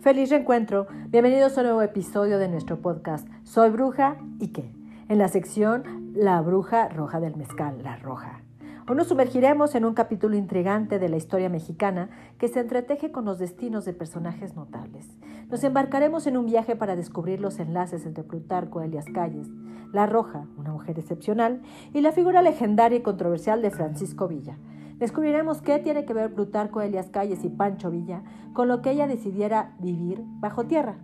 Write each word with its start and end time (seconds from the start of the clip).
Feliz 0.00 0.30
reencuentro. 0.30 0.86
Bienvenidos 1.08 1.58
a 1.58 1.60
un 1.60 1.66
nuevo 1.66 1.82
episodio 1.82 2.38
de 2.38 2.48
nuestro 2.48 2.80
podcast. 2.80 3.28
Soy 3.44 3.68
Bruja 3.68 4.16
y 4.38 4.48
qué. 4.48 4.72
En 5.10 5.18
la 5.18 5.28
sección 5.28 6.14
La 6.14 6.40
Bruja 6.40 6.88
Roja 6.88 7.20
del 7.20 7.36
Mezcal, 7.36 7.82
La 7.82 7.96
Roja. 7.96 8.40
Hoy 8.88 8.96
nos 8.96 9.08
sumergiremos 9.08 9.74
en 9.74 9.84
un 9.84 9.92
capítulo 9.92 10.38
intrigante 10.38 10.98
de 10.98 11.10
la 11.10 11.18
historia 11.18 11.50
mexicana 11.50 12.08
que 12.38 12.48
se 12.48 12.60
entreteje 12.60 13.12
con 13.12 13.26
los 13.26 13.38
destinos 13.38 13.84
de 13.84 13.92
personajes 13.92 14.56
notables. 14.56 15.06
Nos 15.50 15.62
embarcaremos 15.64 16.26
en 16.26 16.38
un 16.38 16.46
viaje 16.46 16.76
para 16.76 16.96
descubrir 16.96 17.38
los 17.42 17.58
enlaces 17.58 18.06
entre 18.06 18.24
Plutarco 18.24 18.80
Elias 18.80 19.04
Calles, 19.12 19.48
La 19.92 20.06
Roja, 20.06 20.46
una 20.56 20.72
mujer 20.72 20.98
excepcional, 20.98 21.60
y 21.92 22.00
la 22.00 22.12
figura 22.12 22.40
legendaria 22.40 22.96
y 22.96 23.02
controversial 23.02 23.60
de 23.60 23.70
Francisco 23.70 24.28
Villa 24.28 24.56
Descubriremos 25.00 25.62
qué 25.62 25.78
tiene 25.78 26.04
que 26.04 26.12
ver 26.12 26.34
Plutarco 26.34 26.82
Elias 26.82 27.08
Calles 27.08 27.42
y 27.42 27.48
Pancho 27.48 27.90
Villa 27.90 28.22
con 28.52 28.68
lo 28.68 28.82
que 28.82 28.90
ella 28.90 29.06
decidiera 29.06 29.74
vivir 29.78 30.22
bajo 30.40 30.66
tierra, 30.66 30.98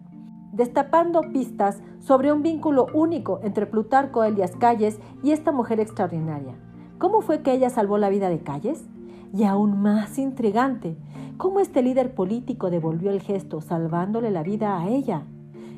destapando 0.53 1.23
pistas 1.33 1.81
sobre 1.99 2.31
un 2.31 2.43
vínculo 2.43 2.89
único 2.93 3.41
entre 3.43 3.65
Plutarco 3.65 4.23
Elias 4.23 4.53
Calles 4.55 5.01
y 5.23 5.31
esta 5.31 5.51
mujer 5.51 5.81
extraordinaria. 5.81 6.55
¿Cómo 6.99 7.23
fue 7.23 7.41
que 7.41 7.53
ella 7.53 7.71
salvó 7.71 7.97
la 7.97 8.11
vida 8.11 8.29
de 8.29 8.41
Calles? 8.41 8.87
Y 9.33 9.45
aún 9.45 9.81
más 9.81 10.19
intrigante, 10.19 10.99
¿cómo 11.39 11.61
este 11.61 11.81
líder 11.81 12.15
político 12.15 12.69
devolvió 12.69 13.11
el 13.11 13.23
gesto 13.23 13.63
salvándole 13.63 14.31
la 14.31 14.43
vida 14.43 14.79
a 14.79 14.89
ella? 14.89 15.23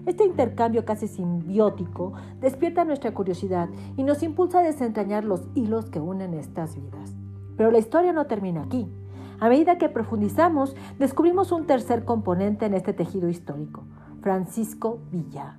Este 0.07 0.25
intercambio 0.25 0.85
casi 0.85 1.07
simbiótico 1.07 2.15
despierta 2.41 2.85
nuestra 2.85 3.15
curiosidad 3.15 3.69
y 3.97 4.03
nos 4.03 4.25
impulsa 4.25 4.59
a 4.59 4.63
desentrañar 4.63 5.25
los 5.25 5.47
hilos 5.55 5.89
que 5.89 6.01
unen 6.01 6.35
estas 6.35 6.75
vidas. 6.75 7.15
Pero 7.59 7.71
la 7.71 7.79
historia 7.79 8.15
no 8.15 8.27
termina 8.27 8.63
aquí. 8.63 8.89
A 9.41 9.49
medida 9.49 9.77
que 9.77 9.89
profundizamos, 9.89 10.75
descubrimos 10.99 11.53
un 11.53 11.67
tercer 11.67 12.05
componente 12.05 12.65
en 12.65 12.75
este 12.75 12.95
tejido 12.95 13.29
histórico, 13.29 13.85
Francisco 14.23 15.01
Villa. 15.11 15.59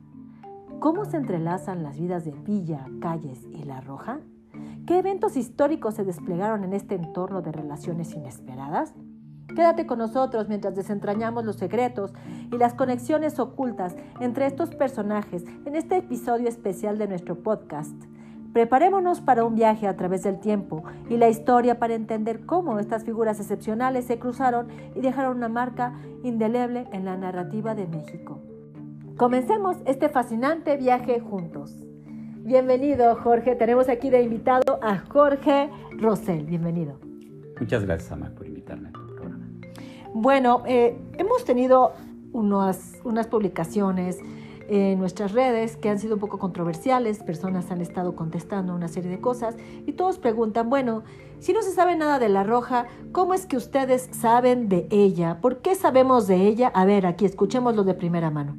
¿Cómo 0.80 1.06
se 1.06 1.18
entrelazan 1.18 1.84
las 1.84 2.00
vidas 2.00 2.26
de 2.26 2.32
Villa, 2.32 2.86
Calles 3.02 3.46
y 3.52 3.64
La 3.64 3.82
Roja? 3.82 4.22
¿Qué 4.88 5.00
eventos 5.00 5.38
históricos 5.38 5.96
se 5.96 6.06
desplegaron 6.06 6.64
en 6.64 6.74
este 6.74 6.96
entorno 6.96 7.42
de 7.42 7.52
relaciones 7.52 8.14
inesperadas? 8.16 8.94
Quédate 9.54 9.86
con 9.86 10.00
nosotros 10.00 10.48
mientras 10.48 10.76
desentrañamos 10.76 11.44
los 11.44 11.58
secretos 11.58 12.14
y 12.52 12.58
las 12.58 12.76
conexiones 12.76 13.40
ocultas 13.40 13.96
entre 14.22 14.46
estos 14.46 14.74
personajes 14.74 15.44
en 15.66 15.76
este 15.76 15.98
episodio 15.98 16.48
especial 16.48 16.98
de 16.98 17.08
nuestro 17.08 17.44
podcast. 17.44 17.96
Preparémonos 18.54 19.22
para 19.22 19.46
un 19.46 19.56
viaje 19.56 19.88
a 19.88 19.96
través 19.96 20.24
del 20.24 20.40
tiempo 20.40 20.84
y 21.08 21.18
la 21.18 21.30
historia 21.30 21.78
para 21.78 21.94
entender 21.94 22.46
cómo 22.46 22.80
estas 22.80 23.04
figuras 23.04 23.40
excepcionales 23.40 24.06
se 24.06 24.18
cruzaron 24.18 24.68
y 24.96 25.02
dejaron 25.02 25.38
una 25.38 25.50
marca 25.50 26.00
indeleble 26.24 26.88
en 26.92 27.06
la 27.06 27.16
narrativa 27.16 27.76
de 27.76 27.88
México. 27.88 28.42
Comencemos 29.18 29.78
este 29.86 30.10
fascinante 30.10 30.78
viaje 30.78 31.20
juntos. 31.20 31.76
Bienvenido, 32.38 33.16
Jorge. 33.18 33.56
Tenemos 33.56 33.88
aquí 33.88 34.10
de 34.10 34.24
invitado 34.24 34.80
a 34.82 34.98
Jorge 34.98 35.70
Rosell. 36.00 36.46
Bienvenido. 36.46 36.98
Muchas 37.60 37.86
gracias, 37.86 38.12
Amar, 38.12 38.34
por 38.34 38.48
invitarme 38.48 38.90
a 38.90 38.92
tu 38.94 39.06
programa. 39.06 39.46
Bueno, 40.14 40.64
eh, 40.66 40.98
hemos 41.18 41.46
tenido 41.46 41.94
unas, 42.32 43.00
unas 43.04 43.28
publicaciones 43.28 44.20
en 44.70 45.00
nuestras 45.00 45.32
redes 45.32 45.76
que 45.78 45.90
han 45.90 46.00
sido 46.00 46.14
un 46.16 46.20
poco 46.20 46.38
controversiales, 46.38 47.24
personas 47.24 47.72
han 47.72 47.82
estado 47.82 48.16
contestando 48.16 48.76
una 48.76 48.88
serie 48.88 49.10
de 49.10 49.20
cosas 49.20 49.56
y 49.88 49.94
todos 49.94 50.20
preguntan, 50.20 50.70
bueno, 50.70 51.04
si 51.40 51.54
no 51.54 51.62
se 51.62 51.72
sabe 51.72 51.96
nada 51.96 52.20
de 52.20 52.30
la 52.30 52.44
roja, 52.44 52.86
¿cómo 53.12 53.34
es 53.34 53.46
que 53.46 53.58
ustedes 53.58 54.10
saben 54.12 54.70
de 54.70 54.88
ella? 54.92 55.40
¿Por 55.42 55.62
qué 55.62 55.74
sabemos 55.74 56.28
de 56.28 56.48
ella? 56.48 56.72
A 56.76 56.86
ver, 56.86 57.06
aquí 57.06 57.26
escuchémoslo 57.26 57.84
de 57.84 57.96
primera 57.96 58.30
mano. 58.30 58.58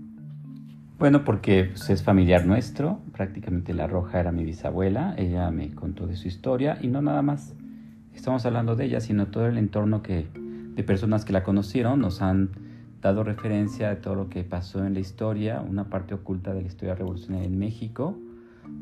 Bueno, 0.98 1.24
porque 1.24 1.70
pues, 1.70 1.88
es 1.90 2.02
familiar 2.02 2.44
nuestro, 2.44 2.98
prácticamente 3.12 3.72
la 3.72 3.86
roja 3.86 4.20
era 4.20 4.32
mi 4.32 4.44
bisabuela, 4.44 5.14
ella 5.16 5.50
me 5.50 5.74
contó 5.74 6.06
de 6.06 6.16
su 6.16 6.28
historia 6.28 6.78
y 6.82 6.88
no 6.88 7.00
nada 7.02 7.22
más 7.22 7.54
estamos 8.14 8.44
hablando 8.44 8.76
de 8.76 8.84
ella, 8.86 9.00
sino 9.00 9.28
todo 9.28 9.46
el 9.46 9.56
entorno 9.56 10.02
que, 10.02 10.26
de 10.34 10.82
personas 10.82 11.24
que 11.24 11.32
la 11.32 11.42
conocieron 11.42 12.00
nos 12.00 12.20
han 12.20 12.69
dado 13.00 13.24
referencia 13.24 13.90
a 13.90 13.96
todo 13.96 14.14
lo 14.14 14.28
que 14.28 14.44
pasó 14.44 14.84
en 14.84 14.94
la 14.94 15.00
historia, 15.00 15.62
una 15.66 15.84
parte 15.84 16.14
oculta 16.14 16.52
de 16.52 16.62
la 16.62 16.68
historia 16.68 16.94
revolucionaria 16.94 17.46
en 17.46 17.58
México, 17.58 18.16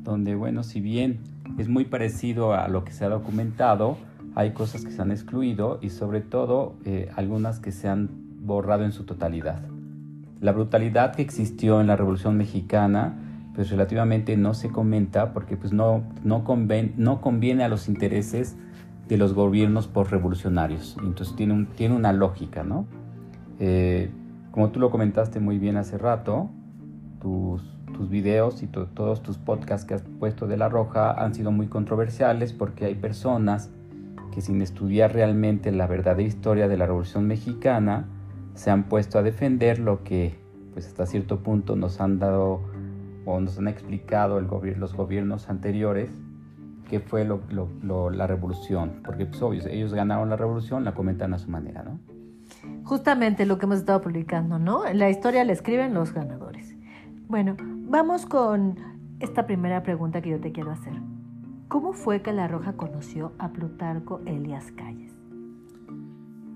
donde, 0.03 0.35
bueno, 0.35 0.63
si 0.63 0.81
bien 0.81 1.21
es 1.57 1.69
muy 1.69 1.85
parecido 1.85 2.53
a 2.53 2.69
lo 2.69 2.85
que 2.85 2.93
se 2.93 3.05
ha 3.05 3.09
documentado, 3.09 3.97
hay 4.35 4.53
cosas 4.53 4.85
que 4.85 4.91
se 4.91 5.03
han 5.03 5.11
excluido 5.11 5.79
y 5.83 5.91
sobre 5.91 6.21
todo 6.21 6.75
eh, 6.85 7.11
algunas 7.17 7.61
que 7.61 7.73
se 7.73 7.89
han 7.89 8.09
borrado 8.41 8.85
en 8.85 8.93
su 8.93 9.05
totalidad. 9.05 9.63
La 10.41 10.53
brutalidad 10.53 11.15
que 11.15 11.23
existió 11.23 11.81
en 11.81 11.89
la 11.89 11.97
Revolución 11.97 12.37
Mexicana, 12.37 13.17
pues 13.55 13.71
relativamente 13.71 14.37
no 14.37 14.55
se 14.55 14.69
comenta 14.69 15.33
porque 15.33 15.57
pues 15.57 15.73
no, 15.73 16.05
no, 16.23 16.45
no 16.97 17.21
conviene 17.21 17.65
a 17.65 17.69
los 17.69 17.89
intereses 17.89 18.57
de 19.09 19.17
los 19.17 19.35
gobiernos 19.35 19.89
postrevolucionarios. 19.89 20.97
Entonces 21.03 21.35
tiene, 21.35 21.55
un, 21.55 21.67
tiene 21.67 21.97
una 21.97 22.13
lógica, 22.13 22.63
¿no? 22.63 22.87
Eh, 23.59 24.11
como 24.51 24.71
tú 24.71 24.81
lo 24.81 24.91
comentaste 24.91 25.41
muy 25.41 25.59
bien 25.59 25.77
hace 25.77 25.99
rato, 25.99 26.51
tus, 27.21 27.63
tus 27.93 28.09
videos 28.09 28.63
y 28.63 28.67
todos 28.67 29.23
tus 29.23 29.39
podcasts 29.39 29.87
que 29.87 29.95
has 29.95 30.03
puesto 30.03 30.47
de 30.47 30.57
La 30.57 30.69
Roja 30.69 31.13
han 31.13 31.35
sido 31.35 31.51
muy 31.51 31.67
controversiales 31.67 32.53
porque 32.53 32.87
hay 32.87 32.95
personas 32.95 33.71
que 34.33 34.41
sin 34.41 34.63
estudiar 34.63 35.13
realmente 35.13 35.73
la 35.73 35.87
verdadera 35.87 36.27
historia 36.27 36.69
de 36.69 36.77
la 36.77 36.87
Revolución 36.87 37.27
Mexicana 37.27 38.07
se 38.55 38.71
han 38.71 38.85
puesto 38.85 39.19
a 39.19 39.23
defender 39.23 39.79
lo 39.79 40.05
que 40.05 40.39
pues 40.73 40.87
hasta 40.87 41.07
cierto 41.07 41.41
punto 41.41 41.77
nos 41.77 42.01
han 42.01 42.19
dado 42.19 42.61
o 43.25 43.41
nos 43.41 43.59
han 43.59 43.69
explicado 43.69 44.39
el 44.39 44.47
los 44.79 44.95
gobiernos 44.95 45.49
anteriores 45.49 46.11
que 46.89 47.01
fue 47.01 47.25
lo, 47.25 47.41
la 48.11 48.27
revolución, 48.27 49.01
porque 49.05 49.27
pues 49.27 49.43
obvio, 49.43 49.67
ellos 49.67 49.93
ganaron 49.93 50.31
la 50.31 50.37
revolución, 50.37 50.85
la 50.85 50.95
comentan 50.95 51.35
a 51.35 51.39
su 51.39 51.51
manera, 51.51 51.83
¿no? 51.83 52.01
Justamente 52.85 53.47
lo 53.47 53.59
que 53.59 53.67
hemos 53.67 53.79
estado 53.79 54.01
publicando, 54.01 54.59
¿no? 54.59 54.83
La 54.93 55.11
historia 55.11 55.45
la 55.45 55.53
escriben 55.53 55.95
los 55.95 56.13
ganadores. 56.13 56.77
Bueno, 57.29 57.57
vamos 57.61 58.25
con 58.25 58.77
esta 59.21 59.47
primera 59.47 59.83
pregunta 59.83 60.23
que 60.23 60.31
yo 60.31 60.41
te 60.41 60.53
quiero 60.53 60.71
hacer. 60.71 60.95
¿Cómo 61.69 61.93
fue 61.93 62.23
que 62.23 62.33
La 62.33 62.49
Roja 62.49 62.73
conoció 62.73 63.33
a 63.39 63.51
Plutarco 63.51 64.21
Elias 64.25 64.73
Calles? 64.73 65.13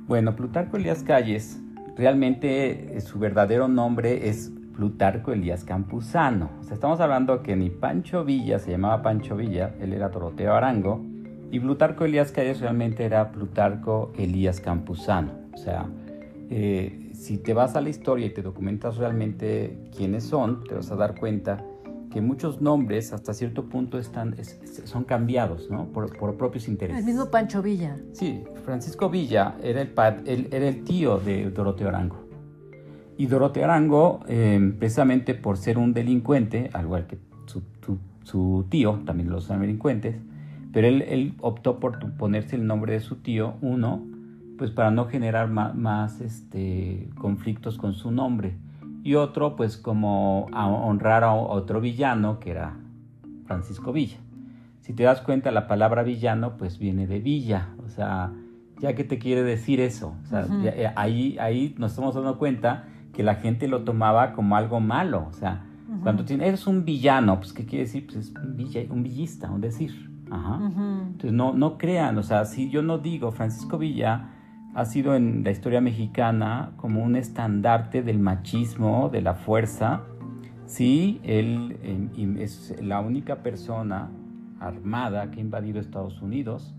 Bueno, 0.09 0.35
Plutarco 0.35 0.79
Elias 0.79 1.03
Calles, 1.03 1.61
realmente 1.97 2.97
eh, 2.97 3.01
su 3.03 3.19
verdadero 3.19 3.69
nombre 3.69 4.29
es 4.29 4.51
Plutarco 4.75 5.33
Elías 5.33 5.65
Campuzano. 5.65 6.51
O 6.61 6.63
sea, 6.65 6.75
estamos 6.75 7.01
hablando 7.01 7.43
que 7.43 7.57
ni 7.57 7.69
Pancho 7.69 8.25
Villa 8.25 8.59
se 8.59 8.71
llamaba 8.71 9.03
Pancho 9.03 9.37
Villa, 9.37 9.75
él 9.81 9.93
era 9.93 10.09
Doroteo 10.09 10.55
Arango, 10.55 11.05
y 11.51 11.61
Plutarco 11.61 12.07
Elías 12.07 12.33
Calles 12.33 12.61
realmente 12.61 13.05
era 13.05 13.31
Plutarco 13.33 14.13
Elías 14.17 14.61
Campuzano. 14.61 15.33
O 15.53 15.59
sea, 15.59 15.87
eh, 16.55 17.13
si 17.15 17.39
te 17.39 17.55
vas 17.55 17.77
a 17.77 17.81
la 17.81 17.89
historia 17.89 18.27
y 18.27 18.31
te 18.31 18.43
documentas 18.43 18.99
realmente 18.99 19.79
quiénes 19.97 20.25
son, 20.25 20.65
te 20.65 20.75
vas 20.75 20.91
a 20.91 20.97
dar 20.97 21.19
cuenta 21.19 21.65
que 22.13 22.21
muchos 22.21 22.61
nombres 22.61 23.15
hasta 23.15 23.33
cierto 23.33 23.71
punto 23.71 23.99
están, 23.99 24.37
son 24.85 25.05
cambiados 25.05 25.71
¿no? 25.71 25.87
por, 25.87 26.15
por, 26.15 26.37
propios 26.37 26.69
intereses. 26.69 27.01
El 27.01 27.07
mismo 27.07 27.31
Pancho 27.31 27.63
Villa. 27.63 27.97
Sí, 28.13 28.45
Francisco 28.67 29.09
Villa 29.09 29.55
era 29.63 29.81
el, 29.81 30.49
era 30.51 30.69
el 30.69 30.85
tío 30.85 31.17
de 31.17 31.51
Doroteo 31.51 31.89
Arango. 31.89 32.29
Y 33.17 33.25
Doroteo 33.25 33.65
Arango, 33.65 34.21
eh, 34.29 34.75
precisamente 34.79 35.33
por 35.33 35.57
ser 35.57 35.79
un 35.79 35.95
delincuente, 35.95 36.69
al 36.75 36.85
igual 36.85 37.07
que 37.07 37.17
su, 37.47 37.63
su, 38.25 38.67
tío, 38.69 39.01
también 39.07 39.31
los 39.31 39.49
delincuentes, 39.49 40.17
pero 40.71 40.87
él, 40.87 41.01
él 41.09 41.35
optó 41.41 41.81
por 41.81 42.13
ponerse 42.19 42.57
el 42.57 42.67
nombre 42.67 42.93
de 42.93 43.01
su 43.01 43.17
tío, 43.17 43.55
uno, 43.63 44.12
pues 44.59 44.71
para 44.71 44.91
no 44.91 45.07
generar 45.07 45.49
más, 45.49 46.21
este, 46.21 47.11
conflictos 47.19 47.79
con 47.79 47.95
su 47.95 48.11
nombre. 48.11 48.57
Y 49.03 49.15
otro, 49.15 49.57
pues 49.57 49.77
como 49.77 50.49
a 50.53 50.67
honrar 50.69 51.25
a 51.25 51.33
otro 51.33 51.81
villano, 51.81 52.39
que 52.39 52.51
era 52.51 52.77
Francisco 53.47 53.93
Villa. 53.93 54.19
Si 54.81 54.93
te 54.93 55.05
das 55.05 55.21
cuenta, 55.21 55.51
la 55.51 55.67
palabra 55.67 56.03
villano, 56.03 56.57
pues 56.57 56.79
viene 56.79 57.07
de 57.07 57.21
villa, 57.21 57.71
o 57.85 57.89
sea, 57.89 58.33
ya 58.81 58.95
que 58.95 59.05
te 59.05 59.19
quiere 59.19 59.43
decir 59.43 59.81
eso, 59.81 60.17
o 60.25 60.27
sea, 60.27 60.47
eh, 60.65 60.91
ahí, 60.97 61.37
ahí 61.39 61.75
nos 61.79 61.93
estamos 61.93 62.17
dando 62.17 62.37
cuenta 62.37 62.89
que 63.13 63.23
la 63.23 63.37
gente 63.37 63.69
lo 63.69 63.83
tomaba 63.83 64.33
como 64.33 64.57
algo 64.57 64.81
malo, 64.81 65.27
o 65.29 65.33
sea, 65.33 65.65
cuando 66.03 66.25
tienes, 66.25 66.49
eres 66.49 66.67
un 66.67 66.85
villano, 66.85 67.39
pues 67.39 67.53
¿qué 67.53 67.65
quiere 67.65 67.85
decir? 67.85 68.07
Pues 68.07 68.17
es 68.17 68.35
un, 68.35 68.57
villa, 68.57 68.81
un 68.91 69.03
villista, 69.03 69.51
un 69.51 69.61
decir. 69.61 70.11
Ajá. 70.31 70.59
Entonces 70.63 71.33
no, 71.33 71.53
no 71.53 71.77
crean, 71.77 72.17
o 72.19 72.23
sea, 72.23 72.45
si 72.45 72.71
yo 72.71 72.83
no 72.83 72.99
digo 72.99 73.31
Francisco 73.31 73.79
Villa, 73.79 74.31
ha 74.75 74.85
sido 74.85 75.15
en 75.15 75.45
la 75.45 75.51
historia 75.51 75.81
mexicana 75.81 76.71
como 76.77 77.03
un 77.03 77.17
estandarte 77.17 78.03
del 78.03 78.19
machismo, 78.19 79.09
de 79.11 79.21
la 79.23 79.35
fuerza. 79.35 80.03
Sí, 80.67 81.21
él 81.25 81.77
es 82.39 82.75
la 82.81 83.01
única 83.01 83.37
persona 83.43 84.09
armada 84.61 85.31
que 85.31 85.39
ha 85.39 85.43
invadido 85.43 85.81
Estados 85.81 86.23
Unidos 86.23 86.75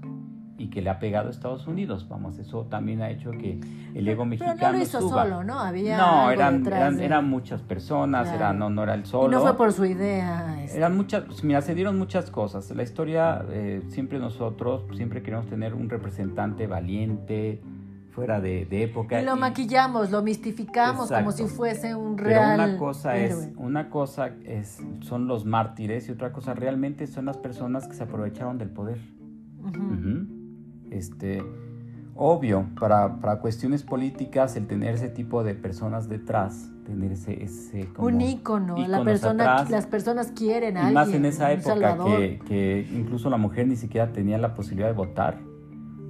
y 0.58 0.68
que 0.68 0.82
le 0.82 0.90
ha 0.90 1.00
pegado 1.00 1.28
a 1.28 1.32
Estados 1.32 1.68
Unidos. 1.68 2.08
Vamos, 2.10 2.38
eso 2.40 2.66
también 2.70 3.02
ha 3.02 3.10
hecho 3.10 3.32
que 3.32 3.60
el 3.94 4.08
ego 4.08 4.24
mexicano 4.24 4.54
Pero 4.58 4.72
no 4.72 4.78
lo 4.78 4.84
hizo 4.84 5.02
suba. 5.02 5.24
solo, 5.24 5.44
¿no? 5.44 5.60
Había 5.60 5.98
no, 5.98 6.32
eran, 6.32 6.66
eran, 6.66 6.98
de- 6.98 7.06
eran 7.06 7.30
muchas 7.30 7.62
personas, 7.62 8.24
Claro. 8.24 8.38
era, 8.38 8.54
no, 8.54 8.70
no 8.70 8.84
era 8.84 8.94
el 8.94 9.02
Y 9.02 9.06
solo. 9.06 9.30
no 9.38 9.42
fue 9.42 9.58
por 9.58 9.74
su 9.74 9.86
idea. 9.86 10.64
este. 10.64 10.78
Eran 10.78 10.96
muchas, 10.96 11.24
pues, 11.26 11.44
mira, 11.44 11.62
se 11.62 11.76
dieron 11.76 11.98
muchas 12.00 12.30
cosas. 12.32 12.72
La 12.72 12.84
historia, 12.84 13.44
eh, 13.50 13.82
siempre 13.90 14.20
nosotros, 14.20 14.84
siempre 14.96 15.22
queremos 15.22 15.48
tener 15.48 15.74
un 15.74 15.90
representante 15.90 16.66
valiente, 16.68 17.62
fuera 18.14 18.40
de, 18.40 18.66
de 18.66 18.84
época. 18.84 19.22
Y 19.22 19.26
lo 19.26 19.36
y- 19.36 19.40
maquillamos, 19.40 20.12
lo 20.12 20.22
mistificamos 20.22 21.12
como 21.12 21.32
si 21.32 21.46
fuese 21.46 21.96
un 21.96 22.16
Pero 22.16 22.28
real 22.30 22.60
una 22.60 22.78
cosa 22.78 23.18
héroe. 23.18 23.44
es, 23.46 23.50
una 23.58 23.90
cosa 23.90 24.32
es, 24.46 24.78
son 25.02 25.28
los 25.28 25.46
mártires 25.46 26.08
y 26.08 26.12
otra 26.12 26.32
cosa 26.32 26.54
realmente 26.54 27.08
son 27.08 27.26
las 27.26 27.38
personas 27.38 27.88
que 27.88 27.96
se 27.96 28.04
aprovecharon 28.04 28.58
del 28.58 28.70
poder. 28.70 29.00
Este, 30.92 31.44
obvio, 32.16 32.68
para, 32.80 33.20
para 33.20 33.40
cuestiones 33.40 33.84
políticas, 33.84 34.56
el 34.56 34.68
tener 34.68 34.94
ese 34.96 35.10
tipo 35.10 35.44
de 35.44 35.56
personas 35.56 36.08
detrás, 36.08 36.70
tener 36.86 37.14
ese, 37.14 37.44
ese 37.44 37.86
como 37.88 38.08
un 38.10 38.22
ícono, 38.22 38.76
la 38.88 39.04
persona, 39.04 39.54
atrás. 39.54 39.70
las 39.72 39.88
personas 39.88 40.32
quieren 40.32 40.78
a 40.78 40.82
y 40.82 40.84
alguien. 40.88 40.94
más 40.94 41.14
en 41.14 41.26
esa 41.26 41.52
época 41.52 41.98
que, 42.04 42.40
que 42.46 42.88
incluso 42.94 43.30
la 43.30 43.38
mujer 43.38 43.68
ni 43.68 43.76
siquiera 43.76 44.12
tenía 44.12 44.38
la 44.38 44.54
posibilidad 44.54 44.88
de 44.90 44.94
votar. 44.94 45.40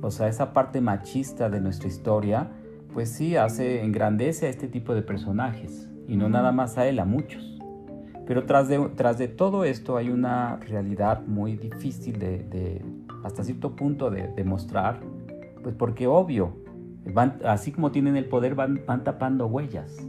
O 0.04 0.12
sea, 0.12 0.28
esa 0.28 0.54
parte 0.54 0.82
machista 0.82 1.50
de 1.50 1.62
nuestra 1.62 1.88
historia, 1.88 2.50
pues 2.94 3.10
sí, 3.10 3.38
hace, 3.38 3.84
engrandece 3.84 4.48
a 4.48 4.50
este 4.50 4.68
tipo 4.68 4.94
de 4.94 5.02
personajes. 5.02 5.90
Y 6.08 6.18
no 6.18 6.28
nada 6.28 6.52
más 6.52 6.78
a 6.78 6.86
él, 6.88 7.00
a 7.00 7.06
muchos. 7.06 7.58
Pero 8.28 8.46
tras 8.46 8.68
de, 8.68 8.80
tras 8.96 9.18
de 9.18 9.30
todo 9.30 9.64
esto 9.64 9.96
hay 9.96 10.10
una 10.10 10.58
realidad 10.58 11.26
muy 11.26 11.56
difícil 11.56 12.20
de, 12.20 12.40
de- 12.44 12.86
hasta 13.24 13.44
cierto 13.44 13.76
punto 13.78 14.12
de 14.12 14.28
demostrar, 14.28 15.00
pues 15.62 15.74
porque 15.76 16.08
obvio, 16.08 16.58
así 17.46 17.72
como 17.72 17.92
tienen 17.92 18.18
el 18.18 18.26
poder, 18.26 18.56
van, 18.56 18.82
van 18.86 19.06
tapando 19.06 19.48
huellas. 19.48 20.06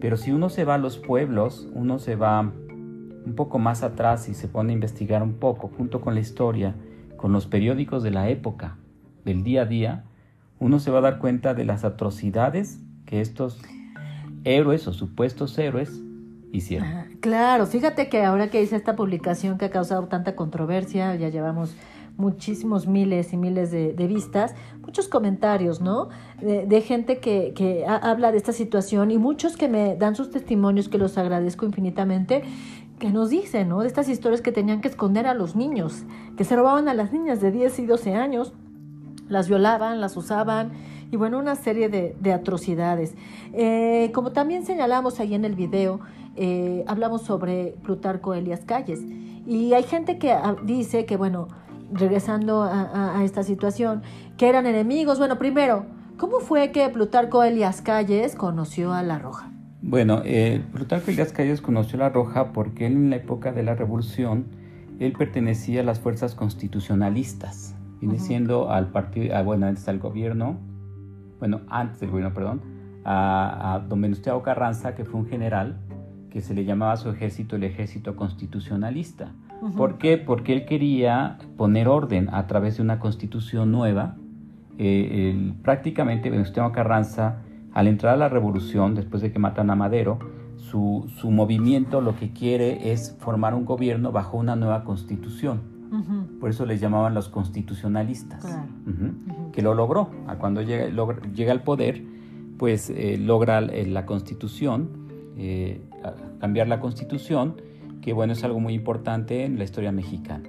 Pero 0.00 0.16
si 0.16 0.32
uno 0.32 0.48
se 0.48 0.64
va 0.64 0.74
a 0.76 0.78
los 0.78 0.96
pueblos, 0.98 1.68
uno 1.74 1.98
se 1.98 2.16
va 2.16 2.40
un 2.40 3.34
poco 3.36 3.58
más 3.58 3.82
atrás 3.82 4.28
y 4.30 4.34
se 4.34 4.48
pone 4.48 4.72
a 4.72 4.74
investigar 4.74 5.22
un 5.22 5.34
poco, 5.34 5.70
junto 5.76 6.00
con 6.00 6.14
la 6.14 6.20
historia, 6.20 6.74
con 7.16 7.32
los 7.32 7.46
periódicos 7.46 8.02
de 8.02 8.10
la 8.10 8.28
época, 8.30 8.78
del 9.24 9.42
día 9.44 9.62
a 9.62 9.66
día, 9.66 10.04
uno 10.58 10.78
se 10.78 10.90
va 10.90 10.98
a 10.98 11.02
dar 11.02 11.18
cuenta 11.18 11.54
de 11.54 11.64
las 11.64 11.84
atrocidades 11.84 12.80
que 13.06 13.20
estos 13.20 13.60
héroes 14.44 14.86
o 14.86 14.92
supuestos 14.92 15.58
héroes 15.58 16.00
hicieron. 16.52 16.88
Ajá, 16.88 17.06
Claro, 17.20 17.66
fíjate 17.66 18.08
que 18.08 18.22
ahora 18.22 18.48
que 18.50 18.62
hice 18.62 18.76
esta 18.76 18.96
publicación 18.96 19.56
que 19.58 19.64
ha 19.66 19.70
causado 19.70 20.06
tanta 20.08 20.36
controversia, 20.36 21.14
ya 21.16 21.28
llevamos 21.30 21.74
muchísimos 22.16 22.86
miles 22.86 23.32
y 23.32 23.36
miles 23.36 23.70
de, 23.72 23.92
vistas, 24.06 24.54
muchos 24.82 25.08
comentarios, 25.08 25.80
¿no? 25.80 26.10
De, 26.40 26.80
gente 26.80 27.18
que, 27.18 27.52
que 27.56 27.84
ha- 27.86 27.96
habla 27.96 28.30
de 28.30 28.36
esta 28.36 28.52
situación 28.52 29.10
y 29.10 29.18
muchos 29.18 29.56
que 29.56 29.68
me 29.68 29.96
dan 29.96 30.14
sus 30.14 30.30
testimonios, 30.30 30.88
que 30.88 30.98
los 30.98 31.18
agradezco 31.18 31.66
infinitamente, 31.66 32.42
que 33.00 33.10
nos 33.10 33.30
dicen, 33.30 33.68
¿no? 33.70 33.80
De 33.80 33.88
estas 33.88 34.08
historias 34.08 34.42
que 34.42 34.52
tenían 34.52 34.80
que 34.80 34.88
esconder 34.88 35.26
a 35.26 35.34
los 35.34 35.56
niños, 35.56 36.04
que 36.36 36.44
se 36.44 36.54
robaban 36.54 36.86
a 36.88 36.94
las 36.94 37.12
niñas 37.12 37.40
de 37.40 37.50
10 37.50 37.80
y 37.80 37.86
12 37.86 38.14
años, 38.14 38.52
las 39.28 39.48
violaban, 39.48 40.00
las 40.00 40.16
usaban 40.16 40.72
y 41.10 41.16
bueno, 41.16 41.38
una 41.38 41.54
serie 41.54 41.88
de, 41.88 42.16
de 42.20 42.32
atrocidades. 42.32 43.14
Eh, 43.52 44.10
como 44.14 44.32
también 44.32 44.64
señalamos 44.66 45.20
ahí 45.20 45.34
en 45.34 45.44
el 45.44 45.54
video, 45.54 46.00
eh, 46.36 46.84
hablamos 46.88 47.22
sobre 47.22 47.74
Plutarco 47.84 48.34
Elias 48.34 48.62
Calles 48.66 49.00
y 49.46 49.72
hay 49.74 49.82
gente 49.84 50.18
que 50.18 50.32
ah, 50.32 50.56
dice 50.64 51.04
que 51.06 51.16
bueno, 51.16 51.48
regresando 51.92 52.62
a, 52.62 52.82
a- 52.82 53.18
a 53.20 53.24
esta 53.24 53.42
situación, 53.42 54.02
que 54.36 54.48
eran 54.48 54.66
enemigos. 54.66 55.18
Bueno, 55.18 55.38
primero, 55.38 55.86
¿cómo 56.18 56.40
fue 56.40 56.72
que 56.72 56.88
Plutarco 56.88 57.44
Elias 57.44 57.82
Calles 57.82 58.34
conoció 58.34 58.92
a 58.92 59.02
La 59.02 59.18
Roja? 59.18 59.50
Bueno, 59.86 60.22
eh, 60.24 60.62
Plutarco 60.72 61.10
Elías 61.10 61.30
Calles 61.32 61.60
conoció 61.60 61.98
la 61.98 62.08
Roja 62.08 62.52
porque 62.54 62.86
él 62.86 62.94
en 62.94 63.10
la 63.10 63.16
época 63.16 63.52
de 63.52 63.62
la 63.62 63.74
Revolución, 63.74 64.46
él 64.98 65.12
pertenecía 65.12 65.82
a 65.82 65.84
las 65.84 66.00
fuerzas 66.00 66.34
constitucionalistas, 66.34 67.73
viene 68.04 68.18
siendo 68.18 68.70
al 68.70 68.88
partido, 68.88 69.34
ah, 69.36 69.42
bueno, 69.42 69.66
antes 69.66 69.88
al 69.88 69.98
gobierno, 69.98 70.58
bueno, 71.38 71.60
antes 71.68 72.00
del 72.00 72.10
gobierno, 72.10 72.34
perdón, 72.34 72.60
a, 73.04 73.74
a 73.74 73.78
don 73.80 74.00
Venustiano 74.00 74.42
Carranza, 74.42 74.94
que 74.94 75.04
fue 75.04 75.20
un 75.20 75.26
general, 75.26 75.76
que 76.30 76.40
se 76.40 76.52
le 76.54 76.64
llamaba 76.64 76.92
a 76.92 76.96
su 76.96 77.10
ejército 77.10 77.56
el 77.56 77.64
ejército 77.64 78.16
constitucionalista. 78.16 79.32
Ujú. 79.62 79.72
¿Por 79.74 79.98
qué? 79.98 80.18
Porque 80.18 80.52
él 80.52 80.64
quería 80.66 81.38
poner 81.56 81.88
orden 81.88 82.28
a 82.32 82.46
través 82.46 82.76
de 82.76 82.82
una 82.82 82.98
constitución 82.98 83.70
nueva. 83.72 84.16
Eh, 84.78 85.30
el- 85.30 85.54
prácticamente 85.62 86.30
Venustiano 86.30 86.72
Carranza, 86.72 87.42
al 87.72 87.86
entrar 87.86 88.14
a 88.14 88.16
la 88.16 88.28
revolución, 88.28 88.94
después 88.94 89.22
de 89.22 89.32
que 89.32 89.38
matan 89.38 89.70
a 89.70 89.76
Madero, 89.76 90.18
su, 90.56 91.04
su 91.20 91.30
movimiento 91.30 92.00
lo 92.00 92.16
que 92.16 92.32
quiere 92.32 92.92
es 92.92 93.16
formar 93.20 93.54
un 93.54 93.64
gobierno 93.64 94.12
bajo 94.12 94.36
una 94.36 94.56
nueva 94.56 94.84
constitución. 94.84 95.60
Por 96.40 96.50
eso 96.50 96.66
les 96.66 96.80
llamaban 96.80 97.14
los 97.14 97.28
constitucionalistas. 97.28 98.44
Claro. 98.44 98.68
Que 99.52 99.62
lo 99.62 99.74
logró. 99.74 100.10
A 100.26 100.36
Cuando 100.36 100.60
llega, 100.62 100.86
logra- 100.88 101.20
llega 101.32 101.52
al 101.52 101.62
poder, 101.62 102.02
pues 102.58 102.90
eh, 102.90 103.16
logra 103.18 103.58
eh, 103.60 103.86
la 103.86 104.04
constitución, 104.06 104.88
eh, 105.36 105.80
cambiar 106.40 106.68
la 106.68 106.80
constitución, 106.80 107.56
que 108.00 108.12
bueno, 108.12 108.32
es 108.32 108.44
algo 108.44 108.60
muy 108.60 108.74
importante 108.74 109.44
en 109.44 109.56
la 109.58 109.64
historia 109.64 109.92
mexicana. 109.92 110.48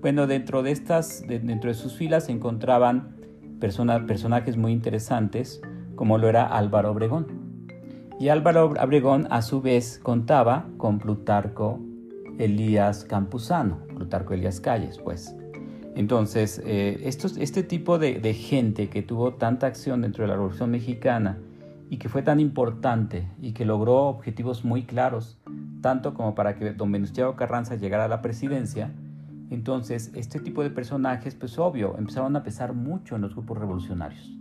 Bueno, 0.00 0.26
dentro 0.26 0.62
de 0.62 0.70
estas, 0.70 1.26
de- 1.26 1.40
dentro 1.40 1.68
de 1.70 1.74
sus 1.74 1.94
filas 1.94 2.26
se 2.26 2.32
encontraban 2.32 3.16
persona- 3.60 4.06
personajes 4.06 4.56
muy 4.56 4.72
interesantes, 4.72 5.60
como 5.96 6.18
lo 6.18 6.28
era 6.28 6.44
Álvaro 6.46 6.90
Obregón. 6.92 7.26
Y 8.20 8.28
Álvaro 8.28 8.66
Obregón 8.80 9.26
a 9.30 9.42
su 9.42 9.60
vez 9.60 9.98
contaba 10.02 10.66
con 10.76 10.98
Plutarco 10.98 11.80
Elías 12.38 13.04
Campuzano, 13.04 13.78
Plutarco 13.94 14.34
Elías 14.34 14.60
Calles, 14.60 14.98
pues. 14.98 15.34
Entonces, 15.94 16.60
eh, 16.64 17.00
este 17.04 17.62
tipo 17.62 17.98
de, 17.98 18.34
gente 18.34 18.88
que 18.88 19.02
tuvo 19.02 19.34
tanta 19.34 19.66
acción 19.66 20.02
dentro 20.02 20.24
de 20.24 20.28
la 20.28 20.34
Revolución 20.34 20.70
Mexicana 20.70 21.38
y 21.88 21.98
que 21.98 22.08
fue 22.08 22.22
tan 22.22 22.40
importante 22.40 23.28
y 23.40 23.52
que 23.52 23.64
logró 23.64 24.06
objetivos 24.06 24.64
muy 24.64 24.82
claros, 24.82 25.38
tanto 25.80 26.14
como 26.14 26.34
para 26.34 26.56
que 26.56 26.72
don 26.72 26.90
Venustiano 26.90 27.36
Carranza 27.36 27.76
llegara 27.76 28.06
a 28.06 28.08
la 28.08 28.22
presidencia, 28.22 28.90
entonces 29.50 30.10
este 30.14 30.40
tipo 30.40 30.64
de 30.64 30.70
personajes, 30.70 31.36
pues 31.36 31.58
obvio, 31.58 31.96
empezaron 31.96 32.34
a 32.34 32.42
pesar 32.42 32.72
mucho 32.72 33.14
en 33.14 33.22
los 33.22 33.34
grupos 33.34 33.58
revolucionarios. 33.58 34.32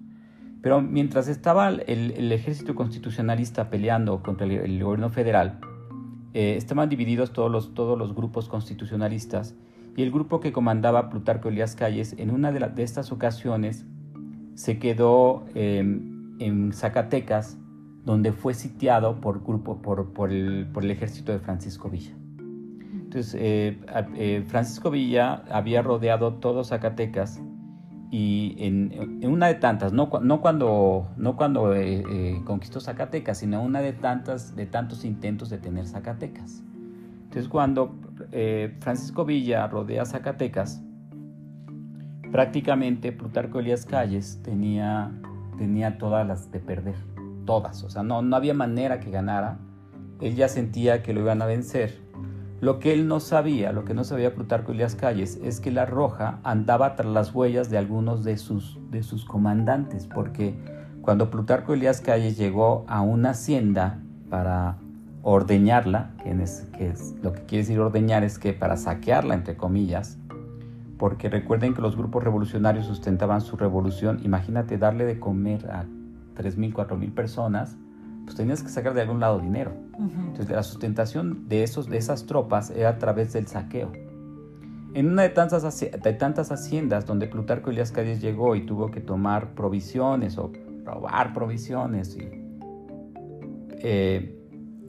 Pero 0.63 0.81
mientras 0.81 1.27
estaba 1.27 1.69
el, 1.69 2.31
ejército 2.31 2.73
constitucionalista 2.73 3.69
peleando 3.69 4.23
contra 4.23 4.47
el 4.47 4.81
gobierno 4.81 5.09
federal, 5.09 5.59
eh, 6.33 6.55
estaban 6.57 6.89
divididos 6.89 7.31
todos 7.33 7.51
los, 7.51 7.73
todos 7.73 7.97
los 7.97 8.13
grupos 8.15 8.49
constitucionalistas 8.49 9.55
y 9.95 10.01
el 10.01 10.11
grupo 10.11 10.39
que 10.39 10.51
comandaba 10.51 11.09
Plutarco 11.09 11.49
Elías 11.49 11.75
Calles 11.75 12.15
en 12.17 12.31
una 12.31 12.51
de, 12.51 12.59
la- 12.59 12.69
de 12.69 12.83
estas 12.83 13.11
ocasiones 13.11 13.85
se 14.55 14.79
quedó 14.79 15.45
eh, 15.55 15.79
en 16.39 16.73
Zacatecas, 16.73 17.57
donde 18.05 18.31
fue 18.33 18.53
sitiado 18.53 19.21
por, 19.21 19.43
grupo, 19.43 19.81
por, 19.81 20.11
por, 20.13 20.31
el, 20.31 20.67
por 20.73 20.83
el 20.83 20.91
ejército 20.91 21.31
de 21.31 21.39
Francisco 21.39 21.89
Villa. 21.89 22.11
Entonces, 22.81 23.35
eh, 23.39 23.77
eh, 24.15 24.43
Francisco 24.47 24.89
Villa 24.91 25.43
había 25.51 25.81
rodeado 25.83 26.33
todo 26.35 26.63
Zacatecas 26.63 27.41
y 28.13 28.55
en, 28.59 28.91
en 29.23 29.31
una 29.31 29.47
de 29.47 29.55
tantas, 29.55 29.91
no, 29.91 30.07
no 30.21 30.39
cuando, 30.39 31.09
no 31.17 31.35
cuando 31.35 31.73
eh, 31.73 32.03
eh, 32.07 32.41
conquistó 32.45 32.79
Zacatecas, 32.79 33.39
sino 33.39 33.63
una 33.63 33.81
de 33.81 33.91
tantas, 33.91 34.55
de 34.55 34.67
tantos 34.67 35.03
intentos 35.03 35.49
de 35.49 35.57
tener 35.57 35.87
Zacatecas. 35.87 36.61
Entonces, 37.23 37.49
cuando 37.49 37.95
eh, 38.31 38.77
Francisco 38.81 39.25
Villa 39.25 39.65
rodea 39.65 40.05
Zacatecas, 40.05 40.83
prácticamente 42.31 43.11
Plutarco 43.13 43.59
Elías 43.59 43.83
Calles 43.83 44.39
tenía, 44.43 45.11
tenía 45.57 45.97
todas 45.97 46.27
las 46.27 46.51
de 46.51 46.59
perder, 46.59 46.97
todas, 47.47 47.83
o 47.83 47.89
sea, 47.89 48.03
no, 48.03 48.21
no 48.21 48.35
había 48.35 48.53
manera 48.53 48.99
que 48.99 49.09
ganara, 49.09 49.57
él 50.21 50.35
ya 50.35 50.49
sentía 50.49 51.01
que 51.01 51.15
lo 51.15 51.21
iban 51.21 51.41
a 51.41 51.47
vencer. 51.47 52.02
Lo 52.63 52.79
que 52.79 52.93
él 52.93 53.09
no 53.09 53.19
sabía, 53.19 53.73
lo 53.73 53.83
que 53.83 53.93
no 53.93 54.05
sabía 54.05 54.33
Plutarco 54.33 54.71
Elías 54.71 54.95
Calles, 54.95 55.37
es 55.43 55.59
que 55.59 55.69
la 55.69 55.85
Roja 55.85 56.39
andaba 56.45 56.95
tras 56.95 57.11
las 57.11 57.35
huellas 57.35 57.69
de 57.69 57.77
algunos 57.77 58.23
de 58.23 58.37
sus, 58.37 58.79
de 58.89 59.03
sus 59.03 59.25
comandantes, 59.25 60.07
porque 60.07 60.55
cuando 61.01 61.29
Plutarco 61.29 61.73
Elías 61.73 61.99
Calles 61.99 62.37
llegó 62.37 62.85
a 62.87 63.01
una 63.01 63.31
hacienda 63.31 63.99
para 64.29 64.77
ordeñarla, 65.23 66.11
que 66.23 66.31
es- 66.87 67.15
lo 67.21 67.33
que 67.33 67.41
quiere 67.41 67.63
decir 67.65 67.81
ordeñar 67.81 68.23
es 68.23 68.39
que 68.39 68.53
para 68.53 68.77
saquearla, 68.77 69.33
entre 69.33 69.57
comillas, 69.57 70.17
porque 70.97 71.27
recuerden 71.27 71.73
que 71.73 71.81
los 71.81 71.97
grupos 71.97 72.23
revolucionarios 72.23 72.85
sustentaban 72.85 73.41
su 73.41 73.57
revolución, 73.57 74.21
imagínate 74.23 74.77
darle 74.77 75.03
de 75.03 75.19
comer 75.19 75.69
a 75.69 75.83
3.000, 76.33 76.73
4.000 76.73 77.11
personas, 77.11 77.75
pues 78.23 78.35
tenías 78.35 78.63
que 78.63 78.69
sacar 78.69 78.93
de 78.93 79.01
algún 79.01 79.19
lado 79.19 79.39
dinero. 79.39 79.71
Ujú. 79.93 80.19
Entonces 80.27 80.49
la 80.49 80.63
sustentación 80.63 81.47
de, 81.47 81.63
esos, 81.63 81.89
de 81.89 81.97
esas 81.97 82.25
tropas 82.25 82.69
era 82.69 82.89
a 82.89 82.97
través 82.97 83.33
del 83.33 83.47
saqueo. 83.47 83.91
En 84.93 85.07
una 85.07 85.23
de 85.23 85.29
tantas, 85.29 85.79
de 85.79 86.13
tantas 86.13 86.51
haciendas 86.51 87.05
donde 87.05 87.27
Plutarco 87.27 87.71
Elías 87.71 87.91
Calles 87.91 88.21
llegó 88.21 88.55
y 88.55 88.65
tuvo 88.65 88.91
que 88.91 89.01
tomar 89.01 89.55
provisiones 89.55 90.37
o 90.37 90.51
robar 90.85 91.33
provisiones 91.33 92.15
y 92.15 92.29
eh, 93.79 94.39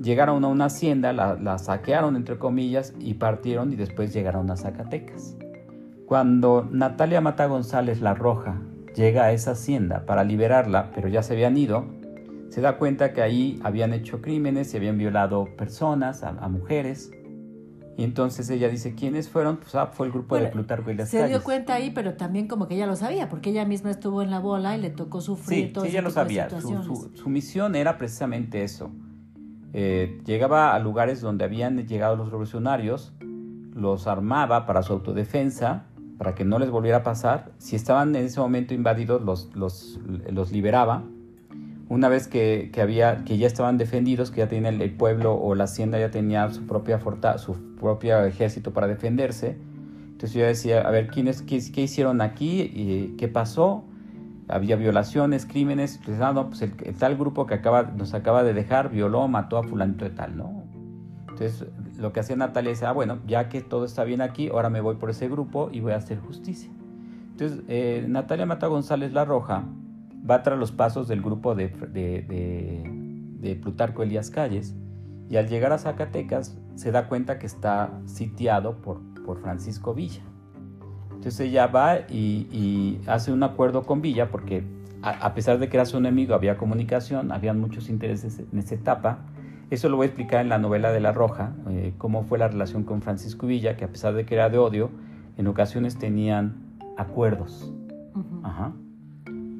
llegaron 0.01 0.45
a 0.45 0.49
una 0.49 0.67
hacienda, 0.67 1.13
la, 1.13 1.59
saquearon 1.59 2.17
entre 2.17 2.39
comillas 2.39 2.95
y 2.99 3.15
partieron 3.15 3.73
y 3.73 3.77
después 3.77 4.13
llegaron 4.13 4.51
a 4.51 4.57
Zacatecas. 4.57 5.37
Cuando 6.07 6.69
Natalia 6.71 7.21
Mata 7.21 7.47
González 7.47 8.01
La 8.01 8.15
Roja 8.15 8.61
llega 8.95 9.25
a 9.25 9.33
esa 9.33 9.53
hacienda 9.53 10.05
para 10.07 10.23
liberarla, 10.23 10.91
pero 10.95 11.09
ya 11.09 11.23
se 11.23 11.33
habían 11.33 11.57
ido, 11.57 11.87
se 12.55 12.61
da 12.61 12.79
cuenta 12.79 13.13
que 13.13 13.21
ahí 13.21 13.59
habían 13.65 13.93
hecho 13.93 14.23
crímenes 14.23 14.73
y 14.73 14.77
habían 14.77 14.97
violado 14.97 15.49
personas, 15.57 16.23
a, 16.23 16.49
mujeres. 16.49 17.11
Y 17.97 18.05
entonces 18.05 18.49
ella 18.49 18.69
dice, 18.69 18.95
¿quiénes 18.95 19.29
fueron? 19.29 19.57
Pues 19.57 19.75
ah, 19.75 19.89
fue 19.89 20.07
el 20.07 20.13
grupo 20.13 20.37
de 20.37 20.47
Plutarco 20.47 20.89
y 20.93 20.95
las 20.95 21.09
Se 21.09 21.27
dio 21.27 21.43
cuenta 21.43 21.75
ahí, 21.75 21.91
pero 21.91 22.15
también 22.15 22.47
como 22.47 22.69
que 22.69 22.77
ella 22.77 22.87
lo 22.87 22.95
sabía, 22.95 23.29
porque 23.29 23.51
ella 23.51 23.65
misma 23.65 23.91
estuvo 23.91 24.23
en 24.23 24.31
la 24.31 24.39
bola 24.39 24.77
y 24.77 24.81
le 24.81 24.91
tocó 24.91 25.21
sufrir 25.21 25.73
sí, 25.75 25.81
sí, 25.81 25.89
ella 25.89 26.01
lo 26.01 26.11
sabía. 26.11 26.49
Su, 26.49 27.11
su, 27.13 27.29
misión 27.29 27.75
era 27.75 27.99
precisamente 27.99 28.63
eso. 28.63 28.93
Eh, 29.73 30.21
llegaba 30.25 30.77
a 30.77 30.79
lugares 30.79 31.21
donde 31.21 31.45
habían 31.45 31.89
llegado 31.89 32.15
los 32.15 32.29
revolucionarios, 32.29 33.15
los 33.75 34.07
armaba 34.07 34.65
para 34.65 34.85
su 34.85 34.93
autodefensa, 34.93 35.87
para 36.19 36.37
que 36.37 36.45
no 36.45 36.61
les 36.61 36.71
volviera 36.71 36.99
a 36.99 37.03
pasar. 37.03 37.51
Si 37.59 37.75
estaban 37.75 38.15
en 38.15 38.27
ese 38.27 38.39
momento 38.39 38.75
invadidos, 38.75 39.23
los, 39.23 39.51
los, 39.57 39.99
los 40.31 40.53
liberaba 40.53 41.03
una 41.89 42.09
vez 42.09 42.29
que, 42.29 42.71
había, 42.81 43.25
que 43.25 43.37
ya 43.39 43.47
estaban 43.47 43.79
defendidos, 43.79 44.31
que 44.31 44.39
ya 44.39 44.49
tenía 44.49 44.71
el, 44.71 44.91
pueblo 44.93 45.35
o 45.35 45.55
la 45.55 45.65
hacienda 45.65 45.99
ya 45.99 46.11
tenía 46.11 46.51
su 46.51 46.67
propia 46.67 47.01
su 47.37 47.77
propio 47.77 48.25
ejército 48.25 48.73
para 48.73 48.87
defenderse, 48.87 49.59
entonces 50.15 50.41
yo 50.41 50.47
decía, 50.47 50.81
a 50.81 50.91
ver, 50.91 51.09
¿quiénes, 51.09 51.43
qué, 51.43 51.83
hicieron 51.83 52.21
aquí? 52.21 52.63
¿Y 52.63 53.15
¿Qué 53.19 53.29
pasó? 53.29 53.85
Había 54.49 54.77
violaciones, 54.77 55.45
crímenes, 55.45 55.97
entonces, 55.97 56.23
ah, 56.23 56.33
no, 56.33 56.49
pues 56.49 56.63
el, 56.63 56.73
tal 56.97 57.17
grupo 57.17 57.47
que 57.47 57.55
acaba, 57.55 57.83
nos 57.83 58.15
acaba 58.15 58.45
de 58.45 58.55
dejar 58.55 58.91
violó, 58.91 59.27
mató 59.27 59.59
a 59.59 59.65
fulanito 59.65 60.05
de 60.05 60.13
tal, 60.13 60.37
¿no? 60.37 60.63
Entonces 61.29 61.67
lo 61.99 62.13
que 62.13 62.21
hacía 62.21 62.37
Natalia 62.37 62.71
es, 62.71 62.83
ah, 62.85 62.93
bueno, 62.93 63.19
ya 63.27 63.49
que 63.49 63.61
todo 63.61 63.85
está 63.85 64.05
bien 64.05 64.21
aquí, 64.21 64.49
ahora 64.49 64.71
me 64.71 64.81
voy 64.81 64.97
por 64.97 65.11
ese 65.11 65.29
grupo 65.29 65.69
y 65.73 65.81
voy 65.81 65.93
a 65.93 65.97
hacer 65.97 66.21
justicia. 66.21 66.71
Entonces 67.33 67.63
eh, 67.69 68.05
Natalia 68.09 68.47
Mata 68.47 68.69
González 68.69 69.13
La 69.13 69.25
Roja, 69.25 69.65
va 70.29 70.43
tras 70.43 70.59
los 70.59 70.73
pasos 70.73 71.09
del 71.09 71.23
grupo 71.23 71.55
de, 71.55 71.69
de, 71.69 73.57
Plutarco 73.57 74.03
Elías 74.03 74.31
Calles 74.31 74.75
y 75.29 75.37
al 75.37 75.49
llegar 75.49 75.73
a 75.73 75.79
Zacatecas 75.79 76.59
se 76.75 76.91
da 76.91 77.09
cuenta 77.09 77.39
que 77.39 77.47
está 77.47 77.93
sitiado 78.07 78.77
por, 78.81 79.01
por 79.25 79.41
Francisco 79.41 79.95
Villa. 79.95 80.23
Entonces 81.11 81.41
ella 81.41 81.67
va 81.67 82.01
y, 82.09 83.01
hace 83.07 83.33
un 83.33 83.43
acuerdo 83.43 83.83
con 83.85 84.01
Villa 84.01 84.31
porque 84.31 84.65
a, 85.03 85.35
pesar 85.35 85.59
de 85.59 85.69
que 85.69 85.77
era 85.77 85.85
su 85.85 85.99
enemigo 85.99 86.35
había 86.35 86.57
comunicación, 86.57 87.31
habían 87.33 87.61
muchos 87.61 87.91
intereses 87.91 88.41
en 88.41 88.59
esa 88.59 88.75
etapa. 88.75 89.19
Eso 89.71 89.89
lo 89.89 89.97
voy 89.97 90.05
a 90.05 90.07
explicar 90.09 90.41
en 90.41 90.49
la 90.49 90.59
novela 90.59 90.93
de 90.93 91.01
La 91.01 91.13
Roja, 91.13 91.53
eh, 91.69 91.95
cómo 91.99 92.25
fue 92.25 92.39
la 92.39 92.49
relación 92.49 92.85
con 92.85 93.03
Francisco 93.03 93.47
Villa, 93.47 93.77
que 93.77 93.85
a 93.85 93.89
pesar 93.89 94.15
de 94.15 94.25
que 94.25 94.35
era 94.35 94.49
de 94.49 94.59
odio, 94.59 94.91
en 95.37 95.47
ocasiones 95.47 95.99
tenían 95.99 96.79
acuerdos. 96.97 97.73
Ajá. 98.43 98.73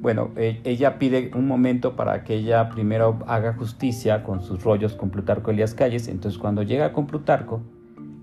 Bueno, 0.05 0.29
e, 0.35 0.61
ella 0.65 0.99
pide 0.99 1.31
un 1.33 1.47
momento 1.47 1.95
para 1.95 2.23
que 2.23 2.35
ella 2.35 2.69
primero 2.69 3.17
haga 3.25 3.53
justicia 3.53 4.21
con 4.21 4.43
sus 4.43 4.63
rollos 4.63 4.93
con 4.93 5.09
Plutarco 5.09 5.49
Elías 5.49 5.73
Calles. 5.73 6.07
Entonces, 6.09 6.37
cuando 6.37 6.61
llega 6.61 6.93
con 6.93 7.07
Plutarco 7.07 7.63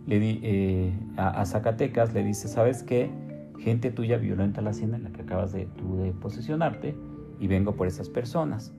le 0.07 0.21
di, 0.21 0.39
eh, 0.45 0.93
a, 1.17 1.45
Zacatecas, 1.45 2.15
le 2.15 2.23
dice: 2.23 2.47
¿Sabes 2.47 2.85
qué? 2.85 3.11
Gente 3.59 3.91
tuya 3.91 4.17
violenta 4.17 4.61
la 4.61 4.71
hacienda 4.71 4.97
en 4.97 5.03
la 5.03 5.11
que 5.11 5.23
acabas 5.23 5.51
de, 5.51 5.67
tú 5.77 5.97
de 5.97 6.12
posesionarte 6.12 6.95
y 7.41 7.49
vengo 7.49 7.75
por 7.75 7.89
esas 7.89 8.09
personas. 8.09 8.73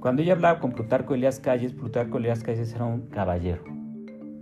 Cuando 0.00 0.22
ella 0.22 0.32
hablaba 0.32 0.58
con 0.58 0.72
Plutarco 0.72 1.12
Elías 1.12 1.40
Calles, 1.40 1.74
Plutarco 1.74 2.16
Elías 2.16 2.42
Calles 2.42 2.74
era 2.74 2.86
un 2.86 3.02
caballero. 3.08 3.64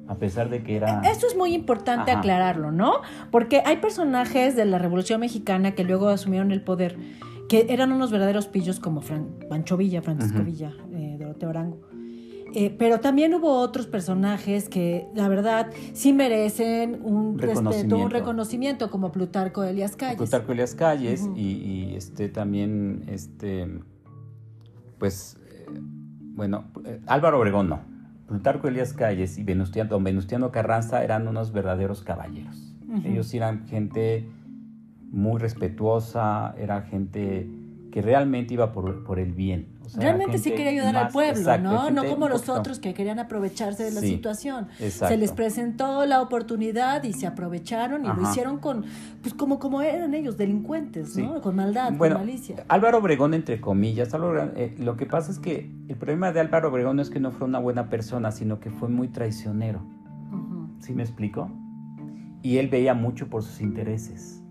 A 0.07 0.15
pesar 0.15 0.51
de 0.51 0.63
que 0.63 0.77
era... 0.77 1.01
Eso 1.01 1.27
es 1.27 1.37
muy 1.37 1.53
importante 1.53 2.13
aclararlo, 2.13 2.71
¿no? 2.71 3.01
Porque 3.33 3.63
hay 3.65 3.79
personajes 3.79 4.55
de 4.55 4.67
la 4.67 4.79
Revolución 4.79 5.19
Mexicana 5.19 5.73
que 5.73 5.83
luego 5.83 6.11
asumieron 6.11 6.53
el 6.53 6.61
poder 6.61 6.97
que 7.49 7.67
eran 7.69 7.93
unos 7.93 8.11
verdaderos 8.11 8.49
pillos 8.49 8.81
como 8.81 9.01
Fran, 9.01 9.29
Pancho 9.49 9.77
Villa, 9.77 10.03
Francisco 10.03 10.43
Villa, 10.43 10.73
eh, 10.93 11.17
Doroteo 11.19 11.51
Arango. 11.51 11.81
Eh, 12.57 12.71
pero 12.79 13.01
también 13.01 13.35
hubo 13.35 13.59
otros 13.59 13.89
personajes 13.89 14.69
que, 14.69 15.09
la 15.13 15.29
verdad, 15.29 15.73
sí 15.93 16.13
merecen 16.13 17.01
un 17.03 17.37
respeto, 17.37 17.99
un 17.99 18.11
reconocimiento, 18.11 18.91
como 18.93 19.11
Plutarco 19.11 19.65
Elias 19.65 19.97
Calles. 19.97 20.19
Plutarco 20.19 20.53
Elias 20.53 20.77
Calles 20.77 21.29
y, 21.35 21.95
este 21.97 22.29
también, 22.29 23.03
este, 23.09 23.81
pues, 24.99 25.37
eh, 25.51 25.67
bueno, 26.35 26.67
eh, 26.85 27.01
Álvaro 27.07 27.41
Obregón 27.41 27.69
no. 27.69 27.81
Plutarco 28.29 28.69
Elias 28.69 28.93
Calles 28.93 29.37
y 29.37 29.43
Venustiano, 29.43 29.91
don 29.91 30.05
Venustiano 30.05 30.53
Carranza 30.53 31.03
eran 31.03 31.27
unos 31.27 31.53
verdaderos 31.53 32.03
caballeros. 32.03 32.71
Ellos 33.05 33.35
eran 33.35 33.67
gente 33.67 34.29
muy 35.15 35.41
respetuosa, 35.41 36.55
era 36.59 36.83
gente 36.83 37.49
que 37.95 38.03
realmente 38.03 38.55
iba 38.55 38.73
por, 38.73 39.05
por 39.05 39.21
el 39.21 39.33
bien. 39.33 39.69
realmente 39.95 40.39
sí 40.39 40.51
quería 40.51 40.71
ayudar 40.71 40.97
al 40.97 41.09
pueblo, 41.11 41.59
¿no? 41.59 41.91
No 41.93 42.05
como 42.07 42.29
los 42.29 42.49
otros 42.49 42.81
que 42.81 42.93
querían 42.93 43.21
aprovecharse 43.21 43.85
de 43.85 43.93
la 43.93 44.01
situación. 44.01 44.67
Se 44.79 45.17
les 45.17 45.31
presentó 45.31 46.05
la 46.05 46.21
oportunidad 46.21 47.05
y 47.05 47.13
se 47.13 47.29
aprovecharon 47.29 48.05
y 48.05 48.09
lo 48.09 48.21
hicieron 48.21 48.59
con, 48.59 48.85
pues 49.23 49.33
como, 49.35 49.61
como 49.61 49.81
eran 49.81 50.13
ellos, 50.15 50.37
delincuentes, 50.37 51.17
¿no? 51.17 51.41
Con 51.41 51.55
maldad, 51.55 51.97
con 51.97 52.15
malicia. 52.15 52.65
Álvaro 52.67 52.99
Obregón, 52.99 53.33
entre 53.33 53.61
comillas, 53.61 54.13
eh, 54.57 54.75
lo 54.81 54.97
que 54.97 55.07
pasa 55.07 55.31
es 55.31 55.39
que 55.39 55.71
el 55.87 55.97
problema 55.97 56.33
de 56.33 56.41
Álvaro 56.41 56.71
Obregón 56.71 56.97
no 56.97 57.03
es 57.03 57.11
que 57.11 57.21
no 57.21 57.31
fue 57.31 57.47
una 57.47 57.61
buena 57.61 57.91
persona, 57.91 58.33
sino 58.33 58.59
que 58.59 58.71
fue 58.71 58.89
muy 58.89 59.07
traicionero. 59.07 59.83
¿Sí 60.81 60.95
me 60.95 61.05
explico? 61.05 61.49
Y 62.43 62.59
él 62.59 62.69
veía 62.69 62.93
mucho 62.93 63.31
por 63.31 63.45
sus 63.45 63.61
intereses. 63.61 64.44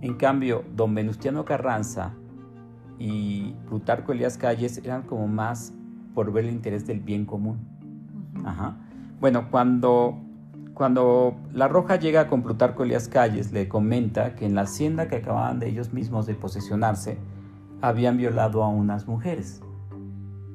En 0.00 0.14
cambio, 0.14 0.64
don 0.74 0.94
Venustiano 0.94 1.44
Carranza 1.44 2.14
y 2.98 3.54
Plutarco 3.66 4.12
Elías 4.12 4.38
Calles 4.38 4.78
eran 4.84 5.02
como 5.02 5.26
más 5.26 5.72
por 6.14 6.32
ver 6.32 6.44
el 6.44 6.52
interés 6.52 6.86
del 6.86 7.00
bien 7.00 7.24
común. 7.24 7.58
Bueno, 9.20 9.50
cuando, 9.50 10.18
cuando 10.74 11.36
La 11.52 11.68
Roja 11.68 11.96
llega 11.96 12.28
con 12.28 12.42
Plutarco 12.42 12.84
Elías 12.84 13.08
Calles, 13.08 13.52
le 13.52 13.68
comenta 13.68 14.34
que 14.34 14.44
en 14.44 14.54
la 14.54 14.62
hacienda 14.62 15.08
que 15.08 15.16
acababan 15.16 15.58
de 15.58 15.68
ellos 15.68 15.92
mismos 15.92 16.26
de 16.26 16.34
posesionarse, 16.34 17.18
habían 17.80 18.16
violado 18.16 18.62
a 18.62 18.68
unas 18.68 19.08
mujeres. 19.08 19.62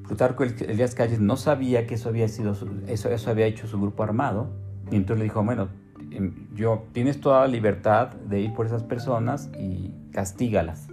Plutarco 0.05 0.43
Elías 0.43 0.95
Calles 0.95 1.19
no 1.19 1.35
sabía 1.35 1.85
que 1.85 1.95
eso 1.95 2.09
había 2.09 2.27
sido 2.27 2.53
eso, 2.87 3.09
eso 3.09 3.29
había 3.29 3.45
hecho 3.45 3.67
su 3.67 3.79
grupo 3.79 4.03
armado, 4.03 4.49
y 4.91 4.95
entonces 4.95 5.19
le 5.19 5.23
dijo, 5.25 5.43
bueno, 5.43 5.69
yo, 6.55 6.85
tienes 6.91 7.21
toda 7.21 7.41
la 7.41 7.47
libertad 7.47 8.09
de 8.09 8.41
ir 8.41 8.53
por 8.53 8.65
esas 8.65 8.83
personas 8.83 9.49
y 9.57 9.93
castígalas. 10.11 10.87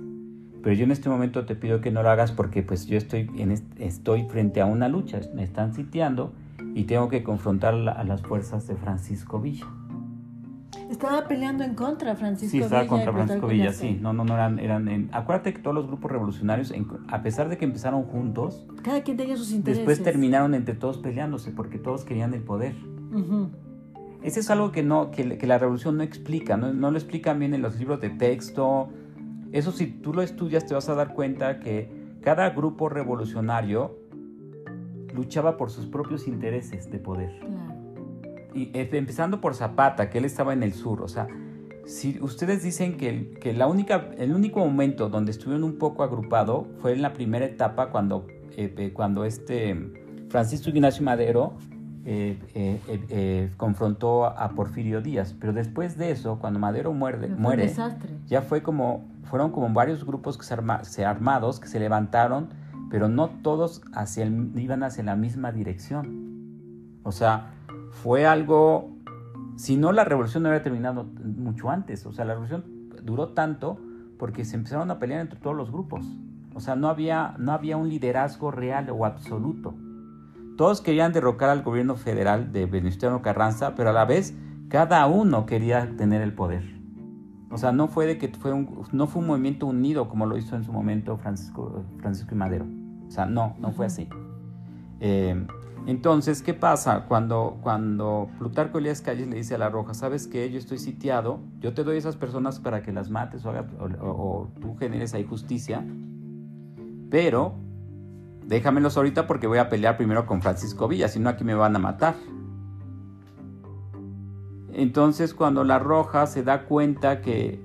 Pero 0.63 0.75
yo 0.75 0.85
en 0.85 0.91
este 0.91 1.09
momento 1.09 1.45
te 1.47 1.55
pido 1.55 1.81
que 1.81 1.91
no 1.91 2.03
lo 2.03 2.11
hagas 2.11 2.33
porque 2.33 2.63
pues 2.63 2.87
yo 2.87 2.99
estoy, 2.99 3.31
en 3.37 3.53
estoy 3.79 4.25
frente 4.25 4.61
a 4.61 4.67
una 4.67 4.89
lucha, 4.89 5.21
me 5.35 5.45
están 5.45 5.75
sitiando 5.75 6.33
y 6.75 6.85
tengo 6.85 7.09
que 7.09 7.23
confrontar 7.23 7.75
a 7.75 8.05
las 8.05 8.23
fuerzas 8.23 8.67
de 8.67 8.75
Francisco 8.75 9.41
Villa. 9.41 9.67
Estaba 10.91 11.27
peleando 11.27 11.65
en 11.65 11.75
contra 11.75 12.15
Francisco 12.17 12.53
Villa. 12.53 12.65
Sí, 12.69 12.75
estaba 12.75 12.87
contra 12.87 13.13
Francisco 13.13 13.47
Villa, 13.47 13.73
sí. 13.73 13.99
No, 14.01 14.13
no, 14.13 14.25
no 14.25 14.35
eran, 14.35 14.59
eran 14.59 15.09
acuérdate 15.13 15.55
que 15.55 15.61
todos 15.61 15.75
los 15.75 15.87
grupos 15.87 16.11
revolucionarios, 16.11 16.73
a 17.09 17.23
pesar 17.23 17.49
de 17.49 17.59
que 17.59 17.65
empezaron 17.65 18.03
juntos, 18.05 18.67
cada 18.83 19.03
quien 19.03 19.17
tenía 19.17 19.37
sus 19.37 19.53
intereses. 19.53 19.87
Después 19.87 20.03
terminaron 20.03 20.55
entre 20.55 20.75
todos 20.75 20.99
peleándose 20.99 21.51
porque 21.51 21.79
todos 21.79 22.05
querían 22.05 22.35
el 22.35 22.43
poder. 22.43 22.75
Ese 24.27 24.41
es 24.41 24.51
algo 24.51 24.73
que, 24.73 24.83
no, 24.83 25.13
que, 25.13 25.25
la 25.47 25.57
revolución 25.57 25.99
no 25.99 26.03
explica, 26.03 26.57
no, 26.57 26.91
lo 26.91 26.99
explican 26.99 27.39
bien 27.39 27.55
en 27.55 27.63
los 27.63 27.79
libros 27.79 28.01
de 28.01 28.11
texto. 28.11 28.89
Eso 29.53 29.71
si 29.71 29.87
tú 29.87 30.13
lo 30.13 30.21
estudias 30.21 30.67
te 30.67 30.75
vas 30.75 30.89
a 30.89 30.97
dar 30.97 31.15
cuenta 31.15 31.61
que 31.61 32.17
cada 32.23 32.51
grupo 32.51 32.89
revolucionario 32.89 34.01
luchaba 35.15 35.57
por 35.57 35.71
sus 35.71 35.87
propios 35.87 36.27
intereses 36.27 36.91
de 36.91 36.99
poder. 36.99 37.39
Y 38.53 38.73
empezando 38.75 39.41
por 39.41 39.55
Zapata, 39.55 40.11
que 40.11 40.19
él 40.19 40.25
estaba 40.25 40.53
en 40.53 40.65
el 40.65 40.73
sur, 40.73 41.03
o 41.03 41.09
sea, 41.09 41.29
si 41.85 42.19
ustedes 42.21 42.65
dicen 42.65 42.97
que, 42.97 43.31
que 43.41 43.53
la 43.53 43.69
única, 43.69 44.11
el 44.19 44.35
único 44.35 44.59
momento 44.59 45.09
donde 45.09 45.31
estuvieron 45.31 45.63
un 45.63 45.79
poco 45.79 46.03
agrupado 46.03 46.67
fue 46.81 46.95
en 46.95 47.01
la 47.01 47.13
primera 47.13 47.45
etapa 47.45 47.91
cuando, 47.91 48.27
eh, 48.57 48.91
cuando 48.93 49.25
este 49.25 49.93
Francisco 50.31 50.71
Ignacio 50.71 51.05
Madero 51.05 51.55
eh, 52.09 52.39
eh, 52.55 52.81
eh, 52.87 53.53
confrontó 53.57 54.27
a 54.27 54.51
Porfirio 54.51 55.01
Díaz. 55.01 55.35
Pero 55.41 55.53
después 55.53 55.99
de 55.99 56.13
eso, 56.13 56.39
cuando 56.39 56.61
Madero 56.61 56.93
muerde, 56.93 57.27
muere, 57.27 57.75
ya 58.27 58.43
fue 58.43 58.63
como, 58.63 59.09
fueron 59.25 59.51
como 59.51 59.69
varios 59.71 60.07
grupos 60.07 60.39
que 60.39 60.45
se, 60.45 61.05
armados 61.05 61.59
que 61.59 61.67
se 61.67 61.81
levantaron, 61.81 62.51
pero 62.91 63.09
no 63.09 63.31
todos 63.43 63.83
hacia 63.93 64.25
iban 64.25 64.85
hacia 64.85 65.03
la 65.03 65.17
misma 65.17 65.51
dirección. 65.51 67.01
O 67.03 67.11
sea, 67.11 67.51
fue 67.91 68.25
algo 68.25 68.95
Si 69.57 69.77
no, 69.77 69.91
la 69.91 70.05
revolución 70.05 70.45
no 70.45 70.51
habría 70.51 70.63
terminado 70.63 71.03
mucho 71.03 71.71
antes. 71.71 72.07
O 72.07 72.13
sea, 72.13 72.25
la 72.25 72.35
revolución 72.35 72.65
duró 73.03 73.31
tanto 73.31 73.81
porque 74.17 74.45
se 74.45 74.55
empezaron 74.55 74.93
a 74.93 75.01
pelear 75.01 75.23
entre 75.23 75.41
todos 75.41 75.57
los 75.57 75.73
grupos. 75.73 76.07
O 76.55 76.61
sea, 76.61 76.77
no 76.77 76.89
había, 76.89 77.35
no 77.39 77.51
había 77.51 77.77
un 77.77 77.89
liderazgo 77.89 78.53
real 78.53 78.91
o 78.91 79.05
absoluto. 79.05 79.75
Todos 80.57 80.81
querían 80.81 81.13
derrocar 81.13 81.51
al 81.51 81.63
gobierno 81.63 81.97
federal 81.97 82.53
de 82.53 82.67
Venustiano 82.67 83.21
Carranza, 83.21 83.75
pero 83.75 83.91
a 83.91 83.93
la 83.93 84.07
vez 84.07 84.35
cada 84.69 85.07
uno 85.07 85.45
quería 85.45 85.95
tener 85.97 86.23
el 86.23 86.33
poder. 86.33 86.65
O 87.51 87.59
sea, 87.59 87.73
no 87.73 87.89
fue 87.89 88.07
de 88.07 88.19
que 88.19 88.29
fue 88.29 88.53
un, 88.53 88.83
no 88.93 89.07
fue 89.07 89.23
un 89.23 89.29
movimiento 89.29 89.67
unido 89.67 90.09
como 90.09 90.27
lo 90.27 90.37
hizo 90.37 90.57
en 90.57 90.65
su 90.65 90.73
momento 90.73 91.17
Francisco, 91.19 91.85
Francisco 91.99 92.35
y 92.35 92.39
Madero. 92.39 92.67
O 93.07 93.11
sea, 93.11 93.27
no, 93.27 93.55
no 93.59 93.71
fue 93.71 93.87
así. 93.87 94.09
Eh, 95.01 95.47
entonces, 95.87 96.43
¿qué 96.43 96.55
pasa 96.55 97.05
cuando, 97.07 97.59
cuando 97.63 98.29
Plutarco 98.39 98.79
Elías 98.79 99.03
Calles 99.03 99.29
le 99.29 99.37
dice 99.37 99.55
a 99.55 99.59
la 99.59 99.69
Roja, 99.69 99.95
sabes 99.95 100.27
que 100.27 100.51
yo 100.51 100.59
estoy 100.59 100.79
sitiado, 100.79 101.39
yo 101.61 101.75
te 101.75 101.85
doy 101.85 101.97
esas 101.97 102.17
personas 102.17 102.59
para 102.59 102.83
que 102.83 102.93
las 102.93 103.11
mates 103.11 103.45
o, 103.47 103.53
o 104.01 104.49
tú 104.61 104.75
generes 104.77 105.15
ahí 105.15 105.25
justicia, 105.25 105.87
pero 107.09 107.55
déjamelos 108.47 108.97
ahorita 108.97 109.27
porque 109.27 109.47
voy 109.47 109.59
a 109.59 109.69
pelear 109.69 109.97
primero 109.97 110.25
con 110.25 110.41
Francisco 110.41 110.89
Villa, 110.89 111.09
si 111.09 111.19
no 111.19 111.29
aquí 111.29 111.45
me 111.45 111.55
van 111.55 111.77
a 111.77 111.79
matar. 111.79 112.15
Entonces 114.73 115.35
cuando 115.35 115.65
la 115.65 115.79
Roja 115.79 116.27
se 116.27 116.43
da 116.43 116.65
cuenta 116.67 117.21
que 117.21 117.61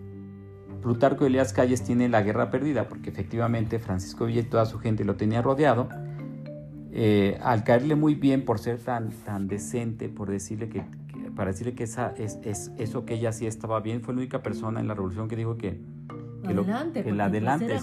Plutarco 0.81 1.25
Elías 1.25 1.53
Calles 1.53 1.83
tiene 1.83 2.09
la 2.09 2.21
guerra 2.23 2.50
perdida, 2.50 2.88
porque 2.88 3.11
efectivamente 3.11 3.79
Francisco 3.79 4.25
Villa 4.25 4.41
y 4.41 4.43
toda 4.43 4.65
su 4.65 4.79
gente 4.79 5.03
lo 5.03 5.15
tenía 5.15 5.41
rodeado, 5.41 5.89
eh, 6.91 7.38
al 7.41 7.63
caerle 7.63 7.95
muy 7.95 8.15
bien 8.15 8.43
por 8.43 8.59
ser 8.59 8.79
tan, 8.79 9.11
tan 9.11 9.47
decente, 9.47 10.09
por 10.09 10.29
decirle 10.29 10.69
que, 10.69 10.83
para 11.35 11.51
decirle 11.51 11.73
que 11.73 11.83
esa, 11.83 12.13
es, 12.17 12.39
es, 12.43 12.71
eso 12.77 13.05
que 13.05 13.13
ella 13.13 13.31
sí 13.31 13.45
estaba 13.45 13.79
bien, 13.81 14.01
fue 14.01 14.13
la 14.13 14.21
única 14.21 14.41
persona 14.41 14.79
en 14.79 14.88
la 14.88 14.95
revolución 14.95 15.27
que 15.27 15.35
dijo 15.35 15.57
que, 15.57 15.79
adelante, 16.48 17.03
el 17.07 17.21
adelante. 17.21 17.77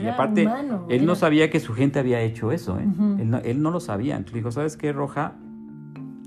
y 0.00 0.06
aparte, 0.06 0.48
él 0.88 1.06
no 1.06 1.14
sabía 1.14 1.50
que 1.50 1.60
su 1.60 1.74
gente 1.74 1.98
había 1.98 2.20
hecho 2.20 2.52
eso, 2.52 2.78
¿eh? 2.78 2.88
él, 3.44 3.62
no, 3.62 3.70
lo 3.70 3.80
sabía. 3.80 4.16
Entonces 4.16 4.34
dijo, 4.34 4.50
¿sabes 4.50 4.76
qué, 4.76 4.92
Roja? 4.92 5.34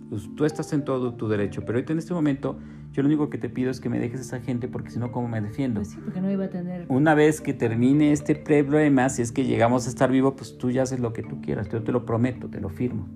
Pues, 0.09 0.29
tú 0.35 0.45
estás 0.45 0.71
en 0.73 0.85
todo 0.85 1.15
tu 1.15 1.27
derecho, 1.27 1.61
pero 1.61 1.77
ahorita 1.77 1.93
en 1.93 1.99
este 1.99 2.13
momento 2.13 2.59
yo 2.91 3.01
lo 3.01 3.07
único 3.07 3.31
que 3.31 3.39
te 3.39 3.49
pido 3.49 3.71
es 3.71 3.79
que 3.79 3.89
me 3.89 3.99
dejes 3.99 4.21
esa 4.21 4.39
gente 4.39 4.67
porque 4.67 4.91
si 4.91 4.99
no, 4.99 5.11
¿cómo 5.11 5.27
me 5.27 5.41
defiendo? 5.41 5.79
Pues 5.79 5.89
sí, 5.89 5.97
porque 6.03 6.21
no 6.21 6.29
iba 6.29 6.45
a 6.45 6.49
tener... 6.49 6.85
Una 6.89 7.15
vez 7.15 7.41
que 7.41 7.55
termine 7.55 8.11
este 8.11 8.35
problema, 8.35 9.09
si 9.09 9.23
es 9.23 9.31
que 9.31 9.45
llegamos 9.45 9.87
a 9.87 9.89
estar 9.89 10.11
vivo, 10.11 10.35
pues 10.35 10.59
tú 10.59 10.69
ya 10.69 10.83
haces 10.83 10.99
lo 10.99 11.11
que 11.13 11.23
tú 11.23 11.41
quieras, 11.41 11.67
yo 11.69 11.81
te 11.81 11.91
lo 11.91 12.05
prometo, 12.05 12.49
te 12.49 12.61
lo 12.61 12.69
firmo. 12.69 13.07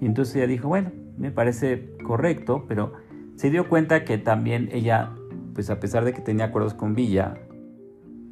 Y 0.00 0.06
entonces 0.06 0.34
ella 0.34 0.48
dijo, 0.48 0.66
bueno, 0.66 0.90
me 1.16 1.30
parece 1.30 1.92
correcto, 2.04 2.64
pero 2.66 2.94
se 3.36 3.50
dio 3.50 3.68
cuenta 3.68 4.04
que 4.04 4.18
también 4.18 4.68
ella, 4.72 5.12
pues 5.54 5.70
a 5.70 5.80
pesar 5.80 6.04
de 6.04 6.12
que 6.12 6.20
tenía 6.20 6.46
acuerdos 6.46 6.74
con 6.74 6.94
Villa, 6.94 7.38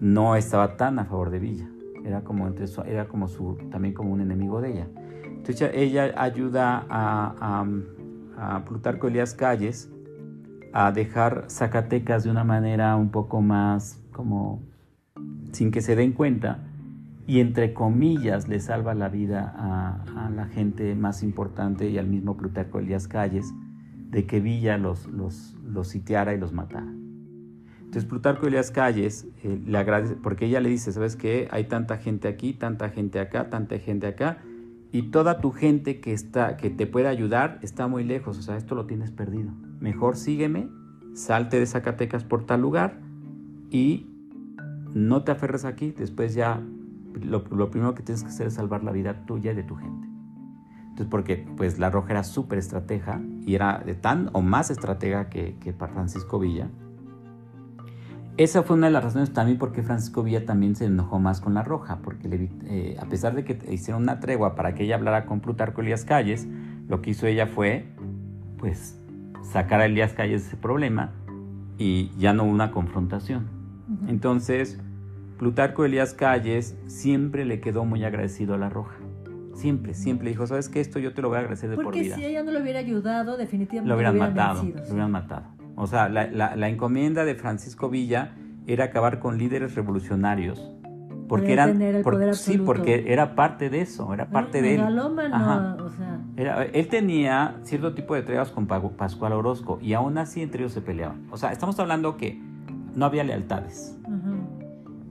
no 0.00 0.34
estaba 0.34 0.76
tan 0.76 0.98
a 0.98 1.04
favor 1.04 1.30
de 1.30 1.38
Villa. 1.38 1.70
Era 2.04 2.22
como, 2.22 2.52
era 2.84 3.06
como 3.06 3.28
su, 3.28 3.56
también 3.70 3.94
como 3.94 4.12
un 4.12 4.20
enemigo 4.20 4.60
de 4.60 4.72
ella. 4.72 4.88
Entonces 5.24 5.70
ella 5.74 6.12
ayuda 6.16 6.84
a, 6.88 7.64
a, 8.36 8.64
Plutarco 8.64 9.06
Elías 9.06 9.34
Calles 9.34 9.90
a 10.72 10.90
dejar 10.90 11.44
Zacatecas 11.48 12.24
de 12.24 12.30
una 12.30 12.44
manera 12.44 12.96
un 12.96 13.10
poco 13.10 13.40
más 13.40 14.00
como 14.12 14.62
sin 15.52 15.70
que 15.70 15.80
se 15.80 15.94
den 15.94 16.12
cuenta 16.12 16.64
y 17.26 17.40
entre 17.40 17.72
comillas 17.72 18.48
le 18.48 18.58
salva 18.58 18.94
la 18.94 19.08
vida 19.08 19.54
a, 19.56 20.30
la 20.30 20.46
gente 20.46 20.94
más 20.94 21.22
importante 21.22 21.88
y 21.88 21.98
al 21.98 22.08
mismo 22.08 22.36
Plutarco 22.36 22.78
Elías 22.78 23.06
Calles 23.06 23.52
de 24.10 24.26
que 24.26 24.40
Villa 24.40 24.78
los, 24.78 25.06
los, 25.06 25.56
los 25.64 25.88
sitiara 25.88 26.34
y 26.34 26.38
los 26.38 26.52
matara. 26.52 26.92
Entonces 27.92 28.08
Plutarco 28.08 28.46
Elías 28.46 28.70
Calles 28.70 29.26
eh, 29.42 29.60
le 29.66 29.76
agradece, 29.76 30.14
porque 30.14 30.46
ella 30.46 30.62
le 30.62 30.70
dice, 30.70 30.92
¿sabes 30.92 31.14
qué? 31.14 31.46
Hay 31.50 31.64
tanta 31.64 31.98
gente 31.98 32.26
aquí, 32.26 32.54
tanta 32.54 32.88
gente 32.88 33.20
acá, 33.20 33.50
tanta 33.50 33.78
gente 33.78 34.06
acá, 34.06 34.38
y 34.92 35.10
toda 35.10 35.42
tu 35.42 35.50
gente 35.50 36.00
que, 36.00 36.14
está, 36.14 36.56
que 36.56 36.70
te 36.70 36.86
puede 36.86 37.08
ayudar 37.08 37.58
está 37.60 37.88
muy 37.88 38.02
lejos, 38.02 38.38
o 38.38 38.42
sea, 38.42 38.56
esto 38.56 38.74
lo 38.74 38.86
tienes 38.86 39.10
perdido. 39.10 39.52
Mejor 39.78 40.16
sígueme, 40.16 40.70
salte 41.12 41.60
de 41.60 41.66
Zacatecas 41.66 42.24
por 42.24 42.46
tal 42.46 42.62
lugar 42.62 42.98
y 43.68 44.06
no 44.94 45.22
te 45.22 45.32
aferres 45.32 45.66
aquí, 45.66 45.90
después 45.90 46.32
ya 46.32 46.62
lo, 47.20 47.44
primero 47.44 47.94
que 47.94 48.02
tienes 48.02 48.22
que 48.22 48.30
hacer 48.30 48.46
es 48.46 48.54
salvar 48.54 48.84
la 48.84 48.92
vida 48.92 49.26
tuya 49.26 49.52
y 49.52 49.54
de 49.54 49.64
tu 49.64 49.76
gente. 49.76 50.08
Entonces, 50.84 51.08
porque 51.10 51.46
pues 51.58 51.78
la 51.78 51.90
Roja 51.90 52.12
era 52.12 52.24
súper 52.24 52.58
estratega 52.58 53.20
y 53.42 53.54
era 53.54 53.82
de 53.84 53.94
tan 53.94 54.30
o 54.32 54.40
más 54.40 54.70
estratega 54.70 55.28
que, 55.28 55.58
que 55.58 55.74
Francisco 55.74 56.38
Villa, 56.38 56.70
esa 58.36 58.62
fue 58.62 58.76
una 58.76 58.86
de 58.86 58.92
las 58.92 59.04
razones 59.04 59.32
también 59.32 59.58
por 59.58 59.72
qué 59.72 59.82
Francisco 59.82 60.22
Villa 60.22 60.46
también 60.46 60.74
se 60.74 60.86
enojó 60.86 61.18
más 61.18 61.40
con 61.40 61.54
la 61.54 61.62
Roja, 61.62 61.98
porque 62.02 62.48
eh, 62.64 62.96
a 62.98 63.06
pesar 63.06 63.34
de 63.34 63.44
que 63.44 63.58
hicieron 63.70 64.02
una 64.02 64.20
tregua 64.20 64.54
para 64.54 64.74
que 64.74 64.84
ella 64.84 64.94
hablara 64.94 65.26
con 65.26 65.40
Plutarco 65.40 65.82
Elías 65.82 66.04
Calles, 66.04 66.48
lo 66.88 67.02
que 67.02 67.10
hizo 67.10 67.26
ella 67.26 67.46
fue, 67.46 67.86
pues, 68.58 68.98
sacar 69.42 69.80
a 69.80 69.86
Elías 69.86 70.14
Calles 70.14 70.42
de 70.42 70.48
ese 70.48 70.56
problema 70.56 71.12
y 71.76 72.10
ya 72.18 72.32
no 72.32 72.44
hubo 72.44 72.52
una 72.52 72.70
confrontación. 72.70 73.48
Entonces, 74.08 74.80
Plutarco 75.38 75.84
Elías 75.84 76.14
Calles 76.14 76.78
siempre 76.86 77.44
le 77.44 77.60
quedó 77.60 77.84
muy 77.84 78.04
agradecido 78.04 78.54
a 78.54 78.58
la 78.58 78.70
Roja. 78.70 78.96
Siempre, 79.54 79.92
siempre 79.92 80.30
dijo, 80.30 80.46
¿sabes 80.46 80.70
qué? 80.70 80.80
Esto 80.80 80.98
yo 80.98 81.12
te 81.12 81.20
lo 81.20 81.28
voy 81.28 81.36
a 81.36 81.40
agradecer 81.40 81.68
de 81.68 81.76
por 81.76 81.92
vida. 81.92 82.14
Porque 82.14 82.22
si 82.22 82.24
ella 82.24 82.42
no 82.42 82.52
lo 82.52 82.60
hubiera 82.60 82.78
ayudado, 82.78 83.36
definitivamente 83.36 83.88
lo 83.88 83.96
hubieran, 83.96 84.16
matado. 84.16 84.62
Lo 84.64 84.90
hubieran 84.90 85.10
matado. 85.10 85.44
O 85.76 85.86
sea, 85.86 86.08
la, 86.08 86.68
encomienda 86.68 87.24
de 87.24 87.34
Francisco 87.34 87.88
Villa 87.88 88.32
era 88.66 88.84
acabar 88.84 89.18
con 89.18 89.38
líderes 89.38 89.74
revolucionarios. 89.74 90.72
Porque 91.28 91.54
eran, 91.54 91.80
sí, 92.34 92.58
porque 92.58 93.10
era 93.10 93.34
parte 93.34 93.70
de 93.70 93.80
eso, 93.80 94.12
era 94.12 94.28
parte 94.28 94.60
de 94.60 94.74
él. 94.74 94.80
o 94.82 95.88
sea. 95.88 96.64
él 96.64 96.88
tenía 96.88 97.56
cierto 97.62 97.94
tipo 97.94 98.14
de 98.14 98.22
tregas 98.22 98.50
con 98.50 98.66
Pascual 98.66 99.32
Orozco 99.32 99.78
y 99.80 99.94
aún 99.94 100.18
así 100.18 100.42
entre 100.42 100.62
ellos 100.62 100.72
se 100.72 100.82
peleaban. 100.82 101.26
O 101.30 101.38
sea, 101.38 101.50
estamos 101.50 101.78
hablando 101.78 102.18
que 102.18 102.38
no 102.94 103.06
había 103.06 103.24
lealtades. 103.24 103.98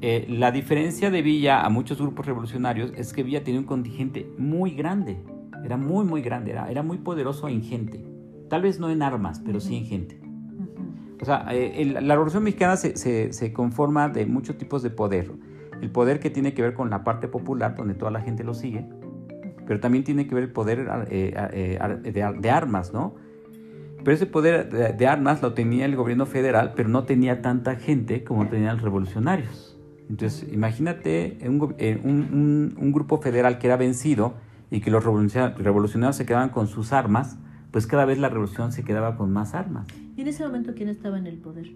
Eh, 0.01 0.25
la 0.29 0.51
diferencia 0.51 1.11
de 1.11 1.21
Villa 1.21 1.61
a 1.61 1.69
muchos 1.69 1.99
grupos 1.99 2.25
revolucionarios 2.25 2.91
es 2.95 3.13
que 3.13 3.23
Villa 3.23 3.43
tenía 3.43 3.59
un 3.59 3.67
contingente 3.67 4.31
muy 4.37 4.71
grande, 4.71 5.23
era 5.63 5.77
muy, 5.77 6.05
muy 6.05 6.21
grande, 6.21 6.51
era, 6.51 6.71
era 6.71 6.81
muy 6.81 6.97
poderoso 6.97 7.47
en 7.47 7.61
gente. 7.61 8.03
Tal 8.49 8.63
vez 8.63 8.79
no 8.79 8.89
en 8.89 9.03
armas, 9.03 9.41
pero 9.45 9.59
sí 9.59 9.77
en 9.77 9.85
gente. 9.85 10.19
O 11.21 11.25
sea, 11.25 11.45
eh, 11.51 11.85
la 11.85 12.15
Revolución 12.15 12.43
Mexicana 12.43 12.75
se, 12.77 13.53
conforma 13.53 14.09
de 14.09 14.25
muchos 14.25 14.57
tipos 14.57 14.81
de 14.81 14.89
poder. 14.89 15.31
El 15.79 15.91
poder 15.91 16.19
que 16.19 16.31
tiene 16.31 16.53
que 16.53 16.63
ver 16.63 16.73
con 16.73 16.89
la 16.89 17.03
parte 17.03 17.27
popular, 17.27 17.75
donde 17.75 17.93
toda 17.93 18.09
la 18.09 18.21
gente 18.21 18.43
lo 18.43 18.55
sigue, 18.55 18.87
pero 19.67 19.79
también 19.79 20.03
tiene 20.03 20.27
que 20.27 20.33
ver 20.33 20.45
el 20.45 20.51
poder 20.51 20.87
eh, 21.09 21.33
eh, 21.53 22.11
de, 22.11 22.49
armas, 22.49 22.91
¿no? 22.91 23.15
Pero 24.03 24.11
ese 24.11 24.25
poder 24.25 24.97
de, 24.97 25.07
armas 25.07 25.43
lo 25.43 25.53
tenía 25.53 25.85
el 25.85 25.95
gobierno 25.95 26.25
federal, 26.25 26.73
pero 26.75 26.89
no 26.89 27.03
tenía 27.03 27.43
tanta 27.43 27.75
gente 27.75 28.23
como 28.23 28.47
tenían 28.47 28.75
los 28.77 28.83
revolucionarios. 28.83 29.77
Entonces, 30.09 30.51
imagínate 30.51 31.37
un, 31.45 32.75
un 32.77 32.91
grupo 32.91 33.19
federal 33.19 33.59
que 33.59 33.67
era 33.67 33.77
vencido 33.77 34.33
y 34.71 34.81
que 34.81 34.89
los 34.89 35.03
revolucionarios 35.03 36.15
se 36.15 36.25
quedaban 36.25 36.49
con 36.49 36.67
sus 36.67 36.93
armas, 36.93 37.37
pues 37.69 37.85
cada 37.85 38.05
vez 38.05 38.17
la 38.17 38.29
revolución 38.29 38.71
se 38.71 38.83
quedaba 38.83 39.15
con 39.17 39.31
más 39.31 39.53
armas. 39.53 39.85
¿Y 40.21 40.23
en 40.23 40.27
ese 40.27 40.45
momento 40.45 40.73
quién 40.75 40.87
estaba 40.87 41.17
en 41.17 41.25
el 41.25 41.39
poder? 41.39 41.71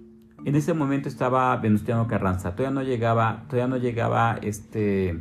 En 0.46 0.56
ese 0.56 0.76
momento 0.76 1.10
estaba 1.10 1.58
Venustiano 1.58 2.08
Carranza. 2.08 2.56
Todavía 2.56 2.80
no 2.80 2.84
llegaba, 2.84 3.46
todavía 3.50 3.68
no 3.68 3.78
llegaba 3.78 4.38
este 4.40 5.20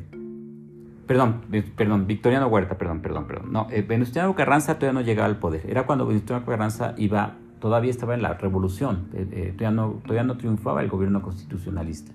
perdón, 1.06 1.40
perdón, 1.74 2.06
Victoriano 2.06 2.48
Huerta, 2.48 2.76
perdón, 2.76 3.00
perdón, 3.00 3.26
perdón. 3.26 3.50
No, 3.50 3.66
eh, 3.70 3.80
Venustiano 3.80 4.34
Carranza 4.34 4.74
todavía 4.74 5.00
no 5.00 5.06
llegaba 5.06 5.26
al 5.26 5.38
poder. 5.38 5.62
Era 5.66 5.86
cuando 5.86 6.06
Venustiano 6.06 6.44
Carranza 6.44 6.94
iba, 6.98 7.36
todavía 7.60 7.90
estaba 7.90 8.12
en 8.12 8.20
la 8.20 8.34
revolución. 8.34 9.08
Eh, 9.14 9.26
eh, 9.32 9.54
todavía, 9.56 9.70
no, 9.70 10.02
todavía 10.02 10.24
no 10.24 10.36
triunfaba 10.36 10.82
el 10.82 10.90
gobierno 10.90 11.22
constitucionalista. 11.22 12.12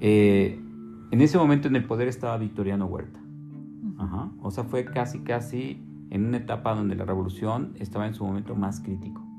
en 0.00 1.20
ese 1.20 1.38
momento 1.38 1.68
en 1.68 1.76
el 1.76 1.84
poder 1.84 2.08
estaba 2.08 2.36
Victoriano 2.36 2.86
Huerta. 2.86 3.20
Ajá. 3.96 4.28
O 4.42 4.50
sea, 4.50 4.64
fue 4.64 4.86
casi, 4.86 5.20
casi 5.20 5.80
en 6.10 6.26
una 6.26 6.38
etapa 6.38 6.74
donde 6.74 6.96
la 6.96 7.04
revolución 7.04 7.74
estaba 7.78 8.08
en 8.08 8.14
su 8.14 8.24
momento 8.24 8.56
más 8.56 8.80
crítico. 8.80 9.29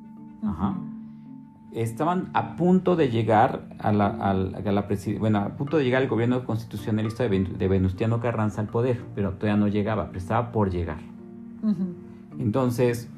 Estaban 1.72 2.30
a 2.34 2.58
punto 2.58 2.96
de 2.96 3.10
llegar 3.10 3.70
a 3.80 3.92
la, 3.94 4.08
a 4.08 4.88
bueno, 5.20 5.40
a 5.40 5.50
punto 5.56 5.78
de 5.78 5.84
llegar 5.84 6.02
el 6.02 6.10
gobierno 6.10 6.44
constitucionalista 6.44 7.28
de, 7.28 7.68
Venustiano 7.68 8.20
Carranza 8.20 8.62
al 8.62 8.68
poder, 8.68 9.02
pero 9.16 9.32
todavía 9.32 9.58
no 9.58 9.68
llegaba, 9.68 10.08
pero 10.08 10.18
estaba 10.18 10.52
por 10.52 10.70
llegar. 10.70 11.00
Entonces, 12.40 13.10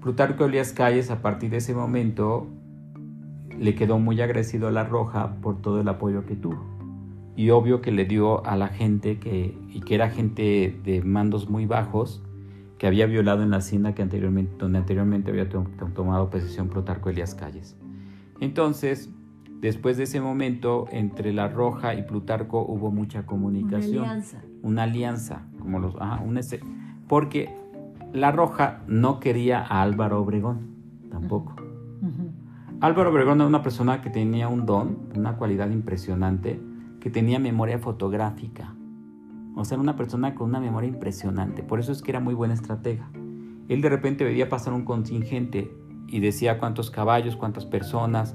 Plutarco 0.00 0.44
Elías 0.44 0.72
Calles 0.72 1.10
a 1.10 1.22
partir 1.22 1.50
de 1.50 1.56
ese 1.56 1.74
momento 1.74 2.46
le 3.58 3.74
quedó 3.74 3.98
muy 3.98 4.20
agradecido 4.20 4.68
a 4.68 4.70
La 4.70 4.84
Roja 4.84 5.36
por 5.40 5.60
todo 5.60 5.80
el 5.80 5.88
apoyo 5.88 6.24
que 6.24 6.36
tuvo. 6.36 6.64
Y 7.36 7.50
obvio 7.50 7.80
que 7.80 7.92
le 7.92 8.04
dio 8.04 8.44
a 8.46 8.56
la 8.56 8.68
gente 8.68 9.18
que, 9.18 9.56
y 9.68 9.80
que 9.80 9.94
era 9.94 10.10
gente 10.10 10.80
de 10.84 11.02
mandos 11.02 11.48
muy 11.48 11.66
bajos, 11.66 12.22
que 12.78 12.86
había 12.86 13.06
violado 13.06 13.42
en 13.42 13.50
la 13.50 13.58
hacienda 13.58 13.94
que 13.94 14.02
anteriormente, 14.02 14.54
donde 14.58 14.78
anteriormente 14.78 15.30
había 15.30 15.48
tomado 15.48 16.30
posesión 16.30 16.68
Plutarco 16.68 17.10
Elías 17.10 17.34
Calles. 17.34 17.76
Entonces, 18.40 19.10
después 19.60 19.96
de 19.96 20.04
ese 20.04 20.20
momento, 20.20 20.86
entre 20.92 21.32
La 21.32 21.48
Roja 21.48 21.94
y 21.94 22.02
Plutarco 22.02 22.62
hubo 22.62 22.92
mucha 22.92 23.26
comunicación. 23.26 24.04
Una 24.04 24.10
alianza. 24.12 24.42
Una 24.62 24.82
alianza, 24.84 25.42
como 25.58 25.80
los, 25.80 25.96
ajá, 26.00 26.22
un 26.22 26.38
ese, 26.38 26.60
porque 27.08 27.54
La 28.12 28.30
Roja 28.30 28.82
no 28.86 29.18
quería 29.18 29.60
a 29.60 29.82
Álvaro 29.82 30.22
Obregón, 30.22 30.76
tampoco. 31.10 31.56
Álvaro 32.80 33.10
Obregón 33.10 33.38
era 33.38 33.48
una 33.48 33.62
persona 33.62 34.00
que 34.02 34.10
tenía 34.10 34.46
un 34.46 34.64
don, 34.64 34.98
una 35.16 35.36
cualidad 35.36 35.68
impresionante, 35.70 36.60
que 37.00 37.10
tenía 37.10 37.40
memoria 37.40 37.80
fotográfica. 37.80 38.72
O 39.58 39.64
sea, 39.64 39.74
era 39.74 39.82
una 39.82 39.96
persona 39.96 40.36
con 40.36 40.48
una 40.48 40.60
memoria 40.60 40.88
impresionante. 40.88 41.64
Por 41.64 41.80
eso 41.80 41.90
es 41.90 42.00
que 42.00 42.12
era 42.12 42.20
muy 42.20 42.34
buena 42.34 42.54
estratega. 42.54 43.10
Él 43.68 43.82
de 43.82 43.88
repente 43.88 44.24
veía 44.24 44.48
pasar 44.48 44.72
un 44.72 44.84
contingente 44.84 45.76
y 46.06 46.20
decía 46.20 46.58
cuántos 46.58 46.90
caballos, 46.90 47.34
cuántas 47.34 47.66
personas, 47.66 48.34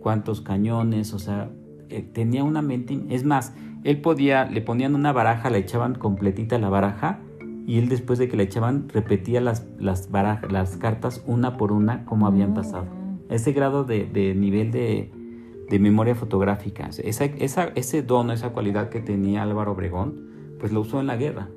cuántos 0.00 0.40
cañones, 0.40 1.12
o 1.12 1.18
sea, 1.18 1.50
eh, 1.90 2.02
tenía 2.02 2.44
una 2.44 2.62
mente... 2.62 2.98
Es 3.10 3.24
más, 3.24 3.54
él 3.84 4.00
podía, 4.00 4.46
le 4.46 4.62
ponían 4.62 4.94
una 4.94 5.12
baraja, 5.12 5.50
le 5.50 5.58
echaban 5.58 5.94
completita 5.94 6.58
la 6.58 6.70
baraja 6.70 7.20
y 7.66 7.78
él 7.78 7.88
después 7.90 8.18
de 8.18 8.28
que 8.28 8.36
le 8.36 8.44
echaban 8.44 8.88
repetía 8.88 9.42
las, 9.42 9.66
las, 9.78 10.08
las 10.50 10.76
cartas 10.78 11.22
una 11.26 11.58
por 11.58 11.72
una 11.72 12.06
como 12.06 12.26
habían 12.26 12.52
mm. 12.52 12.54
pasado. 12.54 12.86
Ese 13.28 13.52
grado 13.52 13.84
de, 13.84 14.06
de 14.06 14.34
nivel 14.34 14.70
de, 14.70 15.12
de, 15.68 15.78
memoria 15.78 16.14
fotográfica, 16.14 16.88
esa, 16.88 17.24
esa, 17.24 17.64
ese 17.74 18.02
don, 18.02 18.30
esa 18.30 18.50
cualidad 18.50 18.88
que 18.88 19.00
tenía 19.00 19.42
Álvaro 19.42 19.72
Obregón, 19.72 20.33
pues 20.64 20.72
lo 20.72 20.80
usó 20.80 20.98
en 20.98 21.06
la 21.06 21.16
guerra. 21.16 21.50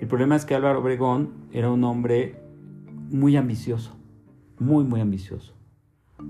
El 0.00 0.08
problema 0.08 0.34
es 0.34 0.44
que 0.44 0.56
Álvaro 0.56 0.80
Obregón 0.80 1.30
era 1.52 1.70
un 1.70 1.84
hombre 1.84 2.34
muy 3.08 3.36
ambicioso, 3.36 3.96
muy, 4.58 4.82
muy 4.82 5.00
ambicioso. 5.00 5.54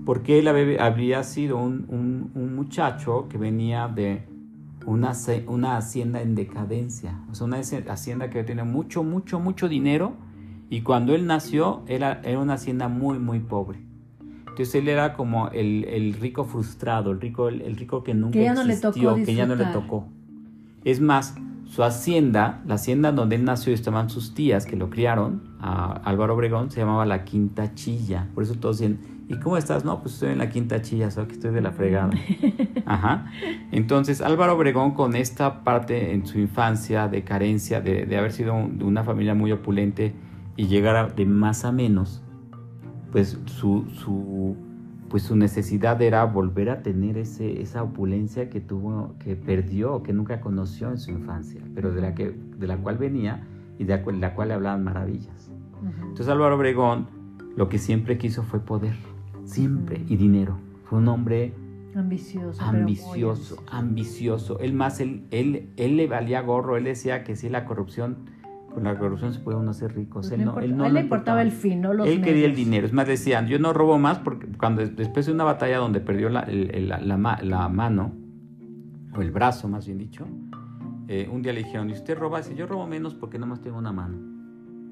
Porque 0.05 0.37
él 0.37 0.47
había 0.47 1.23
sido 1.23 1.57
un, 1.57 2.29
muchacho 2.55 3.25
que 3.29 3.39
venía 3.39 3.87
de 3.87 4.27
una, 4.85 5.13
una, 5.47 5.77
hacienda 5.77 6.21
en 6.21 6.35
decadencia, 6.35 7.19
o 7.31 7.33
sea, 7.33 7.47
una 7.47 7.57
hacienda 7.57 8.29
que 8.29 8.43
tenía 8.43 8.63
mucho, 8.63 9.03
mucho, 9.03 9.39
mucho 9.39 9.67
dinero 9.67 10.13
y 10.69 10.81
cuando 10.81 11.15
él 11.15 11.25
nació 11.25 11.81
era, 11.87 12.21
era 12.23 12.37
una 12.37 12.53
hacienda 12.53 12.89
muy, 12.89 13.17
muy 13.17 13.39
pobre. 13.39 13.79
Entonces 14.49 14.75
él 14.75 14.87
era 14.87 15.15
como 15.15 15.47
el, 15.47 16.15
rico 16.21 16.45
frustrado, 16.45 17.09
el 17.09 17.19
rico, 17.19 17.47
el, 17.47 17.75
rico 17.75 18.03
que 18.03 18.13
nunca 18.13 18.37
que 18.37 18.45
existió, 18.45 19.15
que 19.15 19.33
ya 19.33 19.47
no 19.47 19.55
le 19.55 19.65
tocó. 19.65 20.09
Es 20.83 21.01
más, 21.01 21.33
su 21.65 21.83
hacienda, 21.83 22.61
la 22.65 22.75
hacienda 22.75 23.11
donde 23.11 23.35
él 23.35 23.43
nació 23.43 23.71
y 23.71 23.75
estaban 23.75 24.09
sus 24.09 24.33
tías 24.33 24.65
que 24.65 24.75
lo 24.75 24.89
criaron, 24.89 25.55
a 25.59 25.93
Álvaro 26.03 26.35
Obregón, 26.35 26.71
se 26.71 26.79
llamaba 26.79 27.05
la 27.05 27.25
Quinta 27.25 27.73
Chilla. 27.73 28.27
Por 28.33 28.43
eso 28.43 28.55
todos 28.55 28.79
dicen, 28.79 28.99
¿y 29.27 29.35
cómo 29.39 29.57
estás? 29.57 29.83
No, 29.83 30.01
pues 30.01 30.13
estoy 30.13 30.29
en 30.29 30.37
la 30.37 30.49
Quinta 30.49 30.81
Chilla, 30.81 31.09
solo 31.11 31.27
que 31.27 31.33
estoy 31.33 31.51
de 31.51 31.61
la 31.61 31.71
fregada. 31.71 32.11
Ajá. 32.85 33.31
Entonces 33.71 34.21
Álvaro 34.21 34.55
Obregón 34.55 34.91
con 34.91 35.15
esta 35.15 35.63
parte 35.63 36.13
en 36.13 36.25
su 36.25 36.39
infancia 36.39 37.07
de 37.07 37.23
carencia, 37.23 37.81
de, 37.81 38.15
haber 38.15 38.31
sido 38.31 38.53
de 38.71 38.83
una 38.83 39.03
familia 39.03 39.33
muy 39.33 39.51
opulente 39.51 40.13
y 40.55 40.67
llegar 40.67 41.15
de 41.15 41.25
más 41.25 41.65
a 41.65 41.71
menos, 41.71 42.21
pues 43.11 43.39
su, 43.45 43.85
su 43.89 44.55
pues 45.15 45.23
su 45.23 45.37
necesidad 45.37 46.01
era 46.01 46.25
volver 46.25 46.69
a 46.69 46.83
tener 46.83 47.17
ese, 47.17 47.61
esa 47.61 47.83
opulencia 47.83 48.49
que 48.49 48.59
tuvo, 48.59 49.15
que 49.17 49.37
perdió, 49.37 50.03
que 50.03 50.11
nunca 50.11 50.41
conoció 50.41 50.89
en 50.89 50.97
su 50.97 51.09
infancia, 51.11 51.61
pero 51.73 51.93
de 51.93 52.01
la, 52.01 52.13
que, 52.13 52.31
de 52.31 52.67
la 52.67 52.75
cual 52.75 52.97
venía 52.97 53.47
y 53.79 53.85
de 53.85 54.03
la, 54.11 54.33
cual 54.33 54.49
le 54.49 54.55
hablaban 54.55 54.83
maravillas. 54.83 55.49
Entonces 56.01 56.27
Álvaro 56.27 56.57
Obregón 56.57 57.07
lo 57.55 57.69
que 57.69 57.77
siempre 57.77 58.17
quiso 58.17 58.43
fue 58.43 58.59
poder, 58.59 58.97
siempre, 59.45 60.03
y 60.05 60.17
dinero. 60.17 60.57
Fue 60.83 60.99
un 60.99 61.07
hombre 61.07 61.53
ambicioso. 61.95 62.61
Ambicioso, 62.61 63.63
ambicioso. 63.71 64.59
Él 64.59 64.73
más, 64.73 64.99
él, 64.99 65.27
él, 65.31 65.69
él 65.77 65.95
le 65.95 66.07
valía 66.07 66.41
gorro, 66.41 66.75
él 66.75 66.83
decía 66.83 67.23
que 67.23 67.37
si 67.37 67.47
la 67.47 67.63
corrupción 67.63 68.17
con 68.75 68.83
la 68.83 68.97
corrupción 68.97 69.33
se 69.33 69.39
puede 69.39 69.57
uno 69.57 69.71
hacer 69.71 69.95
rico. 69.95 70.19
Pues 70.19 70.31
él, 70.31 70.43
no, 70.43 70.59
él, 70.59 70.75
no, 70.75 70.89
le 70.89 70.99
importaba 70.99 71.41
el 71.41 71.51
fin, 71.51 71.81
no 71.81 71.93
los 71.93 72.07
Él 72.07 72.21
quería 72.21 72.45
el 72.45 72.55
dinero. 72.55 72.85
Es 72.85 72.93
más, 72.93 73.07
decían, 73.07 73.47
yo 73.47 73.57
no 73.57 73.71
robo 73.71 73.97
más 73.97 74.19
porque 74.19 74.47
cuando 74.57 74.85
después 74.85 75.25
de 75.25 75.31
una 75.31 75.45
batalla 75.45 75.77
donde 75.77 76.01
perdió 76.01 76.29
la, 76.29 76.45
la, 76.45 77.69
mano, 77.69 78.11
o 79.15 79.21
el 79.21 79.31
brazo 79.31 79.69
más 79.69 79.85
bien 79.85 79.97
dicho, 79.97 80.27
eh, 81.07 81.29
un 81.31 81.41
día 81.41 81.53
le 81.53 81.63
dijeron, 81.63 81.89
¿y 81.89 81.93
usted 81.93 82.17
roba? 82.17 82.39
Dice, 82.39 82.53
yo 82.53 82.67
robo 82.67 82.85
menos 82.85 83.15
porque 83.15 83.39
nada 83.39 83.49
más 83.49 83.61
tengo 83.61 83.77
una 83.77 83.93
mano. 83.93 84.17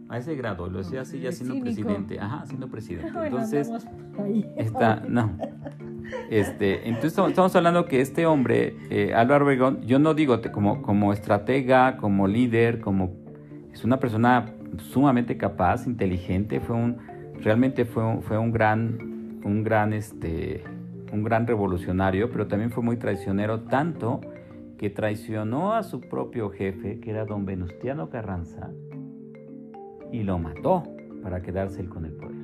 A 0.10 0.18
ese 0.18 0.36
grado, 0.36 0.70
lo 0.70 0.78
decía 0.78 1.02
así 1.02 1.20
ya 1.20 1.32
siendo 1.32 1.60
presidente. 1.60 2.20
Ajá, 2.20 2.46
siendo 2.46 2.70
presidente. 2.70 3.12
Entonces, 3.26 3.70
está, 4.56 5.04
no. 5.08 5.38
Este, 6.30 6.88
entonces 6.88 7.18
estamos 7.18 7.56
hablando 7.56 7.86
que 7.86 8.02
este 8.02 8.26
hombre, 8.26 8.76
eh, 8.90 9.14
Álvaro 9.16 9.46
Obregón, 9.46 9.82
yo 9.84 10.00
no 10.00 10.14
digo 10.14 10.40
como, 10.52 10.82
como 10.82 11.14
estratega, 11.14 11.96
como 11.96 12.28
líder, 12.28 12.82
como 12.82 13.23
es 13.74 13.84
una 13.84 14.00
persona 14.00 14.54
sumamente 14.78 15.36
capaz, 15.36 15.88
inteligente, 15.88 16.60
fue 16.60 16.76
un, 16.76 16.98
realmente 17.42 17.86
fue 17.86 18.06
un, 18.06 18.22
fue 18.22 18.38
un 18.38 18.52
gran, 18.52 19.42
un 19.44 19.64
gran, 19.64 19.94
este, 19.94 20.64
un 21.12 21.24
gran 21.24 21.48
revolucionario, 21.48 22.30
pero 22.30 22.48
también 22.48 22.70
fue 22.70 22.84
muy 22.84 22.98
traicionero, 22.98 23.62
tanto 23.62 24.22
que 24.78 24.92
traicionó 24.92 25.74
a 25.74 25.82
su 25.82 26.02
propio 26.02 26.52
jefe, 26.52 27.00
que 27.00 27.10
era 27.10 27.26
don 27.26 27.46
Venustiano 27.46 28.10
Carranza, 28.10 28.70
y 30.12 30.22
lo 30.22 30.38
mató 30.38 30.84
para 31.24 31.42
quedarse 31.42 31.82
él 31.82 31.90
con 31.90 32.06
el 32.06 32.14
poder. 32.14 32.44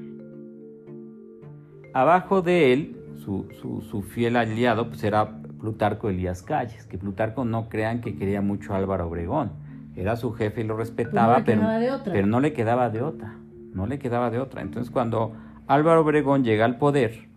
Abajo 1.94 2.42
de 2.42 2.74
él, 2.74 2.96
su, 3.18 3.48
su, 3.62 3.82
su 3.82 4.02
fiel 4.02 4.36
aliado, 4.36 4.88
pues 4.88 5.04
era 5.04 5.42
Plutarco 5.60 6.10
Elías 6.10 6.42
Calles, 6.42 6.88
que 6.88 6.98
Plutarco 6.98 7.46
no 7.46 7.70
crean 7.70 8.02
que 8.02 8.16
quería 8.16 8.42
mucho 8.42 8.74
a 8.74 8.78
Álvaro 8.78 9.08
Obregón 9.08 9.52
era 10.00 10.16
su 10.16 10.32
jefe 10.34 10.62
y 10.62 10.64
lo 10.64 10.78
respetaba, 10.78 11.44
pero, 11.46 11.64
pero, 12.06 12.28
no 12.28 12.40
le 12.40 12.54
quedaba 12.54 12.90
de 12.90 13.02
otra, 13.02 13.36
no 13.74 13.86
le 13.86 14.00
quedaba 14.00 14.30
de 14.30 14.40
otra. 14.40 14.62
Entonces 14.62 14.92
cuando 14.92 15.34
Álvaro 15.68 16.02
Obregón 16.02 16.44
llega 16.44 16.66
al 16.66 16.78
poder, 16.78 17.28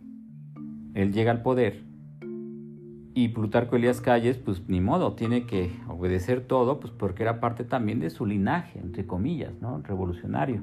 él 0.94 1.12
llega 1.12 1.31
al 1.31 1.42
poder 1.42 1.83
y 3.14 3.29
Plutarco 3.29 3.77
Elías 3.77 4.01
Calles, 4.01 4.38
pues 4.38 4.68
ni 4.68 4.81
modo, 4.81 5.14
tiene 5.14 5.46
que 5.46 5.70
obedecer 5.88 6.40
todo, 6.42 6.81
pues 6.81 6.92
porque 6.92 7.22
era 7.22 7.40
parte 7.40 7.64
también 7.64 8.01
de 8.01 8.11
su 8.11 8.25
linaje, 8.25 8.79
entre 8.79 9.07
comillas, 9.07 9.53
¿no? 9.61 9.83
Revolucionario 9.83 10.62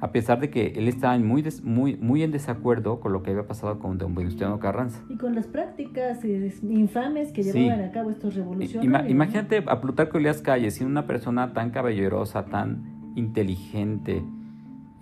a 0.00 0.12
pesar 0.12 0.40
de 0.40 0.50
que 0.50 0.68
él 0.76 0.88
estaba 0.88 1.18
muy, 1.18 1.44
muy, 1.62 1.96
muy 1.96 2.22
en 2.22 2.30
desacuerdo 2.30 3.00
con 3.00 3.12
lo 3.12 3.22
que 3.22 3.30
había 3.30 3.46
pasado 3.46 3.78
con 3.78 3.98
don 3.98 4.14
Venustiano 4.14 4.58
Carranza. 4.58 5.02
Y 5.08 5.16
con 5.16 5.34
las 5.34 5.46
prácticas 5.46 6.24
infames 6.24 7.32
que 7.32 7.42
llevaban 7.42 7.84
a 7.84 7.92
cabo 7.92 8.10
estos 8.10 8.34
revolucionarios. 8.34 9.10
imagínate 9.10 9.62
a 9.66 9.80
Plutarco 9.80 10.18
Elías 10.18 10.40
Calles, 10.40 10.74
siendo 10.74 10.90
una 10.90 11.06
persona 11.06 11.52
tan 11.52 11.70
caballerosa, 11.70 12.46
tan 12.46 13.12
inteligente 13.14 14.24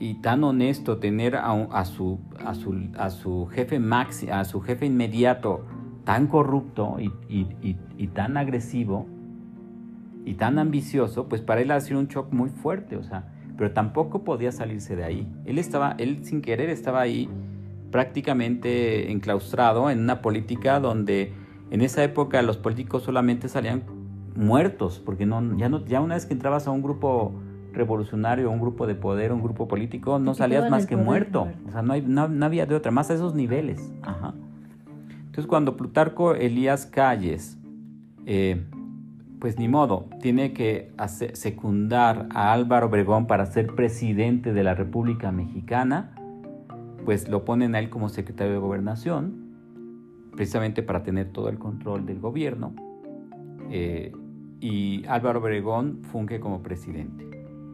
y 0.00 0.14
tan 0.14 0.42
honesto, 0.42 0.98
tener 0.98 1.36
a, 1.36 1.52
a, 1.52 1.84
su, 1.84 2.18
a, 2.44 2.54
su, 2.54 2.90
a 2.98 3.10
su 3.10 3.46
jefe 3.46 3.78
maxi, 3.78 4.30
a 4.30 4.44
su 4.44 4.60
jefe 4.60 4.86
inmediato 4.86 5.64
tan 6.04 6.26
corrupto 6.26 6.96
y, 6.98 7.12
y, 7.28 7.76
y, 7.98 8.06
tan 8.06 8.38
agresivo 8.38 9.06
y 10.24 10.34
tan 10.34 10.58
ambicioso, 10.58 11.28
pues 11.28 11.42
para 11.42 11.60
él 11.60 11.70
ha 11.70 11.78
sido 11.80 12.00
un 12.00 12.08
shock 12.08 12.32
muy 12.32 12.48
fuerte, 12.48 12.96
o 12.96 13.02
sea, 13.02 13.28
pero 13.58 13.72
tampoco 13.72 14.22
podía 14.22 14.52
salirse 14.52 14.94
de 14.94 15.04
ahí. 15.04 15.28
Él 15.44 15.58
estaba, 15.58 15.96
él 15.98 16.20
sin 16.22 16.40
querer 16.40 16.70
estaba 16.70 17.00
ahí 17.00 17.28
prácticamente 17.90 19.10
enclaustrado 19.10 19.90
en 19.90 19.98
una 19.98 20.22
política 20.22 20.78
donde 20.78 21.32
en 21.70 21.80
esa 21.82 22.04
época 22.04 22.40
los 22.42 22.56
políticos 22.56 23.02
solamente 23.02 23.48
salían 23.48 23.82
muertos, 24.36 25.02
porque 25.04 25.26
no, 25.26 25.56
ya, 25.58 25.68
no, 25.68 25.84
ya 25.84 26.00
una 26.00 26.14
vez 26.14 26.24
que 26.24 26.34
entrabas 26.34 26.68
a 26.68 26.70
un 26.70 26.82
grupo 26.82 27.34
revolucionario, 27.72 28.48
un 28.48 28.60
grupo 28.60 28.86
de 28.86 28.94
poder, 28.94 29.32
un 29.32 29.42
grupo 29.42 29.66
político, 29.66 30.20
no 30.20 30.34
salías 30.34 30.70
más 30.70 30.86
que 30.86 30.96
muerto. 30.96 31.48
O 31.66 31.72
sea, 31.72 31.82
no, 31.82 31.94
hay, 31.94 32.02
no, 32.02 32.22
había 32.44 32.64
de 32.64 32.76
otra, 32.76 32.92
más 32.92 33.10
a 33.10 33.14
esos 33.14 33.34
niveles. 33.34 33.92
Entonces 35.26 35.46
cuando 35.46 35.76
Plutarco 35.76 36.34
Elías 36.34 36.86
Calles 36.86 37.58
eh, 38.26 38.64
pues 39.40 39.58
ni 39.58 39.68
modo, 39.68 40.08
tiene 40.20 40.52
que 40.52 40.92
secundar 41.34 42.28
a 42.34 42.52
Álvaro 42.52 42.86
Obregón 42.86 43.26
para 43.26 43.46
ser 43.46 43.74
presidente 43.74 44.52
de 44.52 44.64
la 44.64 44.74
República 44.74 45.30
Mexicana, 45.30 46.14
pues 47.04 47.28
lo 47.28 47.44
ponen 47.44 47.74
a 47.74 47.78
él 47.78 47.88
como 47.88 48.08
secretario 48.08 48.52
de 48.52 48.58
gobernación, 48.58 49.48
precisamente 50.34 50.82
para 50.82 51.02
tener 51.02 51.32
todo 51.32 51.48
el 51.48 51.58
control 51.58 52.06
del 52.06 52.20
gobierno, 52.20 52.74
eh, 53.70 54.12
y 54.60 55.04
Álvaro 55.06 55.40
Obregón 55.40 56.02
funge 56.10 56.40
como 56.40 56.62
presidente. 56.62 57.26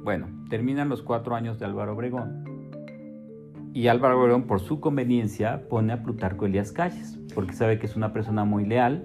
Bueno, 0.03 0.29
terminan 0.51 0.89
los 0.91 1.03
cuatro 1.03 1.35
años 1.35 1.59
de 1.59 1.65
Álvaro 1.65 1.95
Obregón, 1.95 2.45
y 3.73 3.89
Álvaro 3.89 4.21
Obregón, 4.21 4.45
por 4.45 4.61
su 4.61 4.79
conveniencia, 4.79 5.69
pone 5.69 5.93
a 5.93 6.03
Plutarco 6.03 6.47
Elías 6.47 6.71
Calles, 6.71 7.19
porque 7.35 7.55
sabe 7.55 7.81
que 7.81 7.87
es 7.87 7.97
una 7.97 8.13
persona 8.13 8.45
muy 8.45 8.65
leal 8.65 9.05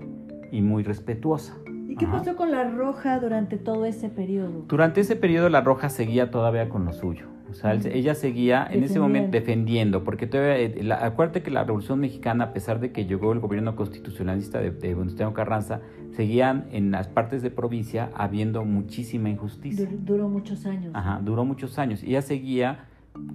y 0.52 0.62
muy 0.62 0.84
respetuosa. 0.84 1.58
Qué 2.00 2.06
Ajá. 2.06 2.18
pasó 2.20 2.36
con 2.36 2.50
la 2.52 2.64
roja 2.70 3.20
durante 3.20 3.58
todo 3.58 3.86
ese 3.86 4.10
periodo? 4.10 4.64
Durante 4.68 5.02
ese 5.02 5.16
periodo 5.16 5.50
la 5.50 5.62
Roja 5.62 5.90
seguía 5.90 6.32
todavía 6.32 6.70
con 6.70 6.86
lo 6.86 6.94
suyo. 6.94 7.26
O 7.50 7.54
sea, 7.56 7.74
ella 7.74 8.14
seguía 8.14 8.68
en 8.70 8.84
ese 8.84 9.00
momento 9.00 9.32
defendiendo, 9.32 10.04
porque 10.04 10.28
todavía, 10.28 10.58
eh, 10.60 10.84
la- 10.84 11.04
acuérdate 11.04 11.42
que 11.42 11.50
la 11.50 11.64
Revolución 11.64 12.00
Mexicana, 12.00 12.44
a 12.46 12.54
pesar 12.54 12.80
de 12.80 12.92
que 12.92 13.06
llegó 13.08 13.34
el 13.34 13.40
gobierno 13.40 13.76
constitucionalista 13.76 14.60
de, 14.60 14.70
de 14.70 14.94
Venustiano 14.94 15.34
Carranza, 15.34 15.82
seguían 16.12 16.68
en 16.72 16.92
las 16.92 17.08
partes 17.08 17.42
de 17.42 17.50
provincia 17.50 18.12
habiendo 18.16 18.64
muchísima 18.66 19.30
injusticia. 19.32 19.90
Dur- 19.90 19.98
duró 20.06 20.30
muchos 20.30 20.68
años. 20.68 20.92
Ajá, 20.94 21.22
duró 21.24 21.44
muchos 21.44 21.80
años. 21.80 22.04
Ella 22.04 22.22
seguía 22.22 22.86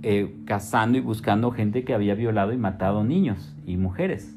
eh, 0.05 0.33
cazando 0.44 0.96
y 0.96 1.00
buscando 1.00 1.50
gente 1.50 1.83
que 1.85 1.92
había 1.92 2.14
violado 2.14 2.53
y 2.53 2.57
matado 2.57 3.03
niños 3.03 3.57
y 3.66 3.77
mujeres. 3.77 4.37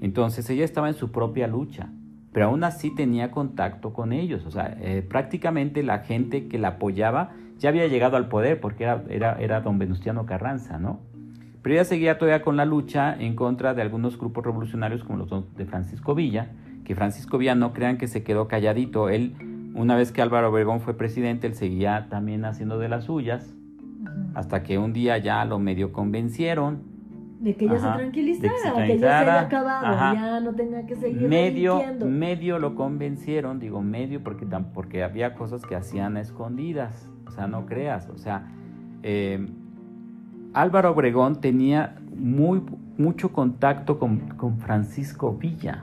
Entonces 0.00 0.48
ella 0.50 0.64
estaba 0.64 0.88
en 0.88 0.94
su 0.94 1.10
propia 1.10 1.46
lucha, 1.46 1.88
pero 2.38 2.50
aún 2.50 2.62
así 2.62 2.94
tenía 2.94 3.32
contacto 3.32 3.92
con 3.92 4.12
ellos. 4.12 4.46
O 4.46 4.52
sea, 4.52 4.78
eh, 4.80 5.02
prácticamente 5.02 5.82
la 5.82 5.98
gente 5.98 6.46
que 6.46 6.56
la 6.56 6.68
apoyaba 6.68 7.32
ya 7.58 7.68
había 7.68 7.88
llegado 7.88 8.16
al 8.16 8.28
poder 8.28 8.60
porque 8.60 8.84
era, 8.84 9.02
era, 9.08 9.32
era 9.40 9.60
don 9.60 9.76
Venustiano 9.76 10.24
Carranza, 10.24 10.78
¿no? 10.78 11.00
Pero 11.62 11.74
ella 11.74 11.84
seguía 11.84 12.16
todavía 12.16 12.42
con 12.42 12.56
la 12.56 12.64
lucha 12.64 13.12
en 13.18 13.34
contra 13.34 13.74
de 13.74 13.82
algunos 13.82 14.16
grupos 14.16 14.44
revolucionarios 14.44 15.02
como 15.02 15.18
los 15.18 15.56
de 15.56 15.66
Francisco 15.66 16.14
Villa, 16.14 16.52
que 16.84 16.94
Francisco 16.94 17.38
Villa 17.38 17.56
no 17.56 17.72
crean 17.72 17.98
que 17.98 18.06
se 18.06 18.22
quedó 18.22 18.46
calladito. 18.46 19.08
Él, 19.08 19.34
una 19.74 19.96
vez 19.96 20.12
que 20.12 20.22
Álvaro 20.22 20.50
Obregón 20.50 20.80
fue 20.80 20.96
presidente, 20.96 21.48
él 21.48 21.56
seguía 21.56 22.06
también 22.08 22.44
haciendo 22.44 22.78
de 22.78 22.88
las 22.88 23.06
suyas, 23.06 23.52
hasta 24.34 24.62
que 24.62 24.78
un 24.78 24.92
día 24.92 25.18
ya 25.18 25.44
lo 25.44 25.58
medio 25.58 25.90
convencieron 25.90 26.84
De 27.40 27.54
que 27.54 27.66
ella 27.66 27.74
Ajá, 27.76 27.92
se 27.92 27.98
tranquilizara, 27.98 28.52
que 28.52 28.80
se 28.80 28.86
que, 28.86 28.98
ya 28.98 29.06
se 29.06 29.30
haya 29.30 29.40
acabado, 29.42 29.86
ajá. 29.86 30.14
ya 30.14 30.40
no 30.40 30.54
tenga 30.54 30.86
que 30.86 30.96
seguir 30.96 31.28
medio, 31.28 31.80
medio 32.04 32.58
lo 32.58 32.74
convencieron, 32.74 33.60
digo 33.60 33.80
medio 33.80 34.24
porque, 34.24 34.44
porque 34.74 35.04
había 35.04 35.34
cosas 35.34 35.62
que 35.64 35.76
hacían 35.76 36.16
a 36.16 36.20
escondidas, 36.20 37.08
o 37.28 37.30
sea, 37.30 37.46
no 37.46 37.64
creas, 37.66 38.08
o 38.08 38.18
sea, 38.18 38.52
eh, 39.04 39.46
Álvaro 40.52 40.90
Obregón 40.90 41.40
tenía 41.40 41.94
muy, 42.16 42.60
mucho 42.96 43.32
contacto 43.32 44.00
con, 44.00 44.18
con 44.30 44.58
Francisco 44.58 45.36
Villa, 45.36 45.80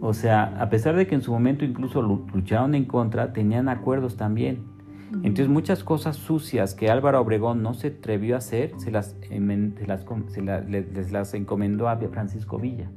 o 0.00 0.14
sea, 0.14 0.54
a 0.60 0.68
pesar 0.70 0.94
de 0.94 1.08
que 1.08 1.16
en 1.16 1.22
su 1.22 1.32
momento 1.32 1.64
incluso 1.64 2.00
lu- 2.00 2.24
lucharon 2.32 2.76
en 2.76 2.84
contra, 2.84 3.32
tenían 3.32 3.68
acuerdos 3.68 4.16
también. 4.16 4.77
Entonces 5.12 5.48
muchas 5.48 5.82
cosas 5.84 6.16
sucias 6.16 6.74
que 6.74 6.90
Álvaro 6.90 7.20
Obregón 7.20 7.62
no 7.62 7.74
se 7.74 7.88
atrevió 7.88 8.34
a 8.34 8.38
hacer, 8.38 8.72
se 8.78 8.90
las, 8.90 9.16
se 9.28 9.86
las, 9.86 10.04
com- 10.04 10.28
se 10.28 10.42
la- 10.42 10.60
le- 10.60 10.86
les 10.92 11.10
las 11.12 11.32
encomendó 11.34 11.88
a 11.88 11.96
Francisco 11.96 12.58
Villa. 12.58 12.90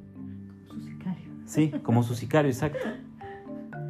Su 0.67 0.79
sicario. 0.81 1.29
Sí, 1.45 1.71
como 1.83 2.03
su 2.03 2.15
sicario, 2.15 2.49
exacto. 2.51 2.79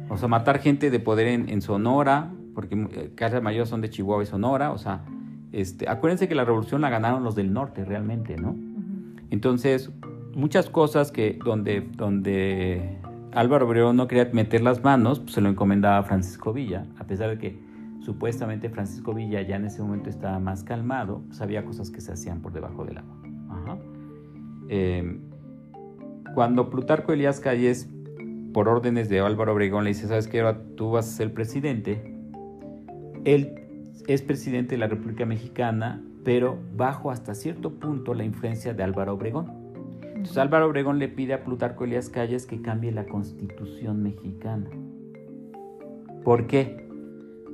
O 0.08 0.16
sea, 0.16 0.28
matar 0.28 0.58
gente 0.60 0.90
de 0.90 1.00
poder 1.00 1.26
en, 1.28 1.48
en 1.48 1.62
Sonora, 1.62 2.30
porque 2.54 2.74
eh, 2.92 3.12
casas 3.14 3.42
mayores 3.42 3.68
son 3.68 3.80
de 3.80 3.90
Chihuahua 3.90 4.22
y 4.22 4.26
Sonora, 4.26 4.70
o 4.72 4.78
sea, 4.78 5.04
este, 5.52 5.88
acuérdense 5.88 6.28
que 6.28 6.34
la 6.34 6.44
revolución 6.44 6.80
la 6.80 6.90
ganaron 6.90 7.24
los 7.24 7.34
del 7.34 7.52
norte 7.52 7.84
realmente, 7.84 8.36
¿no? 8.36 8.54
Entonces, 9.30 9.90
muchas 10.34 10.68
cosas 10.68 11.10
que 11.10 11.38
donde, 11.44 11.80
donde 11.96 12.98
Álvaro 13.32 13.66
Obregón 13.66 13.96
no 13.96 14.06
quería 14.06 14.28
meter 14.32 14.62
las 14.62 14.84
manos, 14.84 15.20
pues 15.20 15.32
se 15.32 15.40
lo 15.40 15.48
encomendaba 15.48 15.98
a 15.98 16.02
Francisco 16.04 16.52
Villa, 16.52 16.86
a 16.98 17.04
pesar 17.04 17.30
de 17.30 17.38
que 17.38 17.71
supuestamente 18.04 18.68
Francisco 18.68 19.14
Villa 19.14 19.42
ya 19.42 19.56
en 19.56 19.64
ese 19.64 19.82
momento 19.82 20.10
estaba 20.10 20.38
más 20.38 20.64
calmado, 20.64 21.22
pues 21.28 21.40
había 21.40 21.64
cosas 21.64 21.90
que 21.90 22.00
se 22.00 22.12
hacían 22.12 22.40
por 22.40 22.52
debajo 22.52 22.84
del 22.84 22.98
agua. 22.98 23.16
Ajá. 23.50 23.78
Eh, 24.68 25.20
cuando 26.34 26.70
Plutarco 26.70 27.12
Elías 27.12 27.40
Calles, 27.40 27.88
por 28.52 28.68
órdenes 28.68 29.08
de 29.08 29.20
Álvaro 29.20 29.52
Obregón, 29.52 29.84
le 29.84 29.90
dice, 29.90 30.08
¿sabes 30.08 30.28
qué? 30.28 30.40
Ahora 30.40 30.60
tú 30.76 30.90
vas 30.90 31.08
a 31.08 31.10
ser 31.10 31.32
presidente. 31.32 32.14
Él 33.24 33.54
es 34.06 34.22
presidente 34.22 34.74
de 34.74 34.78
la 34.78 34.88
República 34.88 35.24
Mexicana, 35.26 36.02
pero 36.24 36.58
bajo 36.74 37.10
hasta 37.10 37.34
cierto 37.34 37.74
punto 37.74 38.14
la 38.14 38.24
influencia 38.24 38.74
de 38.74 38.82
Álvaro 38.82 39.14
Obregón. 39.14 39.62
Entonces 40.02 40.38
Álvaro 40.38 40.66
Obregón 40.66 40.98
le 40.98 41.08
pide 41.08 41.34
a 41.34 41.44
Plutarco 41.44 41.84
Elías 41.84 42.08
Calles 42.08 42.46
que 42.46 42.62
cambie 42.62 42.92
la 42.92 43.06
constitución 43.06 44.02
mexicana. 44.02 44.70
¿Por 46.24 46.46
qué? 46.46 46.88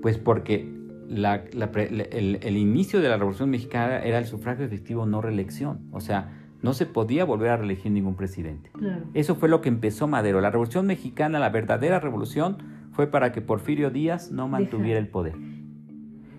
Pues 0.02 0.18
porque 0.18 0.70
la- 1.08 1.44
la 1.52 1.72
pre- 1.72 1.88
el, 2.16 2.38
el 2.42 2.56
inicio 2.56 3.00
de 3.00 3.08
la 3.08 3.16
Revolución 3.16 3.50
Mexicana 3.50 3.98
era 4.00 4.18
el 4.18 4.26
sufragio 4.26 4.64
efectivo 4.64 5.06
no 5.06 5.20
reelección. 5.22 5.80
O 5.92 6.00
sea, 6.00 6.34
no 6.62 6.72
se 6.74 6.86
podía 6.86 7.24
volver 7.24 7.50
a 7.50 7.56
reelegir 7.56 7.92
ningún 7.92 8.16
presidente. 8.16 8.70
Claro. 8.72 9.04
Eso 9.14 9.34
fue 9.36 9.48
lo 9.48 9.60
que 9.60 9.68
empezó 9.68 10.06
Madero. 10.08 10.40
La 10.40 10.50
Revolución 10.50 10.86
Mexicana, 10.86 11.38
la 11.38 11.50
verdadera 11.50 12.00
revolución, 12.00 12.58
fue 12.92 13.06
para 13.06 13.30
que 13.32 13.40
Porfirio 13.40 13.90
Díaz 13.90 14.30
no 14.32 14.48
mantuviera 14.48 14.98
el 14.98 15.08
poder. 15.08 15.34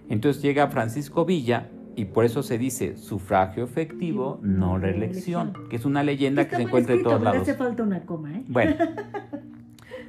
Entonces 0.10 0.42
llega 0.42 0.68
Francisco 0.68 1.24
Villa 1.26 1.70
y 1.96 2.06
por 2.06 2.26
eso 2.26 2.44
se 2.44 2.58
dice 2.58 2.98
sufragio 2.98 3.64
efectivo, 3.64 4.40
no 4.42 4.78
reelección, 4.78 5.54
que 5.70 5.76
es 5.76 5.86
una 5.86 6.04
leyenda 6.04 6.48
que 6.48 6.56
se 6.56 6.62
encuentra 6.64 6.96
en 6.96 7.04
todos 7.04 7.22
lados. 7.22 7.42
hace 7.42 7.54
falta 7.56 7.84
una 7.84 8.02
coma, 8.06 8.36
¿eh? 8.38 8.44
Bueno. 8.48 8.76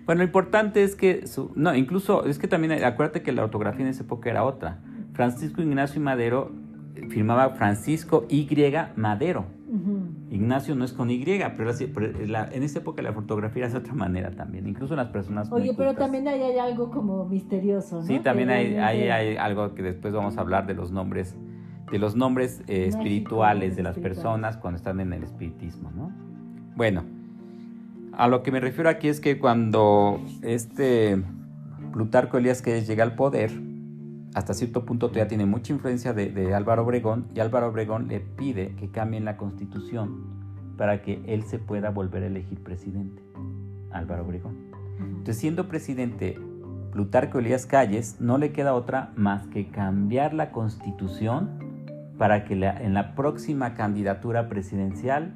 Bueno, 0.06 0.20
lo 0.20 0.24
importante 0.24 0.82
es 0.82 0.96
que, 0.96 1.26
su- 1.26 1.52
no, 1.54 1.74
incluso, 1.74 2.24
es 2.26 2.38
que 2.38 2.48
también, 2.48 2.72
acuérdate 2.84 3.22
que 3.22 3.32
la 3.32 3.44
ortografía 3.44 3.84
en 3.84 3.90
esa 3.90 4.02
época 4.02 4.30
era 4.30 4.44
otra. 4.44 4.78
Francisco 5.12 5.62
Ignacio 5.62 6.00
Madero 6.00 6.52
eh, 6.96 7.06
firmaba 7.08 7.50
Francisco 7.50 8.26
Y 8.28 8.48
Madero. 8.96 9.44
Ignacio 10.30 10.74
no 10.74 10.84
es 10.84 10.92
con 10.92 11.10
Y, 11.10 11.24
pero, 11.56 11.70
así- 11.70 11.86
pero 11.86 12.10
la- 12.26 12.48
en 12.52 12.62
esa 12.62 12.80
época 12.80 13.02
la 13.02 13.12
fotografía 13.12 13.64
era 13.64 13.72
de 13.72 13.78
otra 13.78 13.94
manera 13.94 14.30
también, 14.32 14.66
incluso 14.66 14.96
las 14.96 15.08
personas 15.08 15.50
Oye, 15.52 15.72
pero 15.76 15.90
cultas. 15.90 15.96
también 16.06 16.26
ahí 16.28 16.42
hay 16.42 16.58
algo 16.58 16.90
como 16.90 17.24
misterioso, 17.26 17.96
¿no? 17.96 18.02
Sí, 18.02 18.18
también 18.20 18.50
hay, 18.50 18.74
hay, 18.76 19.36
algo 19.36 19.74
que 19.74 19.82
después 19.82 20.12
vamos 20.12 20.38
a 20.38 20.40
hablar 20.40 20.66
de 20.66 20.74
los 20.74 20.90
nombres, 20.90 21.36
de 21.90 21.98
los 21.98 22.16
nombres 22.16 22.62
eh, 22.66 22.86
espirituales 22.88 23.76
de 23.76 23.82
las 23.82 23.98
personas 23.98 24.56
cuando 24.56 24.76
están 24.76 24.98
en 25.00 25.12
el 25.12 25.22
espiritismo, 25.22 25.90
¿no? 25.94 26.10
Bueno, 26.76 27.04
a 28.12 28.29
lo 28.29 28.42
que 28.42 28.51
me 28.53 28.61
refiero 28.61 28.88
aquí 28.90 29.09
es 29.09 29.20
que 29.20 29.38
cuando 29.38 30.20
este 30.42 31.23
Plutarco 31.92 32.38
Elías 32.38 32.62
que 32.62 32.83
llega 32.83 33.03
al 33.05 33.14
poder, 33.14 33.51
hasta 34.35 34.55
cierto 34.55 34.85
punto 34.85 35.09
todavía 35.09 35.29
tiene 35.29 35.46
mucha 35.46 35.73
influencia 35.73 36.12
de, 36.12 36.31
de 36.31 36.55
Álvaro 36.55 36.83
Obregón 36.85 37.27
y 37.35 37.40
Álvaro 37.40 37.68
Obregón 37.68 38.09
le 38.09 38.20
pide 38.20 38.75
que 38.77 38.90
cambien 38.90 39.25
la 39.25 39.37
constitución 39.37 40.38
para 40.77 41.03
que 41.03 41.23
él 41.27 41.42
se 41.44 41.59
pueda 41.59 41.90
volver 41.90 42.23
a 42.23 42.27
elegir 42.27 42.62
presidente. 42.62 43.23
Álvaro 43.90 44.25
Obregón. 44.25 44.57
Entonces, 45.01 45.37
siendo 45.38 45.68
presidente 45.68 46.38
Plutarco 46.92 47.38
Elías 47.38 47.66
Calles, 47.66 48.16
no 48.20 48.38
le 48.38 48.53
queda 48.53 48.75
otra 48.75 49.12
más 49.16 49.46
que 49.49 49.68
cambiar 49.68 50.33
la 50.35 50.51
constitución 50.53 51.51
para 52.18 52.44
que 52.44 52.55
la- 52.57 52.81
en 52.81 52.94
la 52.94 53.14
próxima 53.14 53.75
candidatura 53.75 54.49
presidencial 54.49 55.35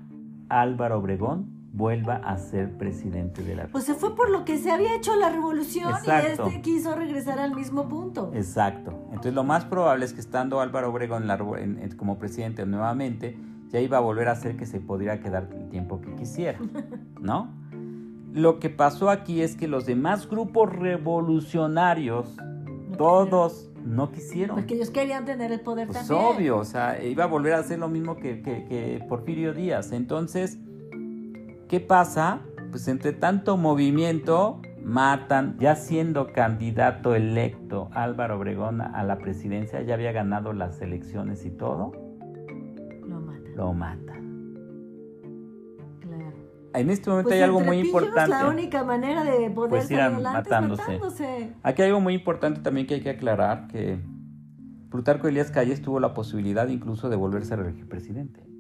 Álvaro 0.49 0.99
Obregón 0.99 1.54
vuelva 1.77 2.15
a 2.17 2.39
ser 2.39 2.79
presidente 2.79 3.43
de 3.43 3.57
la 3.57 3.67
Pues 3.67 3.83
se 3.85 3.95
fue 3.95 4.15
por 4.15 4.31
lo 4.31 4.45
que 4.45 4.59
se 4.59 4.71
había 4.71 4.95
hecho 4.95 5.17
la 5.17 5.29
revolución 5.29 5.91
Exacto. 5.93 6.45
y 6.45 6.49
este 6.49 6.63
quiso 6.63 6.95
regresar 6.95 7.41
al 7.41 7.53
mismo 7.55 7.89
punto. 7.89 8.31
Exacto. 8.33 8.93
Entonces 9.09 9.35
lo 9.35 9.43
más 9.43 9.65
probable 9.65 10.05
es 10.05 10.13
que 10.13 10.21
estando 10.21 10.61
Álvaro 10.61 10.91
Obregón 10.91 11.29
en 11.29 11.31
en- 11.59 11.79
en- 11.83 11.97
como 11.97 12.17
presidente 12.19 12.65
nuevamente, 12.65 13.37
ya 13.71 13.81
iba 13.81 13.97
a 13.97 14.01
volver 14.01 14.29
a 14.29 14.33
hacer 14.33 14.57
que 14.57 14.67
se 14.67 14.79
pudiera 14.79 15.19
quedar 15.19 15.49
el 15.53 15.69
tiempo 15.69 16.01
que 16.01 16.15
quisiera, 16.15 16.59
¿no? 17.21 17.49
Lo 18.33 18.61
que 18.61 18.71
pasó 18.71 19.11
aquí 19.11 19.43
es 19.43 19.57
que 19.57 19.67
los 19.67 19.85
demás 19.85 20.29
grupos 20.29 20.73
revolucionarios, 20.75 22.37
No 22.37 22.97
todos 22.97 23.71
no 23.85 24.13
quisieron. 24.13 24.57
Porque 24.57 24.75
ellos 24.75 24.91
querían 24.91 25.25
tener 25.25 25.51
el 25.53 25.61
poder 25.61 25.89
Pues 25.89 26.07
también. 26.07 26.25
obvio, 26.37 26.59
o 26.59 26.65
sea, 26.65 27.03
iba 27.03 27.25
a 27.25 27.27
volver 27.27 27.53
a 27.55 27.59
hacer 27.59 27.79
lo 27.81 27.89
mismo 27.89 28.17
que, 28.17 28.41
que- 28.43 28.65
que 28.65 29.05
Porfirio 29.09 29.53
Díaz. 29.53 29.93
Entonces, 29.93 30.59
¿qué 31.75 31.81
pasa? 31.81 32.39
Pues 32.71 32.87
entre 32.87 33.13
tanto 33.13 33.57
movimiento, 33.57 34.63
matan, 34.85 35.57
ya 35.59 35.75
siendo 35.75 36.33
candidato 36.33 37.17
electo 37.17 37.89
Álvaro 37.95 38.37
Obregón 38.37 38.81
a 38.81 39.03
la 39.03 39.19
presidencia, 39.19 39.83
ya 39.83 39.95
había 39.95 40.13
ganado 40.13 40.53
las 40.53 40.81
elecciones 40.81 41.45
y 41.45 41.51
todo, 41.51 41.91
Lo 43.09 43.19
matan. 43.19 43.57
lo 43.57 43.73
matan. 43.73 44.55
Claro. 45.99 46.33
En 46.75 46.91
este 46.91 47.11
momento 47.11 47.31
Pues 47.31 47.39
hay 47.39 47.43
algo 47.43 47.59
muy 47.59 47.79
importante. 47.81 48.31
La 48.31 48.47
única 48.49 48.85
manera 48.85 49.25
de 49.25 49.51
poder 49.51 49.71
Pues 49.71 49.91
irán 49.91 50.15
adelante 50.15 50.51
matándose. 50.51 50.83
es 50.83 50.89
matándose. 50.89 51.53
Aquí 51.65 51.83
hay 51.83 51.89
algo 51.89 52.01
muy 52.01 52.15
importante 52.15 52.61
también 52.61 52.87
que 52.87 52.95
hay 52.95 53.01
que 53.01 53.11
aclarar, 53.11 53.67
que 53.67 53.99
Plutarco 54.93 55.27
Elías 55.27 55.51
Calles 55.51 55.83
tuvo 55.83 55.99
la 55.99 56.15
posibilidad 56.15 56.69
incluso 56.69 57.09
de 57.09 57.17
volverse 57.17 57.55
a 57.55 57.57
reelegir 57.57 57.89
presidente. 57.89 58.54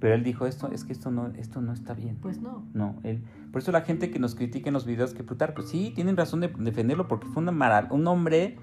Pero 0.00 0.14
él 0.14 0.24
dijo, 0.24 0.46
esto, 0.46 0.70
es 0.72 0.84
que 0.84 0.92
esto 0.92 1.10
no, 1.10 1.28
esto 1.36 1.60
no 1.60 1.72
está 1.72 1.92
bien. 1.92 2.16
Pues 2.20 2.40
no. 2.40 2.64
No, 2.72 2.96
él, 3.04 3.22
por 3.52 3.60
eso 3.60 3.70
la 3.70 3.82
gente 3.82 4.10
que 4.10 4.18
nos 4.18 4.34
critica 4.34 4.70
en 4.70 4.74
los 4.74 4.86
videos 4.86 5.12
que 5.12 5.22
Plutarco, 5.22 5.62
sí, 5.62 5.92
tienen 5.94 6.16
razón 6.16 6.40
de 6.40 6.48
defenderlo 6.58 7.06
porque 7.06 7.26
fue 7.28 7.42
una 7.42 7.88
un 7.90 8.06
hombre 8.06 8.56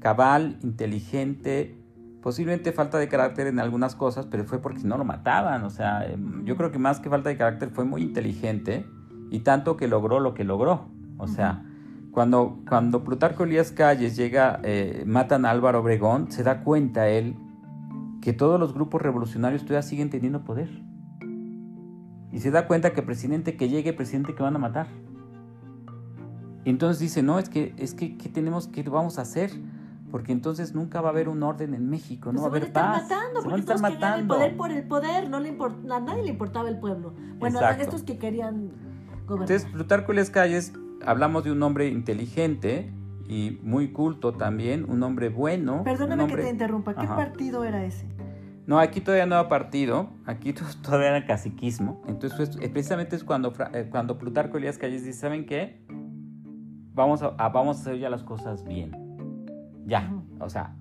cabal, 0.00 0.58
inteligente, 0.62 1.76
posiblemente 2.22 2.72
falta 2.72 2.98
de 2.98 3.08
carácter 3.08 3.48
en 3.48 3.60
algunas 3.60 3.94
cosas, 3.94 4.26
pero 4.26 4.44
fue 4.44 4.60
porque 4.60 4.80
si 4.80 4.86
no 4.86 4.96
lo 4.96 5.04
mataban. 5.04 5.62
O 5.64 5.70
sea, 5.70 6.06
em, 6.06 6.44
yo 6.44 6.56
creo 6.56 6.72
que 6.72 6.78
más 6.78 7.00
que 7.00 7.10
falta 7.10 7.28
de 7.28 7.36
carácter 7.36 7.68
fue 7.70 7.84
muy 7.84 8.02
inteligente 8.02 8.86
y 9.30 9.40
tanto 9.40 9.76
que 9.76 9.88
logró 9.88 10.20
lo 10.20 10.32
que 10.32 10.44
logró. 10.44 10.88
O 11.18 11.28
sea, 11.28 11.64
cuando, 12.12 12.60
cuando 12.66 13.04
Plutarco 13.04 13.44
Elías 13.44 13.72
Calles 13.72 14.16
llega, 14.16 14.60
eh, 14.62 15.04
matan 15.06 15.44
a 15.44 15.50
Álvaro 15.50 15.80
Obregón, 15.80 16.32
se 16.32 16.42
da 16.42 16.62
cuenta 16.64 17.08
él 17.08 17.36
que 18.20 18.32
todos 18.32 18.58
los 18.58 18.74
grupos 18.74 19.00
revolucionarios 19.02 19.62
todavía 19.62 19.82
siguen 19.82 20.10
teniendo 20.10 20.44
poder. 20.44 20.68
Y 22.30 22.40
se 22.40 22.50
da 22.50 22.66
cuenta 22.66 22.92
que 22.92 23.02
presidente 23.02 23.56
que 23.56 23.68
llegue, 23.68 23.92
presidente 23.92 24.34
que 24.34 24.42
van 24.42 24.54
a 24.56 24.58
matar. 24.58 24.86
Y 26.64 26.70
entonces 26.70 26.98
dice, 26.98 27.22
no, 27.22 27.38
es 27.38 27.48
que, 27.48 27.74
es 27.78 27.94
que, 27.94 28.16
¿qué 28.18 28.28
tenemos, 28.28 28.66
qué 28.68 28.82
vamos 28.82 29.18
a 29.18 29.22
hacer? 29.22 29.50
Porque 30.10 30.32
entonces 30.32 30.74
nunca 30.74 31.00
va 31.00 31.08
a 31.08 31.12
haber 31.12 31.28
un 31.28 31.42
orden 31.42 31.74
en 31.74 31.88
México, 31.88 32.32
no 32.32 32.40
Pues 32.40 32.42
va 32.42 32.46
a 32.46 32.58
haber 32.58 32.72
paz. 32.72 33.02
matando, 33.02 33.08
se 33.08 33.18
van 33.18 33.40
a 33.40 33.42
porque 33.42 33.60
estar 33.60 33.76
todos 33.76 33.90
querían 33.90 34.02
el 34.18 34.24
matando. 34.26 34.34
poder 34.34 34.56
por 34.56 34.70
el 34.72 34.82
poder, 34.88 35.30
no 35.30 35.40
le 35.40 35.56
import- 35.56 35.90
a 35.92 36.00
nadie 36.00 36.22
le 36.24 36.30
importaba 36.30 36.68
el 36.68 36.78
pueblo. 36.78 37.14
Bueno, 37.38 37.58
Exacto. 37.60 37.82
estos 37.84 38.02
que 38.02 38.18
querían 38.18 38.68
gobernar. 39.26 39.50
Entonces, 39.50 39.64
Plutarco 39.70 40.12
Elías 40.12 40.30
Calles, 40.30 40.72
hablamos 41.06 41.44
de 41.44 41.52
un 41.52 41.62
hombre 41.62 41.88
inteligente 41.88 42.92
y 43.28 43.58
muy 43.62 43.92
culto 43.92 44.32
también, 44.32 44.86
un 44.90 45.02
hombre 45.02 45.28
bueno. 45.28 45.82
Perdóname 45.84 46.22
un 46.22 46.28
que 46.28 46.34
hombre- 46.34 46.44
te 46.46 46.50
interrumpa, 46.50 46.94
¿qué 46.94 47.02
Ajá. 47.02 47.16
partido 47.16 47.64
era 47.64 47.84
ese? 47.84 48.06
No, 48.66 48.78
aquí 48.78 49.00
todavía 49.00 49.26
no 49.26 49.36
ha 49.36 49.48
partido, 49.48 50.10
aquí 50.26 50.52
to- 50.52 50.64
todavía 50.82 51.08
era 51.16 51.26
caciquismo. 51.26 52.02
Entonces, 52.06 52.36
pues, 52.36 52.64
eh, 52.64 52.68
precisamente 52.70 53.16
es 53.16 53.24
cuando, 53.24 53.52
eh, 53.72 53.88
cuando 53.90 54.18
Plutarco 54.18 54.58
Elías 54.58 54.78
Calles 54.78 55.04
dice, 55.04 55.18
¿saben 55.18 55.46
qué? 55.46 55.80
Vamos 56.94 57.22
a, 57.22 57.28
a- 57.38 57.48
vamos 57.50 57.78
a 57.78 57.80
hacer 57.82 57.98
ya 57.98 58.10
las 58.10 58.22
cosas 58.22 58.64
bien. 58.64 58.92
Ya, 59.86 60.12
o 60.40 60.48
sea, 60.50 60.74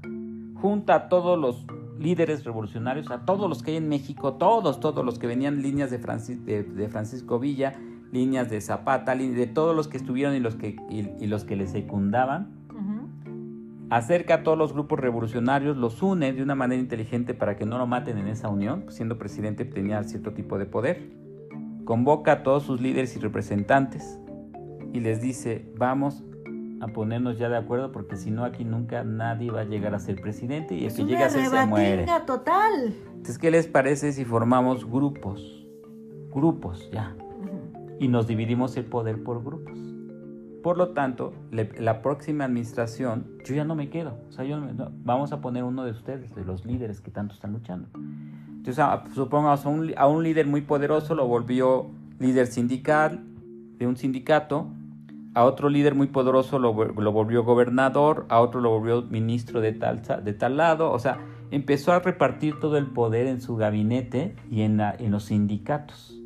junta 0.56 0.96
a 0.96 1.10
todos 1.10 1.40
los 1.40 1.66
líderes 2.00 2.44
revolucionarios, 2.44 3.10
a 3.10 3.26
todos 3.26 3.48
los 3.50 3.64
que 3.64 3.72
hay 3.72 3.78
en 3.78 3.88
México, 3.90 4.34
todos, 4.34 4.80
todos 4.80 5.04
los 5.06 5.18
que 5.20 5.28
venían 5.28 5.62
líneas 5.62 5.90
de, 5.90 6.00
Francis- 6.00 6.44
de, 6.46 6.64
de 6.64 6.90
Francisco 6.90 7.40
Villa, 7.40 7.74
líneas 8.12 8.50
de 8.50 8.62
Zapata, 8.62 9.16
de 9.16 9.48
todos 9.48 9.76
los 9.76 9.88
que 9.88 9.98
estuvieron 9.98 10.36
y 10.36 10.40
los 10.40 10.56
que, 10.56 10.76
y- 10.90 11.12
y 11.20 11.28
los 11.28 11.44
que 11.44 11.56
le 11.56 11.68
secundaban, 11.68 12.56
acerca 13.90 14.36
a 14.36 14.44
todos 14.44 14.58
los 14.58 14.74
grupos 14.74 15.00
revolucionarios, 15.00 15.78
los 15.78 16.02
une 16.04 16.34
de 16.34 16.44
una 16.44 16.56
manera 16.56 16.82
inteligente 16.82 17.34
para 17.34 17.56
que 17.56 17.66
no 17.66 17.78
lo 17.78 17.88
maten 17.88 18.18
en 18.18 18.28
esa 18.28 18.50
unión, 18.50 18.82
pues, 18.84 18.96
siendo 18.96 19.18
presidente 19.18 19.64
tenía 19.66 20.04
cierto 20.04 20.34
tipo 20.34 20.58
de 20.58 20.66
poder. 20.66 21.10
Convoca 21.86 22.32
a 22.34 22.44
todos 22.44 22.64
sus 22.64 22.82
líderes 22.82 23.16
y 23.16 23.20
representantes 23.20 24.20
y 24.92 25.00
les 25.00 25.22
dice, 25.22 25.72
vamos 25.78 26.22
a 26.82 26.88
ponernos 26.90 27.40
ya 27.40 27.48
de 27.50 27.56
acuerdo 27.58 27.92
porque 27.94 28.18
si 28.18 28.30
no 28.30 28.44
aquí 28.44 28.66
nunca 28.66 29.04
nadie 29.06 29.52
va 29.52 29.62
a 29.62 29.64
llegar 29.64 29.96
a 29.96 30.00
ser 30.00 30.20
presidente 30.22 30.76
y 30.76 30.86
el 30.86 30.94
que 30.94 31.06
llega 31.06 31.26
a 31.28 31.30
ser 31.30 31.46
se 31.46 31.66
muere. 31.66 32.06
total. 32.26 32.94
Entonces, 33.08 33.38
¿qué 33.40 33.52
les 33.52 33.68
parece 33.68 34.12
si 34.12 34.26
formamos 34.26 34.86
grupos? 34.86 35.66
Grupos, 36.34 36.90
ya. 36.92 37.16
Y 38.00 38.08
nos 38.08 38.28
dividimos 38.28 38.78
el 38.78 38.86
poder 38.86 39.24
por 39.24 39.44
grupos. 39.44 39.78
Por 40.64 40.78
lo 40.78 40.90
tanto, 40.90 41.34
le- 41.52 41.72
la 41.80 42.02
próxima 42.02 42.46
administración, 42.46 43.28
yo 43.46 43.56
ya 43.56 43.64
no 43.64 43.76
me 43.76 43.90
quedo. 43.90 44.18
O 44.28 44.32
sea, 44.32 44.44
yo 44.44 44.60
no 44.60 44.92
vamos 45.04 45.32
a 45.32 45.40
poner 45.42 45.64
uno 45.64 45.84
de 45.84 45.92
ustedes, 45.92 46.36
de 46.36 46.44
los 46.44 46.66
líderes 46.66 47.00
que 47.02 47.10
tanto 47.12 47.34
están 47.34 47.54
luchando. 47.54 47.88
Entonces, 47.96 48.80
a- 48.80 49.04
supongamos 49.14 49.66
a 49.66 49.70
un, 49.70 49.94
a 49.98 50.08
un 50.08 50.24
líder 50.24 50.46
muy 50.48 50.62
poderoso 50.62 51.16
lo 51.16 51.26
volvió 51.28 51.88
líder 52.20 52.48
sindical 52.48 53.24
de 53.78 53.88
un 53.88 53.96
sindicato, 53.96 54.68
a 55.36 55.44
otro 55.46 55.70
líder 55.70 55.94
muy 55.94 56.08
poderoso 56.08 56.58
lo, 56.60 56.74
lo 56.74 57.12
volvió 57.12 57.44
gobernador, 57.44 58.26
a 58.28 58.40
otro 58.42 58.60
lo 58.60 58.72
volvió 58.72 59.04
ministro 59.04 59.62
de 59.62 59.72
tal, 59.74 60.02
de 60.24 60.34
tal 60.34 60.58
lado. 60.58 60.92
O 60.92 61.00
sea, 61.00 61.20
empezó 61.52 61.94
a 61.94 62.00
repartir 62.00 62.60
todo 62.60 62.78
el 62.78 62.88
poder 62.88 63.28
en 63.28 63.40
su 63.40 63.56
gabinete 63.56 64.36
y 64.52 64.62
en, 64.62 64.78
la- 64.78 64.96
en 64.98 65.12
los 65.12 65.26
sindicatos. 65.26 66.20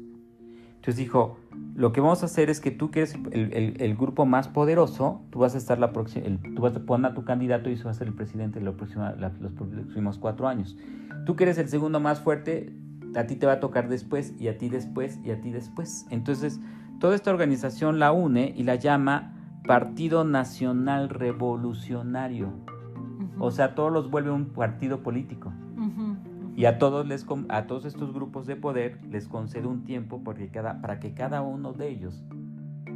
Entonces 0.75 0.95
dijo, 0.95 1.37
lo 1.81 1.91
que 1.91 1.99
vamos 1.99 2.21
a 2.23 2.27
hacer 2.27 2.49
es 2.49 2.61
que 2.61 2.71
tú 2.71 2.91
que 2.91 2.99
eres 2.99 3.15
el, 3.31 3.51
el- 3.53 3.81
el 3.81 3.95
grupo 3.97 4.25
más 4.25 4.47
poderoso, 4.47 5.21
tú 5.31 5.39
vas 5.39 5.55
a 5.55 5.57
estar 5.57 5.79
la 5.79 5.91
próxima, 5.91 6.25
tú 6.55 6.61
vas 6.61 6.75
a 6.75 6.79
poner 6.85 7.11
a 7.11 7.13
tu 7.13 7.23
candidato 7.25 7.69
y 7.69 7.73
eso 7.73 7.85
va 7.85 7.91
a 7.91 7.93
ser 7.95 8.07
el 8.07 8.13
presidente 8.13 8.59
de 8.59 8.65
la 8.65 8.71
próxima- 8.73 9.11
la- 9.13 9.31
los 9.39 9.51
próximos 9.53 10.17
cuatro 10.19 10.47
años. 10.47 10.77
Tú 11.25 11.35
que 11.35 11.43
eres 11.43 11.57
el 11.57 11.67
segundo 11.67 11.99
más 11.99 12.19
fuerte, 12.21 12.73
a 13.15 13.25
ti 13.25 13.35
te 13.35 13.45
va 13.45 13.53
a 13.53 13.59
tocar 13.59 13.89
después 13.89 14.33
y 14.39 14.47
a 14.47 14.57
ti 14.57 14.69
después 14.69 15.19
y 15.25 15.31
a 15.31 15.41
ti 15.41 15.51
después. 15.51 16.05
Entonces, 16.11 16.59
toda 16.99 17.15
esta 17.15 17.31
organización 17.31 17.99
la 17.99 18.11
une 18.11 18.53
y 18.55 18.63
la 18.63 18.75
llama 18.75 19.33
Partido 19.67 20.23
Nacional 20.23 21.09
Revolucionario. 21.09 22.49
O 23.39 23.49
sea, 23.51 23.73
todos 23.75 23.91
los 23.91 24.09
vuelve 24.11 24.29
un 24.31 24.45
partido 24.45 25.01
político. 25.01 25.51
Ujú. 25.77 26.10
Y 26.61 26.67
a 26.67 26.77
todos, 26.77 27.07
les, 27.07 27.25
a 27.49 27.65
todos 27.65 27.85
estos 27.85 28.13
grupos 28.13 28.45
de 28.45 28.55
poder 28.55 28.99
les 29.09 29.27
concede 29.27 29.65
un 29.65 29.83
tiempo 29.83 30.21
porque 30.23 30.49
cada, 30.49 30.79
para 30.79 30.99
que 30.99 31.15
cada 31.15 31.41
uno 31.41 31.73
de 31.73 31.89
ellos 31.89 32.23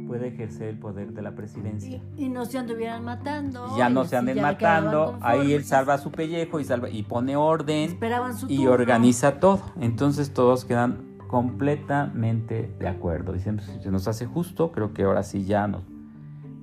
pueda 0.06 0.24
ejercer 0.24 0.68
el 0.68 0.78
poder 0.78 1.12
de 1.14 1.20
la 1.20 1.32
presidencia. 1.34 2.00
Y, 2.16 2.26
y 2.26 2.28
no 2.28 2.44
se 2.44 2.58
anduvieran 2.58 3.04
matando. 3.04 3.76
ya 3.76 3.88
no 3.88 4.04
se 4.04 4.16
anden 4.16 4.40
matando, 4.40 5.18
ahí 5.20 5.52
él 5.52 5.64
salva 5.64 5.98
su 5.98 6.12
pellejo 6.12 6.60
y, 6.60 6.64
salva, 6.64 6.90
y 6.90 7.02
pone 7.02 7.34
orden 7.34 7.90
Esperaban 7.90 8.38
su 8.38 8.48
y 8.48 8.68
organiza 8.68 9.40
todo. 9.40 9.62
Entonces 9.80 10.32
todos 10.32 10.64
quedan 10.64 11.16
completamente 11.26 12.72
de 12.78 12.86
acuerdo. 12.86 13.32
Dicen, 13.32 13.56
pues, 13.56 13.82
se 13.82 13.90
nos 13.90 14.06
hace 14.06 14.26
justo, 14.26 14.70
creo 14.70 14.94
que 14.94 15.02
ahora 15.02 15.24
sí 15.24 15.44
ya 15.44 15.66
nos 15.66 15.82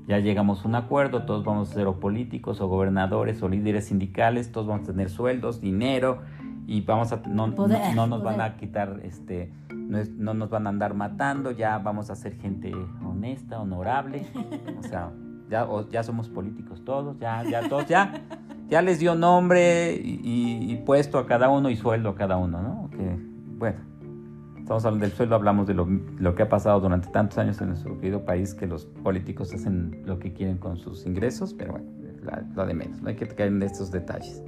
ya 0.07 0.19
llegamos 0.19 0.63
a 0.63 0.67
un 0.69 0.75
acuerdo, 0.75 1.23
todos 1.23 1.43
vamos 1.43 1.71
a 1.71 1.73
ser 1.73 1.87
o 1.87 1.99
políticos 1.99 2.61
o 2.61 2.67
gobernadores 2.67 3.43
o 3.43 3.49
líderes 3.49 3.87
sindicales, 3.87 4.53
todos 4.53 4.67
vamos 4.67 4.87
a 4.87 4.91
tener 4.91 5.09
sueldos, 5.09 5.59
dinero 5.59 6.21
y 6.67 6.81
vamos 6.81 7.11
a 7.11 7.21
no, 7.27 7.47
no- 7.47 7.55
Poder, 7.55 7.95
no 7.95 8.07
nos 8.07 8.23
van 8.23 8.35
poder. 8.35 8.51
a 8.51 8.57
quitar 8.57 8.99
este 9.03 9.51
no, 9.73 9.97
es- 9.97 10.11
no 10.11 10.33
nos 10.33 10.49
van 10.49 10.65
a 10.67 10.69
andar 10.69 10.93
matando, 10.93 11.51
ya 11.51 11.77
vamos 11.77 12.09
a 12.09 12.15
ser 12.15 12.35
gente 12.37 12.71
honesta, 13.05 13.59
honorable, 13.59 14.25
o 14.79 14.83
sea, 14.83 15.11
ya 15.49 15.67
ya 15.91 16.03
somos 16.03 16.29
políticos 16.29 16.83
todos, 16.85 17.19
ya 17.19 17.43
ya 17.43 17.67
todos 17.69 17.85
ya 17.87 18.13
ya 18.69 18.81
les 18.81 18.97
dio 18.99 19.13
nombre 19.13 19.93
y, 19.95 20.19
y- 20.23 20.71
y 20.71 20.75
puesto 20.77 21.17
a 21.19 21.27
cada 21.27 21.49
uno 21.49 21.69
y 21.69 21.75
sueldo 21.75 22.09
a 22.09 22.15
cada 22.15 22.37
uno, 22.37 22.61
¿no? 22.61 22.89
Que 22.91 23.17
bueno, 23.57 23.79
Estamos 24.57 24.85
hablando 24.85 25.05
del 25.05 25.13
sueldo, 25.13 25.35
hablamos 25.35 25.67
de 25.67 25.73
lo, 25.73 25.85
lo 25.85 26.35
que 26.35 26.43
ha 26.43 26.47
pasado 26.47 26.79
durante 26.79 27.09
tantos 27.09 27.37
años 27.37 27.59
en 27.59 27.67
nuestro 27.67 27.99
querido 27.99 28.23
país, 28.23 28.53
que 28.53 28.65
los 28.65 28.85
políticos 28.85 29.53
hacen 29.53 30.01
lo 30.05 30.19
que 30.19 30.31
quieren 30.31 30.57
con 30.57 30.77
sus 30.77 31.05
ingresos, 31.05 31.53
pero 31.53 31.73
bueno, 31.73 31.87
la- 32.23 32.45
lo 32.55 32.65
de 32.65 32.73
menos, 32.73 33.01
no 33.01 33.09
hay 33.09 33.15
que 33.17 33.27
caer 33.27 33.49
en 33.51 33.61
estos 33.61 33.91
detalles. 33.91 34.41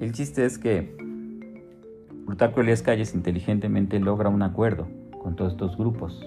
El 0.00 0.12
chiste 0.12 0.44
es 0.44 0.56
que 0.56 0.96
Plutarco 2.26 2.60
Elías 2.60 2.82
Calles 2.82 3.14
inteligentemente 3.14 3.98
logra 4.00 4.28
un 4.28 4.42
acuerdo 4.42 4.86
con 5.22 5.36
todos 5.36 5.52
estos 5.52 5.76
grupos 5.76 6.26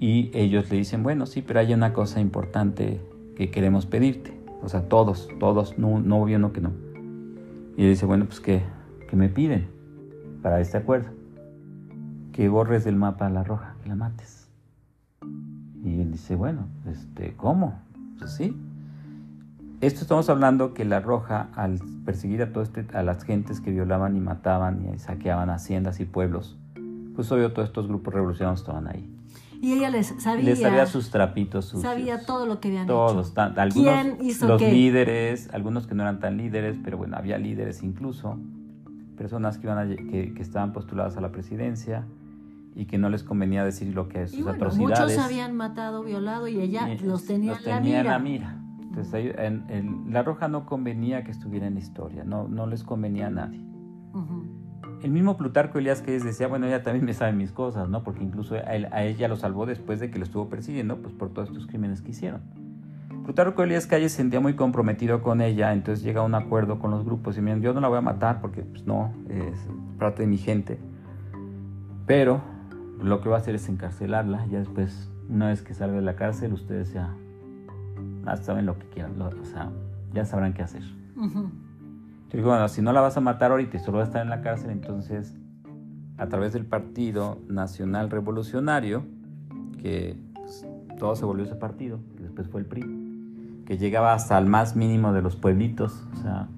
y 0.00 0.30
ellos 0.34 0.70
le 0.70 0.76
dicen, 0.76 1.02
bueno, 1.02 1.26
sí, 1.26 1.42
pero 1.42 1.60
hay 1.60 1.72
una 1.72 1.92
cosa 1.92 2.20
importante 2.20 3.00
que 3.36 3.50
queremos 3.50 3.86
pedirte. 3.86 4.38
O 4.62 4.68
sea, 4.68 4.88
todos, 4.88 5.28
todos, 5.38 5.78
no, 5.78 6.00
no 6.00 6.16
hubo 6.16 6.34
uno 6.34 6.52
que 6.52 6.60
no. 6.60 6.72
Y 7.76 7.84
él 7.84 7.90
dice, 7.90 8.06
bueno, 8.06 8.26
pues 8.26 8.40
¿qué, 8.40 8.62
qué 9.08 9.16
me 9.16 9.28
piden 9.28 9.66
para 10.42 10.60
este 10.60 10.76
acuerdo? 10.76 11.10
Que 12.32 12.48
borres 12.48 12.84
del 12.84 12.96
mapa 12.96 13.26
a 13.26 13.30
la 13.30 13.44
roja, 13.44 13.76
que 13.82 13.88
la 13.88 13.96
mates. 13.96 14.48
Y 15.84 16.00
él 16.00 16.12
dice, 16.12 16.34
bueno, 16.34 16.66
este, 16.90 17.34
¿cómo? 17.36 17.80
Pues 18.18 18.32
sí. 18.32 18.56
Esto 19.80 20.00
estamos 20.02 20.28
hablando 20.30 20.72
que 20.72 20.84
la 20.84 21.00
roja, 21.00 21.48
al 21.54 21.78
perseguir 22.04 22.42
a, 22.42 22.52
todo 22.52 22.62
este, 22.62 22.86
a 22.94 23.02
las 23.02 23.22
gentes 23.24 23.60
que 23.60 23.70
violaban 23.70 24.16
y 24.16 24.20
mataban 24.20 24.86
y 24.94 24.98
saqueaban 24.98 25.50
haciendas 25.50 26.00
y 26.00 26.04
pueblos, 26.06 26.56
pues 27.14 27.30
obvio 27.32 27.52
todos 27.52 27.68
estos 27.68 27.86
grupos 27.86 28.14
revolucionarios 28.14 28.60
estaban 28.60 28.86
ahí. 28.88 29.10
Y 29.60 29.72
ella 29.74 29.90
les 29.90 30.08
sabía. 30.22 30.44
Les 30.44 30.60
sabía 30.60 30.86
sus 30.86 31.10
trapitos 31.10 31.66
sucios. 31.66 31.82
sabía 31.82 32.24
todo 32.24 32.46
lo 32.46 32.60
que 32.60 32.68
habían 32.68 32.86
Todos, 32.86 33.26
hecho. 33.28 33.34
tan- 33.34 33.58
algunos 33.58 33.92
¿Quién 33.92 34.18
hizo 34.22 34.48
los 34.48 34.60
qué? 34.60 34.72
líderes, 34.72 35.48
algunos 35.52 35.86
que 35.86 35.94
no 35.94 36.02
eran 36.02 36.18
tan 36.20 36.36
líderes, 36.36 36.76
pero 36.82 36.96
bueno, 36.98 37.16
había 37.16 37.38
líderes 37.38 37.82
incluso, 37.82 38.38
personas 39.16 39.58
que 39.58 39.66
iban 39.66 39.78
a 39.78 39.86
que, 39.96 40.32
que 40.34 40.42
estaban 40.42 40.72
postuladas 40.72 41.16
a 41.16 41.20
la 41.20 41.30
presidencia 41.30 42.04
y 42.74 42.86
que 42.86 42.98
no 42.98 43.08
les 43.08 43.22
convenía 43.22 43.64
decir 43.64 43.94
lo 43.94 44.08
que 44.08 44.22
es 44.24 44.32
Y 44.32 44.36
sus 44.36 44.44
bueno, 44.44 44.56
atrocidades. 44.56 45.12
muchos 45.12 45.18
habían 45.24 45.54
matado, 45.56 46.02
violado 46.02 46.48
y 46.48 46.60
ella 46.60 46.88
Y 46.92 46.98
los 46.98 47.24
tenía, 47.24 47.52
los 47.52 47.60
en 47.60 47.70
la 47.70 47.76
tenía 47.80 47.96
en 47.98 48.02
mira. 48.02 48.12
la 48.12 48.18
mira. 48.18 48.60
Entonces, 48.96 49.34
en- 49.38 49.64
en- 49.68 50.12
la 50.12 50.22
roja 50.22 50.46
no 50.46 50.66
convenía 50.66 51.24
que 51.24 51.32
estuviera 51.32 51.66
en 51.66 51.74
la 51.74 51.80
historia, 51.80 52.22
no, 52.24 52.46
no 52.46 52.66
les 52.68 52.84
convenía 52.84 53.26
a 53.26 53.30
nadie. 53.30 53.60
El 55.02 55.10
mismo 55.10 55.36
Plutarco 55.36 55.78
Elías 55.78 56.00
que 56.00 56.12
decía, 56.18 56.46
bueno, 56.46 56.66
ella 56.66 56.82
también 56.82 57.04
me 57.04 57.12
sabe 57.12 57.32
mis 57.32 57.50
cosas, 57.52 57.88
¿no? 57.90 58.02
Porque 58.04 58.22
incluso 58.22 58.54
a, 58.54 58.60
él- 58.60 58.88
a 58.92 59.02
ella 59.02 59.26
lo 59.28 59.36
salvó 59.36 59.66
después 59.66 59.98
de 60.00 60.10
que 60.10 60.18
lo 60.18 60.24
estuvo 60.24 60.48
persiguiendo, 60.48 60.96
pues 61.02 61.12
por 61.12 61.30
todos 61.30 61.48
estos 61.48 61.66
crímenes 61.66 62.00
que 62.02 62.10
hicieron. 62.12 62.40
Plutarco 63.24 63.62
Elías 63.64 63.86
Calles 63.86 64.12
se 64.12 64.18
sentía 64.18 64.38
muy 64.40 64.54
comprometido 64.54 65.20
con 65.22 65.40
ella, 65.40 65.72
entonces 65.72 66.04
llega 66.04 66.20
a 66.20 66.24
un 66.24 66.34
acuerdo 66.34 66.78
con 66.78 66.90
los 66.92 67.04
grupos 67.04 67.36
y 67.36 67.40
miren, 67.42 67.60
yo 67.62 67.74
no 67.74 67.80
la 67.80 67.88
voy 67.88 67.98
a 67.98 68.02
matar 68.02 68.40
porque, 68.40 68.62
pues 68.62 68.86
no, 68.86 69.12
es 69.28 69.58
parte 69.98 70.22
de 70.22 70.28
mi 70.28 70.38
gente, 70.38 70.78
pero 72.06 72.40
lo 73.02 73.20
que 73.20 73.28
va 73.28 73.36
a 73.36 73.38
hacer 73.40 73.54
es 73.56 73.68
encarcelarla, 73.68 74.46
ya 74.46 74.58
después, 74.60 75.10
una 75.28 75.48
vez 75.48 75.62
que 75.62 75.74
salga 75.74 75.96
de 75.96 76.02
la 76.02 76.16
cárcel, 76.16 76.52
ustedes 76.52 76.92
ya 76.92 77.14
saben 78.42 78.66
lo 78.66 78.78
que 78.78 78.86
quieran, 78.88 79.18
lo- 79.18 79.28
o 79.28 79.44
sea, 79.44 79.70
ya 80.12 80.24
sabrán 80.24 80.52
qué 80.54 80.62
hacer. 80.62 80.82
Yo 82.30 82.38
digo, 82.38 82.48
bueno, 82.50 82.68
si 82.68 82.82
no 82.82 82.92
la 82.92 83.00
vas 83.00 83.16
a 83.16 83.20
matar 83.20 83.50
ahorita 83.52 83.76
y 83.76 83.80
solo 83.80 83.98
va 83.98 84.04
a 84.04 84.06
estar 84.06 84.22
en 84.22 84.30
la 84.30 84.40
cárcel, 84.42 84.70
entonces 84.70 85.34
a 86.18 86.26
través 86.28 86.52
del 86.52 86.64
Partido 86.64 87.38
Nacional 87.48 88.10
Revolucionario, 88.10 89.04
que 89.80 90.16
pues, 90.34 90.66
todo 90.98 91.14
se 91.16 91.24
volvió 91.24 91.44
ese 91.44 91.54
partido, 91.56 91.98
que 92.16 92.22
después 92.24 92.48
fue 92.48 92.60
el 92.60 92.66
PRI, 92.66 93.62
que 93.66 93.78
llegaba 93.78 94.12
hasta 94.12 94.36
el 94.38 94.46
más 94.46 94.76
mínimo 94.76 95.12
de 95.12 95.22
los 95.22 95.36
pueblitos, 95.36 96.04
o 96.12 96.16
sea, 96.22 96.48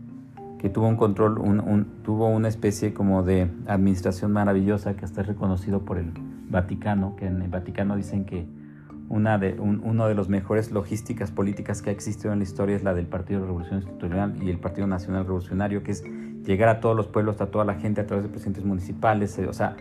que 0.58 0.68
tuvo 0.70 0.88
un 0.88 0.96
control, 0.96 1.38
un, 1.38 1.86
tuvo 2.02 2.28
una 2.28 2.48
especie 2.48 2.92
como 2.94 3.22
de 3.22 3.50
administración 3.66 4.32
maravillosa 4.32 4.94
que 4.96 5.04
hasta 5.04 5.20
es 5.20 5.26
reconocido 5.26 5.80
por 5.84 5.98
el 5.98 6.12
Vaticano, 6.48 7.14
que 7.16 7.26
en 7.26 7.42
el 7.42 7.50
Vaticano 7.50 7.96
dicen 7.96 8.24
que 8.24 8.46
una 9.09 9.38
de, 9.38 9.59
uno 9.61 10.09
de 10.09 10.14
los 10.14 10.28
mejores 10.28 10.70
logísticas 10.72 11.30
políticas 11.30 11.82
que 11.82 11.90
ha 11.90 11.92
existido 11.92 12.32
en 12.32 12.38
la 12.40 12.44
historia 12.44 12.76
es 12.76 12.82
la 12.82 12.94
del 12.94 13.07
Partido 13.07 13.40
de 13.40 13.46
Revolución 13.46 13.80
Institucional 13.80 14.42
y 14.42 14.50
el 14.50 14.59
Partido 14.59 14.86
Nacional 14.86 15.24
Revolucionario, 15.24 15.82
que 15.82 15.92
es 15.92 16.04
llegar 16.44 16.68
a 16.68 16.80
todos 16.80 16.96
los 16.96 17.07
pueblos, 17.07 17.40
a 17.40 17.46
toda 17.46 17.64
la 17.64 17.74
gente 17.74 18.00
a 18.00 18.07
través 18.07 18.24
de 18.24 18.30
presidentes 18.30 18.64
municipales, 18.64 19.38
eh, 19.38 19.46
o 19.46 19.52
sea, 19.52 19.76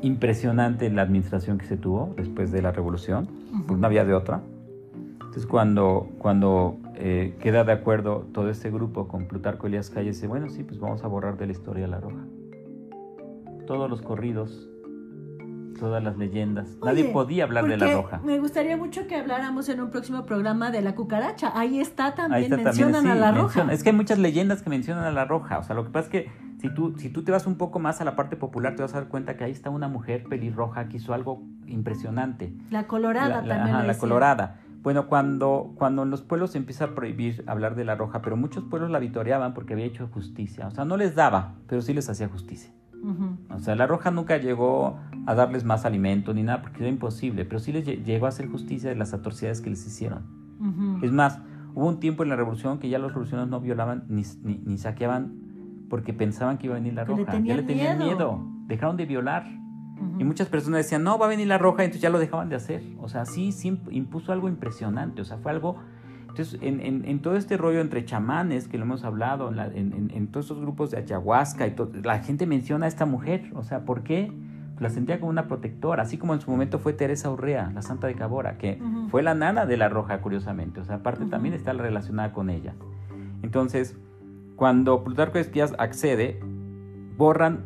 impresionante 0.00 0.90
la 0.90 1.02
administración 1.02 1.58
que 1.58 1.66
se 1.66 1.76
tuvo 1.76 2.14
después 2.16 2.52
de 2.52 2.62
la 2.62 2.72
revolución, 2.72 3.28
pues 3.66 3.78
no 3.78 3.86
había 3.86 4.04
de 4.04 4.14
otra. 4.14 4.42
Entonces 5.12 5.46
cuando, 5.46 6.08
cuando 6.18 6.78
eh, 6.94 7.36
queda 7.40 7.64
de 7.64 7.72
acuerdo 7.72 8.26
todo 8.32 8.48
este 8.50 8.70
grupo 8.70 9.08
con 9.08 9.26
Plutarco 9.26 9.66
Elías 9.66 9.90
Calles, 9.90 10.16
dice, 10.16 10.26
bueno, 10.26 10.48
sí, 10.48 10.64
pues 10.64 10.80
vamos 10.80 11.04
a 11.04 11.08
borrar 11.08 11.36
de 11.36 11.46
la 11.46 11.52
historia 11.52 11.86
La 11.86 12.00
Roja. 12.00 12.24
Todos 13.66 13.90
los 13.90 14.00
corridos, 14.00 14.68
todas 15.78 16.02
las 16.02 16.16
leyendas. 16.16 16.76
Nadie 16.84 17.04
podía 17.04 17.44
hablar 17.44 17.66
de 17.66 17.76
la 17.76 17.92
roja. 17.92 18.20
Me 18.24 18.38
gustaría 18.38 18.76
mucho 18.76 19.06
que 19.06 19.16
habláramos 19.16 19.68
en 19.68 19.80
un 19.80 19.90
próximo 19.90 20.26
programa 20.26 20.70
de 20.70 20.82
la 20.82 20.94
cucaracha. 20.94 21.52
Ahí 21.54 21.80
está 21.80 22.14
también, 22.14 22.50
mencionan 22.50 23.06
a 23.06 23.14
la 23.14 23.32
roja. 23.32 23.66
Es 23.72 23.82
que 23.82 23.90
hay 23.90 23.96
muchas 23.96 24.18
leyendas 24.18 24.62
que 24.62 24.70
mencionan 24.70 25.04
a 25.04 25.12
la 25.12 25.24
roja. 25.24 25.58
O 25.58 25.62
sea, 25.62 25.74
lo 25.74 25.84
que 25.84 25.90
pasa 25.90 26.06
es 26.06 26.10
que 26.10 26.30
si 26.60 26.68
tú, 26.70 26.94
si 26.98 27.08
tú 27.08 27.22
te 27.22 27.32
vas 27.32 27.46
un 27.46 27.56
poco 27.56 27.78
más 27.78 28.00
a 28.00 28.04
la 28.04 28.16
parte 28.16 28.36
popular, 28.36 28.74
te 28.74 28.82
vas 28.82 28.94
a 28.94 28.98
dar 29.00 29.08
cuenta 29.08 29.36
que 29.36 29.44
ahí 29.44 29.52
está 29.52 29.70
una 29.70 29.88
mujer 29.88 30.24
pelirroja 30.24 30.88
que 30.88 30.96
hizo 30.96 31.14
algo 31.14 31.42
impresionante. 31.66 32.52
La 32.70 32.86
colorada 32.86 33.36
también. 33.36 33.76
Ajá, 33.76 33.82
la 33.84 33.96
colorada. 33.96 34.60
Bueno, 34.82 35.08
cuando, 35.08 35.72
cuando 35.74 36.04
en 36.04 36.10
los 36.10 36.22
pueblos 36.22 36.52
se 36.52 36.58
empieza 36.58 36.84
a 36.84 36.94
prohibir 36.94 37.44
hablar 37.46 37.74
de 37.74 37.84
la 37.84 37.94
roja, 37.94 38.22
pero 38.22 38.36
muchos 38.36 38.64
pueblos 38.64 38.90
la 38.90 38.98
vitoreaban 38.98 39.52
porque 39.52 39.74
había 39.74 39.84
hecho 39.84 40.08
justicia. 40.08 40.66
O 40.66 40.70
sea, 40.70 40.84
no 40.84 40.96
les 40.96 41.14
daba, 41.14 41.54
pero 41.66 41.82
sí 41.82 41.92
les 41.92 42.08
hacía 42.08 42.28
justicia. 42.28 42.70
O 43.50 43.58
sea, 43.60 43.74
la 43.74 43.86
roja 43.86 44.10
nunca 44.10 44.36
llegó 44.38 44.98
a 45.26 45.34
darles 45.34 45.64
más 45.64 45.84
alimento 45.84 46.34
ni 46.34 46.42
nada 46.42 46.62
porque 46.62 46.80
era 46.80 46.88
imposible, 46.88 47.44
pero 47.44 47.58
sí 47.60 47.72
les 47.72 47.86
llegó 48.04 48.26
a 48.26 48.30
hacer 48.30 48.48
justicia 48.48 48.90
de 48.90 48.96
las 48.96 49.14
atrocidades 49.14 49.60
que 49.60 49.70
les 49.70 49.86
hicieron. 49.86 50.24
Es 51.02 51.12
más, 51.12 51.40
hubo 51.74 51.86
un 51.86 52.00
tiempo 52.00 52.24
en 52.24 52.30
la 52.30 52.36
revolución 52.36 52.78
que 52.78 52.88
ya 52.88 52.98
los 52.98 53.10
revolucionarios 53.12 53.50
no 53.50 53.60
violaban 53.60 54.04
ni, 54.08 54.22
ni, 54.42 54.78
saqueaban 54.78 55.86
porque 55.88 56.12
pensaban 56.12 56.58
que 56.58 56.66
iba 56.66 56.74
a 56.74 56.78
venir 56.78 56.94
la 56.94 57.04
roja. 57.04 57.38
ya 57.38 57.56
le 57.56 57.62
tenían 57.62 57.98
miedo. 57.98 58.44
Dejaron 58.66 58.96
de 58.96 59.06
violar. 59.06 59.46
Y 60.18 60.24
muchas 60.24 60.48
personas 60.48 60.78
decían, 60.78 61.02
no, 61.02 61.18
va 61.18 61.26
a 61.26 61.28
venir 61.28 61.46
la 61.46 61.58
roja, 61.58 61.84
entonces 61.84 62.02
ya 62.02 62.10
lo 62.10 62.18
dejaban 62.18 62.48
de 62.48 62.56
hacer. 62.56 62.82
O 63.00 63.08
sea, 63.08 63.24
sí, 63.24 63.52
sí 63.52 63.80
impuso 63.90 64.32
algo 64.32 64.48
impresionante. 64.48 65.22
O 65.22 65.24
sea, 65.24 65.38
fue 65.38 65.50
algo 65.52 65.76
entonces, 66.38 66.60
en, 66.62 67.18
todo 67.20 67.36
este 67.36 67.56
rollo 67.56 67.80
entre 67.80 68.04
chamanes, 68.04 68.68
que 68.68 68.78
lo 68.78 68.84
hemos 68.84 69.02
hablado, 69.02 69.50
en, 69.50 70.28
todos 70.28 70.46
estos 70.46 70.60
grupos 70.60 70.92
de 70.92 70.98
ayahuasca, 70.98 71.66
y 71.66 71.74
la 72.04 72.20
gente 72.20 72.46
menciona 72.46 72.86
a 72.86 72.88
esta 72.88 73.06
mujer. 73.06 73.50
O 73.54 73.64
sea, 73.64 73.84
¿por 73.84 74.04
qué? 74.04 74.32
La 74.78 74.88
sentía 74.90 75.18
como 75.18 75.30
una 75.30 75.48
protectora, 75.48 76.04
así 76.04 76.16
como 76.16 76.34
en 76.34 76.40
su 76.40 76.50
momento 76.50 76.78
fue 76.78 76.92
Teresa 76.92 77.28
Urrea, 77.28 77.72
la 77.74 77.82
santa 77.82 78.06
de 78.06 78.14
Cabora, 78.14 78.56
que 78.56 78.80
fue 79.10 79.24
la 79.24 79.34
nana 79.34 79.66
de 79.66 79.76
la 79.76 79.88
roja, 79.88 80.20
curiosamente. 80.20 80.80
O 80.80 80.84
sea, 80.84 80.96
aparte 80.96 81.24
también 81.26 81.54
está 81.54 81.72
relacionada 81.72 82.32
con 82.32 82.50
ella. 82.50 82.74
Entonces, 83.42 83.96
cuando 84.54 85.02
Plutarco 85.02 85.38
Esquías 85.38 85.74
accede, 85.78 86.38
borran, 87.16 87.64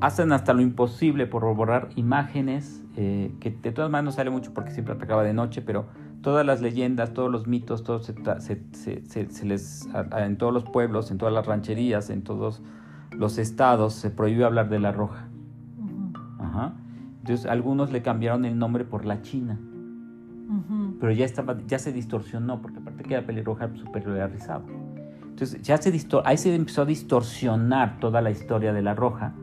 hacen 0.00 0.32
hasta 0.32 0.54
lo 0.54 0.62
imposible 0.62 1.26
por 1.26 1.44
borrar 1.54 1.90
imágenes, 1.96 2.82
eh, 2.96 3.34
que 3.40 3.50
de 3.50 3.72
todas 3.72 3.90
maneras 3.90 4.04
no 4.04 4.16
sale 4.16 4.30
mucho 4.30 4.54
porque 4.54 4.70
siempre 4.70 4.94
atacaba 4.94 5.22
de 5.22 5.34
noche, 5.34 5.60
pero 5.60 5.84
todas 6.24 6.44
las 6.44 6.62
leyendas, 6.62 7.12
todos 7.12 7.30
los 7.30 7.46
mitos, 7.46 7.84
todos 7.84 8.06
se, 8.06 9.44
les, 9.44 9.88
en 10.16 10.38
todos 10.38 10.54
los 10.54 10.64
pueblos, 10.64 11.10
en 11.10 11.18
todas 11.18 11.34
las 11.34 11.46
rancherías, 11.46 12.08
en 12.08 12.22
todos 12.22 12.62
los 13.12 13.36
estados, 13.36 13.92
se 13.92 14.10
prohíbe 14.10 14.44
hablar 14.44 14.70
de 14.70 14.80
la 14.80 14.90
roja. 14.90 15.28
Entonces 17.20 17.46
algunos 17.46 17.92
le 17.92 18.02
cambiaron 18.02 18.44
el 18.46 18.58
nombre 18.58 18.84
por 18.84 19.04
la 19.04 19.20
China. 19.22 19.60
Pero 20.98 21.12
ya, 21.12 21.26
estaba, 21.26 21.58
ya 21.66 21.78
se 21.78 21.92
distorsionó, 21.92 22.62
porque 22.62 22.78
aparte 22.78 23.04
que 23.04 23.14
era 23.14 23.26
pelirroja 23.26 23.68
superiorizado. 23.76 24.64
Entonces 25.22 25.60
ya 25.62 25.76
se 25.76 25.92
ahí 26.24 26.38
se 26.38 26.54
empezó 26.54 26.82
a 26.82 26.86
distorsionar 26.86 27.98
toda 28.00 28.22
la 28.22 28.30
historia 28.30 28.72
de 28.72 28.80
la 28.80 28.94
roja. 28.94 29.34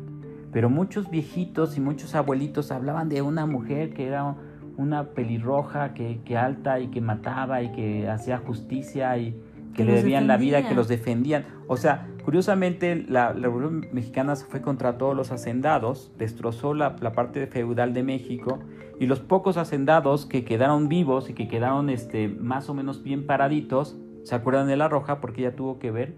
Pero 0.52 0.70
muchos 0.70 1.12
viejitos 1.12 1.78
y 1.78 1.82
muchos 1.82 2.16
abuelitos 2.16 2.72
hablaban 2.72 3.08
de 3.08 3.22
una 3.22 3.46
mujer 3.46 3.94
que 3.94 4.08
era 4.08 4.36
una 4.82 5.10
pelirroja 5.10 5.94
que, 5.94 6.20
que, 6.26 6.38
alta 6.38 6.80
y 6.80 6.88
que 6.88 7.02
mataba 7.02 7.62
y 7.62 7.72
que 7.72 8.10
hacía 8.10 8.38
justicia 8.40 9.18
y 9.18 9.40
que, 9.74 9.86
le 9.86 9.94
debían 9.94 10.28
la 10.28 10.38
vida, 10.38 10.68
que 10.68 10.76
los 10.76 10.88
defendían. 10.88 11.46
O 11.68 11.78
sea, 11.78 12.08
curiosamente 12.26 13.06
la, 13.08 13.32
Revolución 13.32 13.88
Mexicana 13.94 14.36
se 14.36 14.46
fue 14.46 14.62
contra 14.62 14.98
todos 14.98 15.16
los 15.16 15.32
hacendados, 15.32 16.12
destrozó 16.18 16.74
la, 16.74 16.96
la, 17.00 17.14
parte 17.14 17.48
feudal 17.48 17.94
de 17.94 18.04
México 18.04 18.60
y 19.00 19.08
los 19.08 19.20
pocos 19.20 19.58
hacendados 19.58 20.26
que 20.26 20.44
quedaron 20.44 20.90
vivos 20.90 21.30
y 21.30 21.34
que 21.34 21.48
quedaron 21.48 21.90
este, 21.90 22.28
más 22.28 22.70
o 22.70 22.74
menos 22.74 23.04
bien 23.04 23.26
paraditos, 23.26 23.98
se 24.24 24.36
acuerdan 24.36 24.68
de 24.68 24.78
la 24.78 24.88
roja 24.88 25.22
porque 25.22 25.42
ella 25.42 25.56
tuvo 25.56 25.80
que 25.80 25.92
ver 25.92 26.16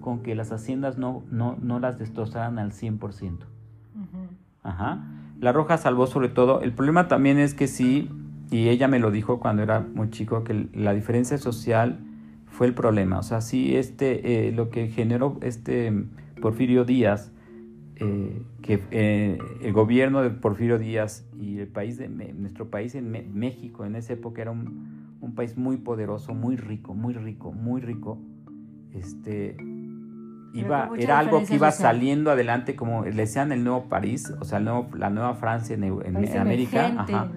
con 0.00 0.22
que 0.22 0.34
las 0.34 0.52
haciendas 0.52 0.98
no, 0.98 1.22
no, 1.30 1.56
no 1.60 1.80
las 1.80 1.98
destrozaran 1.98 2.58
al 2.58 2.72
100%. 2.72 3.38
Ajá. 4.62 5.02
La 5.44 5.52
Roja 5.52 5.76
salvó 5.76 6.06
sobre 6.06 6.30
todo. 6.30 6.62
El 6.62 6.72
problema 6.72 7.06
también 7.06 7.38
es 7.38 7.52
que 7.52 7.66
sí, 7.66 8.08
y 8.50 8.70
ella 8.70 8.88
me 8.88 8.98
lo 8.98 9.10
dijo 9.10 9.40
cuando 9.40 9.62
era 9.62 9.80
muy 9.80 10.08
chico, 10.08 10.42
que 10.42 10.68
la 10.72 10.94
diferencia 10.94 11.36
social 11.36 11.98
fue 12.46 12.66
el 12.66 12.72
problema. 12.72 13.18
O 13.18 13.22
sea, 13.22 13.42
sí, 13.42 13.76
este, 13.76 14.48
eh, 14.48 14.52
lo 14.52 14.70
que 14.70 14.88
generó 14.88 15.36
este 15.42 15.92
Porfirio 16.40 16.86
Díaz, 16.86 17.30
eh, 17.96 18.40
que 18.62 18.80
eh, 18.90 19.36
el 19.60 19.74
gobierno 19.74 20.22
de 20.22 20.30
Porfirio 20.30 20.78
Díaz 20.78 21.26
y 21.38 21.58
el 21.58 21.68
país 21.68 21.98
de 21.98 22.08
nuestro 22.08 22.70
país 22.70 22.94
en 22.94 23.10
México 23.34 23.84
en 23.84 23.96
esa 23.96 24.14
época 24.14 24.40
era 24.40 24.50
un, 24.50 25.18
un, 25.20 25.34
país 25.34 25.58
muy 25.58 25.76
poderoso, 25.76 26.32
muy 26.32 26.56
rico, 26.56 26.94
muy 26.94 27.12
rico, 27.12 27.52
muy 27.52 27.82
rico. 27.82 28.18
Este, 28.94 29.58
era 30.54 31.18
algo 31.18 31.44
que 31.44 31.54
iba 31.54 31.70
saliendo 31.70 32.30
adelante, 32.30 32.76
como 32.76 33.04
le 33.04 33.12
decían 33.12 33.50
el 33.52 33.64
nuevo 33.64 33.88
París, 33.88 34.32
o 34.40 34.44
sea, 34.44 34.60
la 34.60 35.10
nueva 35.10 35.34
Francia 35.34 35.74
en, 35.74 36.38
América. 36.38 37.28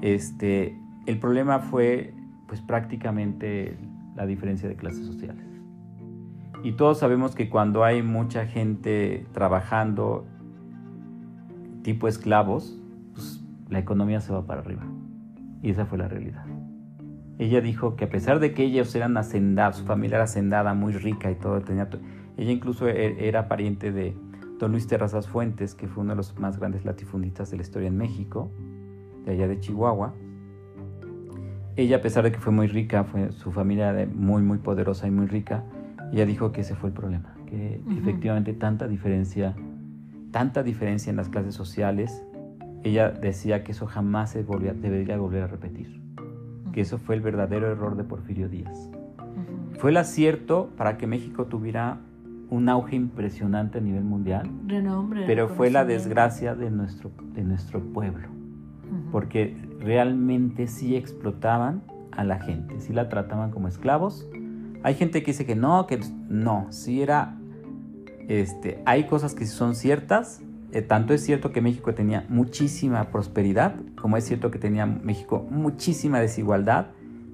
Este, 0.00 0.78
el 1.06 1.18
problema 1.18 1.60
fue, 1.60 2.14
pues 2.46 2.60
prácticamente 2.60 3.76
la 4.16 4.26
diferencia 4.26 4.68
de 4.68 4.76
clases 4.76 5.06
sociales. 5.06 5.44
Y 6.62 6.72
todos 6.72 6.98
sabemos 6.98 7.34
que 7.34 7.50
cuando 7.50 7.84
hay 7.84 8.02
mucha 8.02 8.46
gente 8.46 9.26
trabajando 9.32 10.26
tipo 11.82 12.08
esclavos, 12.08 12.80
pues 13.12 13.44
la 13.68 13.78
economía 13.78 14.20
se 14.20 14.32
va 14.32 14.46
para 14.46 14.60
arriba. 14.60 14.84
Y 15.62 15.70
esa 15.70 15.84
fue 15.84 15.98
la 15.98 16.08
realidad. 16.08 16.44
Ella 17.38 17.60
dijo 17.60 17.96
que 17.96 18.04
a 18.04 18.08
pesar 18.08 18.38
de 18.40 18.54
que 18.54 18.64
ellos 18.64 18.94
eran 18.94 19.16
hacendados, 19.16 19.76
su 19.76 19.84
familia 19.84 20.16
era 20.16 20.24
hacendada, 20.24 20.72
muy 20.72 20.92
rica 20.92 21.30
y 21.30 21.34
todo, 21.34 21.60
tenía 21.60 21.90
ella 22.36 22.52
incluso 22.52 22.88
e, 22.88 23.28
era 23.28 23.48
pariente 23.48 23.92
de 23.92 24.16
don 24.58 24.72
Luis 24.72 24.86
Terrazas 24.86 25.28
Fuentes, 25.28 25.74
que 25.74 25.88
fue 25.88 26.02
uno 26.02 26.12
de 26.12 26.16
los 26.16 26.38
más 26.38 26.58
grandes 26.58 26.84
latifundistas 26.84 27.50
de 27.50 27.56
la 27.56 27.62
historia 27.62 27.88
en 27.88 27.96
México, 27.96 28.50
de 29.24 29.32
allá 29.32 29.48
de 29.48 29.58
Chihuahua. 29.58 30.14
Ella, 31.76 31.96
a 31.96 32.00
pesar 32.00 32.24
de 32.24 32.32
que 32.32 32.38
fue 32.38 32.52
muy 32.52 32.68
rica, 32.68 33.04
fue 33.04 33.32
su 33.32 33.50
familia 33.50 34.08
muy, 34.14 34.42
muy 34.42 34.58
poderosa 34.58 35.08
y 35.08 35.10
muy 35.10 35.26
rica, 35.26 35.64
ella 36.12 36.26
dijo 36.26 36.52
que 36.52 36.60
ese 36.60 36.76
fue 36.76 36.90
el 36.90 36.94
problema, 36.94 37.34
que 37.46 37.80
efectivamente 37.98 38.52
tanta 38.52 38.86
diferencia, 38.86 39.56
tanta 40.30 40.62
diferencia 40.62 41.10
en 41.10 41.16
las 41.16 41.28
clases 41.28 41.54
sociales, 41.54 42.24
ella 42.84 43.10
decía 43.10 43.64
que 43.64 43.72
eso 43.72 43.86
jamás 43.86 44.30
se 44.30 44.44
debería 44.44 45.18
volver 45.18 45.42
a 45.42 45.46
repetir, 45.48 46.00
que 46.72 46.82
eso 46.82 46.98
fue 46.98 47.16
el 47.16 47.22
verdadero 47.22 47.66
error 47.66 47.96
de 47.96 48.04
Porfirio 48.04 48.48
Díaz. 48.48 48.90
Fue 49.78 49.90
el 49.90 49.96
acierto 49.96 50.70
para 50.76 50.96
que 50.96 51.08
México 51.08 51.46
tuviera 51.46 51.98
un 52.50 52.68
auge 52.68 52.96
impresionante 52.96 53.78
a 53.78 53.80
nivel 53.80 54.04
mundial, 54.04 54.50
pero 55.26 55.48
fue 55.48 55.70
la 55.70 55.84
desgracia 55.84 56.54
de 56.54 56.70
nuestro, 56.70 57.10
de 57.34 57.42
nuestro 57.42 57.80
pueblo, 57.80 58.28
porque 59.10 59.56
realmente 59.80 60.66
sí 60.66 60.96
explotaban 60.96 61.82
a 62.10 62.24
la 62.24 62.38
gente, 62.38 62.80
sí 62.80 62.92
la 62.92 63.08
trataban 63.08 63.50
como 63.50 63.68
esclavos. 63.68 64.28
Hay 64.82 64.94
gente 64.94 65.22
que 65.22 65.32
dice 65.32 65.46
que 65.46 65.56
no, 65.56 65.86
que 65.86 66.00
no, 66.28 66.66
sí 66.70 67.02
era, 67.02 67.36
este, 68.28 68.82
hay 68.84 69.04
cosas 69.04 69.34
que 69.34 69.46
son 69.46 69.74
ciertas, 69.74 70.42
eh, 70.72 70.82
tanto 70.82 71.14
es 71.14 71.24
cierto 71.24 71.52
que 71.52 71.60
México 71.60 71.94
tenía 71.94 72.26
muchísima 72.28 73.10
prosperidad, 73.10 73.76
como 73.96 74.16
es 74.16 74.24
cierto 74.24 74.50
que 74.50 74.58
tenía 74.58 74.86
México 74.86 75.46
muchísima 75.50 76.20
desigualdad 76.20 76.88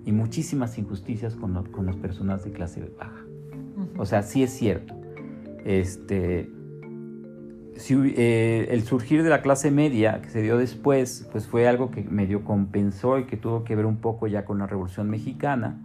y 0.05 0.13
muchísimas 0.13 0.79
injusticias 0.79 1.35
con, 1.37 1.65
con 1.73 1.87
las 1.87 1.97
personas 1.97 2.45
de 2.45 2.53
clase 2.53 2.93
baja. 2.99 3.25
O 3.97 4.07
sea, 4.07 4.23
sí 4.23 4.43
es 4.43 4.51
cierto. 4.51 5.00
Este, 5.65 6.51
eh, 7.89 8.69
el 8.71 8.83
surgir 8.83 9.23
de 9.23 9.31
la 9.31 9.43
clase 9.43 9.71
media 9.71 10.21
que 10.21 10.29
se 10.29 10.43
dio 10.43 10.59
después, 10.59 11.29
pues 11.33 11.47
fue 11.47 11.67
algo 11.67 11.91
que 11.91 12.03
medio 12.03 12.45
compensó 12.45 13.19
y 13.19 13.25
que 13.25 13.37
tuvo 13.37 13.65
que 13.65 13.75
ver 13.75 13.87
un 13.87 13.97
poco 13.97 14.27
ya 14.27 14.45
con 14.45 14.59
la 14.59 14.67
Revolución 14.67 15.09
Mexicana, 15.09 15.79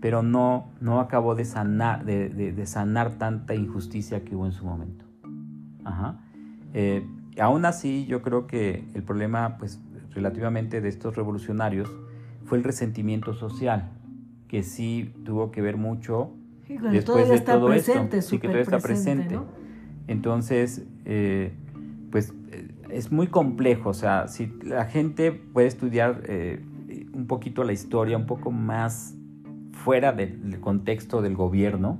pero 0.00 0.22
no, 0.22 0.72
no 0.80 1.00
acabó 1.00 1.34
de 1.34 1.44
sanar, 1.44 2.04
de, 2.04 2.66
sanar 2.66 3.18
tanta 3.18 3.54
injusticia 3.54 4.24
que 4.24 4.34
hubo 4.34 4.46
en 4.46 4.52
su 4.52 4.64
momento. 4.64 5.04
Ajá. 5.84 6.20
Eh, 6.72 7.06
aún 7.38 7.64
así, 7.64 8.06
yo 8.06 8.22
creo 8.22 8.46
que 8.46 8.84
el 8.94 9.02
problema, 9.02 9.58
pues, 9.58 9.80
relativamente 10.10 10.80
de 10.80 10.88
estos 10.88 11.16
revolucionarios 11.16 11.92
fue 12.44 12.58
el 12.58 12.64
resentimiento 12.64 13.34
social, 13.34 13.90
que 14.48 14.62
sí 14.62 15.12
tuvo 15.24 15.50
que 15.50 15.60
ver 15.60 15.76
mucho 15.76 16.32
después 16.68 17.28
de 17.28 17.40
todo 17.40 17.72
esto. 17.72 17.92
Sí, 18.20 18.38
que 18.38 18.48
todavía 18.48 18.62
está 18.62 18.78
presente. 18.78 19.38
Entonces, 20.08 20.84
eh, 21.04 21.52
pues 22.10 22.32
eh, 22.50 22.68
es 22.90 23.10
muy 23.10 23.28
complejo. 23.28 23.90
O 23.90 23.94
sea, 23.94 24.28
si 24.28 24.52
la 24.62 24.86
gente 24.86 25.32
puede 25.32 25.66
estudiar 25.66 26.22
eh, 26.26 26.64
un 27.12 27.26
poquito 27.26 27.64
la 27.64 27.72
historia, 27.72 28.16
un 28.16 28.26
poco 28.26 28.50
más 28.50 29.16
fuera 29.72 30.12
del, 30.12 30.60
contexto 30.60 31.22
del 31.22 31.36
gobierno, 31.36 31.98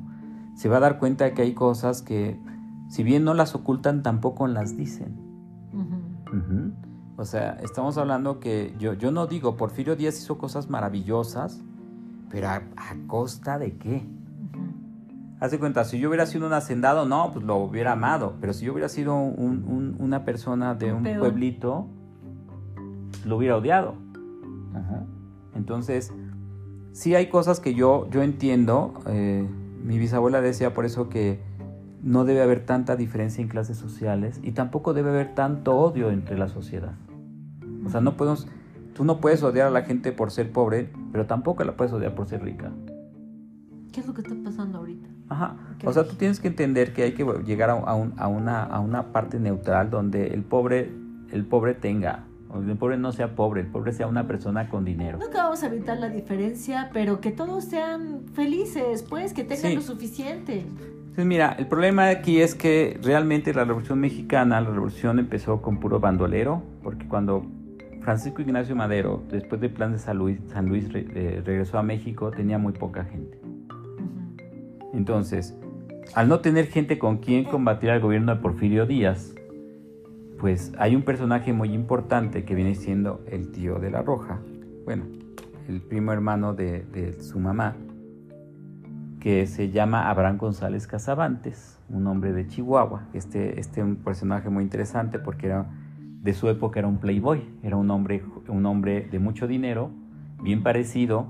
se 0.54 0.68
va 0.68 0.78
a 0.78 0.80
dar 0.80 0.98
cuenta 0.98 1.24
de 1.24 1.34
que 1.34 1.42
hay 1.42 1.54
cosas 1.54 2.02
que, 2.02 2.38
si 2.88 3.02
bien 3.02 3.24
no 3.24 3.34
las 3.34 3.54
ocultan, 3.54 4.02
tampoco 4.02 4.46
las 4.46 4.76
dicen. 4.76 5.24
O 7.18 7.24
sea, 7.24 7.58
estamos 7.62 7.96
hablando 7.96 8.40
que 8.40 8.74
yo, 8.78 8.92
yo 8.92 9.10
no 9.10 9.26
digo, 9.26 9.56
Porfirio 9.56 9.96
Díaz 9.96 10.18
hizo 10.18 10.36
cosas 10.36 10.68
maravillosas, 10.68 11.62
pero 12.28 12.48
a 12.48 12.62
costa 13.06 13.58
de 13.58 13.78
qué? 13.78 14.06
Haz 15.38 15.50
de 15.50 15.58
cuenta, 15.58 15.84
si 15.84 15.98
yo 15.98 16.08
hubiera 16.08 16.24
sido 16.24 16.46
un 16.46 16.54
hacendado, 16.54 17.04
no, 17.04 17.30
pues 17.32 17.44
lo 17.44 17.56
hubiera 17.56 17.92
amado. 17.92 18.34
Pero 18.40 18.54
si 18.54 18.64
yo 18.64 18.72
hubiera 18.72 18.88
sido 18.88 19.14
una 19.16 20.24
persona 20.24 20.74
de 20.74 20.92
un, 20.92 21.02
pueblito, 21.18 21.88
lo 23.24 23.36
hubiera 23.36 23.56
odiado. 23.56 23.94
Entonces, 25.54 26.12
sí 26.92 27.14
hay 27.14 27.28
cosas 27.28 27.60
que 27.60 27.74
yo, 27.74 28.08
yo 28.10 28.22
entiendo. 28.22 28.94
Eh, 29.06 29.46
mi 29.82 29.98
bisabuela 29.98 30.40
decía 30.40 30.72
por 30.72 30.84
eso 30.84 31.08
que 31.08 31.40
no 32.02 32.24
debe 32.24 32.42
haber 32.42 32.64
tanta 32.64 32.96
diferencia 32.96 33.42
en 33.42 33.48
clases 33.48 33.76
sociales 33.76 34.40
y 34.42 34.52
tampoco 34.52 34.94
debe 34.94 35.10
haber 35.10 35.34
tanto 35.34 35.76
odio 35.76 36.10
entre 36.10 36.38
la 36.38 36.48
sociedad. 36.48 36.94
O 37.84 37.90
sea, 37.90 38.00
no 38.00 38.16
podemos, 38.16 38.48
tú 38.94 39.04
no 39.04 39.20
puedes 39.20 39.42
odiar 39.42 39.66
a 39.66 39.70
la 39.70 39.82
gente 39.82 40.12
por 40.12 40.30
ser 40.30 40.50
pobre, 40.50 40.90
pero 41.12 41.26
tampoco 41.26 41.62
la 41.64 41.76
puedes 41.76 41.92
odiar 41.92 42.14
por 42.14 42.26
ser 42.26 42.42
rica. 42.42 42.72
¿Qué 43.96 44.02
es 44.02 44.06
lo 44.06 44.12
que 44.12 44.20
está 44.20 44.34
pasando 44.44 44.76
ahorita? 44.76 45.08
Ajá. 45.30 45.56
O 45.82 45.90
sea, 45.90 46.04
tú 46.06 46.16
tienes 46.16 46.38
que 46.38 46.48
entender 46.48 46.92
que 46.92 47.04
hay 47.04 47.14
que 47.14 47.24
llegar 47.46 47.70
a, 47.70 47.72
a, 47.72 48.26
una, 48.28 48.62
a 48.62 48.78
una 48.78 49.04
parte 49.10 49.40
neutral 49.40 49.88
donde 49.88 50.34
el 50.34 50.42
pobre, 50.42 50.92
el 51.32 51.46
pobre 51.46 51.72
tenga, 51.72 52.24
el 52.54 52.76
pobre 52.76 52.98
no 52.98 53.12
sea 53.12 53.34
pobre, 53.34 53.62
el 53.62 53.68
pobre 53.68 53.94
sea 53.94 54.06
una 54.06 54.26
persona 54.26 54.68
con 54.68 54.84
dinero. 54.84 55.16
No 55.16 55.30
que 55.30 55.38
vamos 55.38 55.62
a 55.62 55.68
evitar 55.68 55.96
la 55.96 56.10
diferencia, 56.10 56.90
pero 56.92 57.22
que 57.22 57.30
todos 57.30 57.64
sean 57.64 58.26
felices, 58.34 59.02
pues, 59.02 59.32
que 59.32 59.44
tengan 59.44 59.76
lo 59.76 59.80
suficiente. 59.80 60.58
Entonces, 60.58 61.24
mira, 61.24 61.56
el 61.58 61.66
problema 61.66 62.10
aquí 62.10 62.42
es 62.42 62.54
que 62.54 63.00
realmente 63.02 63.54
la 63.54 63.64
Revolución 63.64 63.98
Mexicana, 63.98 64.60
la 64.60 64.68
Revolución 64.68 65.18
empezó 65.18 65.62
con 65.62 65.80
puro 65.80 66.00
bandolero, 66.00 66.62
porque 66.82 67.08
cuando 67.08 67.46
Francisco 68.02 68.42
Ignacio 68.42 68.76
Madero, 68.76 69.22
después 69.30 69.58
del 69.58 69.70
plan 69.70 69.92
de 69.92 69.98
San 69.98 70.18
Luis, 70.18 70.38
San 70.52 70.68
Luis 70.68 70.84
eh, 70.92 71.42
regresó 71.46 71.78
a 71.78 71.82
México, 71.82 72.30
tenía 72.30 72.58
muy 72.58 72.74
poca 72.74 73.02
gente. 73.04 73.45
Entonces, 74.96 75.54
al 76.14 76.28
no 76.28 76.40
tener 76.40 76.66
gente 76.66 76.98
con 76.98 77.18
quien 77.18 77.44
combatir 77.44 77.90
al 77.90 78.00
gobierno 78.00 78.34
de 78.34 78.40
Porfirio 78.40 78.86
Díaz, 78.86 79.34
pues 80.38 80.72
hay 80.78 80.96
un 80.96 81.02
personaje 81.02 81.52
muy 81.52 81.72
importante 81.72 82.44
que 82.44 82.54
viene 82.54 82.74
siendo 82.74 83.22
el 83.30 83.52
tío 83.52 83.78
de 83.78 83.90
la 83.90 84.02
Roja, 84.02 84.40
bueno, 84.84 85.04
el 85.68 85.82
primo 85.82 86.12
hermano 86.12 86.54
de, 86.54 87.16
su 87.20 87.38
mamá, 87.38 87.76
que 89.20 89.46
se 89.46 89.70
llama 89.70 90.08
Abraham 90.08 90.38
González 90.38 90.86
Casabantes, 90.86 91.78
un 91.90 92.06
hombre 92.06 92.32
de 92.32 92.46
Chihuahua. 92.46 93.08
Este, 93.12 93.60
este 93.60 93.82
un 93.82 93.96
personaje 93.96 94.48
muy 94.48 94.64
interesante 94.64 95.18
porque 95.18 95.46
era 95.46 95.66
de 96.22 96.32
su 96.32 96.48
época 96.48 96.78
era 96.78 96.88
un 96.88 96.98
playboy, 96.98 97.42
era 97.62 97.76
un 97.76 97.90
hombre, 97.90 98.22
un 98.48 98.64
hombre 98.66 99.08
de 99.10 99.18
mucho 99.18 99.46
dinero, 99.46 99.90
bien 100.42 100.62
parecido, 100.62 101.26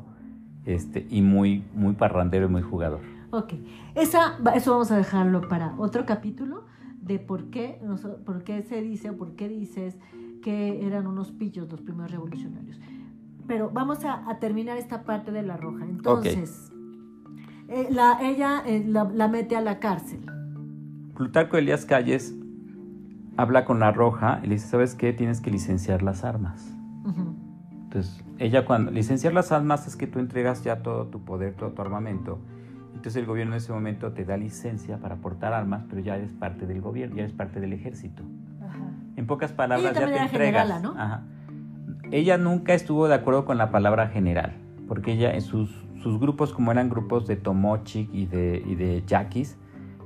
este, 0.67 1.07
y 1.11 1.23
muy, 1.23 1.64
muy 1.75 1.95
parrandero 1.95 2.47
y 2.47 2.49
muy 2.49 2.62
jugador. 2.62 3.16
Ok, 3.37 3.53
Esa, 3.95 4.39
eso 4.55 4.70
vamos 4.70 4.91
a 4.91 4.97
dejarlo 4.97 5.47
para 5.47 5.74
otro 5.76 6.07
capítulo 6.07 6.64
de 7.03 7.18
por 7.18 7.51
qué, 7.51 7.78
por 8.24 8.45
qué 8.45 8.62
se 8.62 8.80
dice 8.80 9.11
o 9.11 9.16
por 9.18 9.37
qué 9.37 9.47
dices 9.47 9.99
que 10.43 10.87
eran 10.87 11.07
unos 11.07 11.32
pillos 11.32 11.70
los 11.70 11.82
primeros 11.82 12.12
revolucionarios. 12.12 12.80
Pero 13.47 13.68
vamos 13.70 14.07
a, 14.07 14.39
terminar 14.41 14.78
esta 14.78 15.03
parte 15.03 15.32
de 15.32 15.43
la 15.43 15.59
roja. 15.59 15.84
Entonces, 15.84 16.72
eh, 17.68 17.89
la, 17.91 18.18
ella 18.22 18.62
eh, 18.64 18.82
la, 18.87 19.28
mete 19.28 19.55
a 19.55 19.61
la 19.61 19.80
cárcel. 19.80 20.24
Plutarco 21.14 21.59
Elías 21.59 21.84
Calles 21.84 22.34
habla 23.37 23.66
con 23.66 23.80
la 23.80 23.93
roja 23.93 24.41
y 24.43 24.47
le 24.47 24.55
dice, 24.55 24.68
¿sabes 24.68 24.95
qué? 24.95 25.12
Tienes 25.12 25.43
que 25.43 25.51
licenciar 25.51 26.03
las 26.03 26.24
armas. 26.24 26.72
Entonces, 27.05 28.24
ella 28.39 28.64
cuando 28.64 28.91
licenciar 28.93 29.34
las 29.34 29.53
armas 29.53 29.87
es 29.87 29.95
que 29.95 30.07
tú 30.07 30.20
entregas 30.20 30.64
ya 30.64 30.82
todo 30.82 31.09
tu 31.09 31.22
poder, 31.22 31.55
todo 31.55 31.72
tu 31.72 31.82
armamento 31.82 32.41
entonces 32.97 33.20
el 33.20 33.26
gobierno 33.26 33.53
en 33.53 33.59
ese 33.59 33.72
momento 33.72 34.12
te 34.12 34.24
da 34.24 34.36
licencia 34.38 34.99
para 34.99 35.16
portar 35.16 35.53
armas, 35.53 35.84
pero 35.88 36.01
ya 36.01 36.16
eres 36.16 36.32
parte 36.32 36.66
del 36.66 36.80
gobierno, 36.80 37.16
ya 37.16 37.24
eres 37.24 37.34
parte 37.34 37.61
del 37.61 37.72
ejército. 37.72 38.22
En 39.16 39.26
pocas 39.26 39.53
palabras, 39.53 39.94
ya 39.94 40.07
te 40.07 40.16
entregas. 40.16 40.82
¿no? 40.82 40.94
Ella 42.11 42.38
nunca 42.38 42.74
estuvo 42.74 43.07
de 43.07 43.14
acuerdo 43.14 43.44
con 43.44 43.59
la 43.59 43.70
palabra 43.70 44.09
general, 44.09 44.55
porque 44.88 45.12
ella 45.12 45.34
en 45.34 45.42
sus, 45.42 45.70
sus 46.03 46.18
grupos, 46.18 46.53
como 46.53 46.72
eran 46.72 46.88
grupos 46.88 47.26
de 47.26 47.36
Tomochic 47.36 48.09
y 48.12 48.26
de, 48.26 48.62
y 48.64 48.74
de 48.76 49.03
Yaquis, 49.07 49.59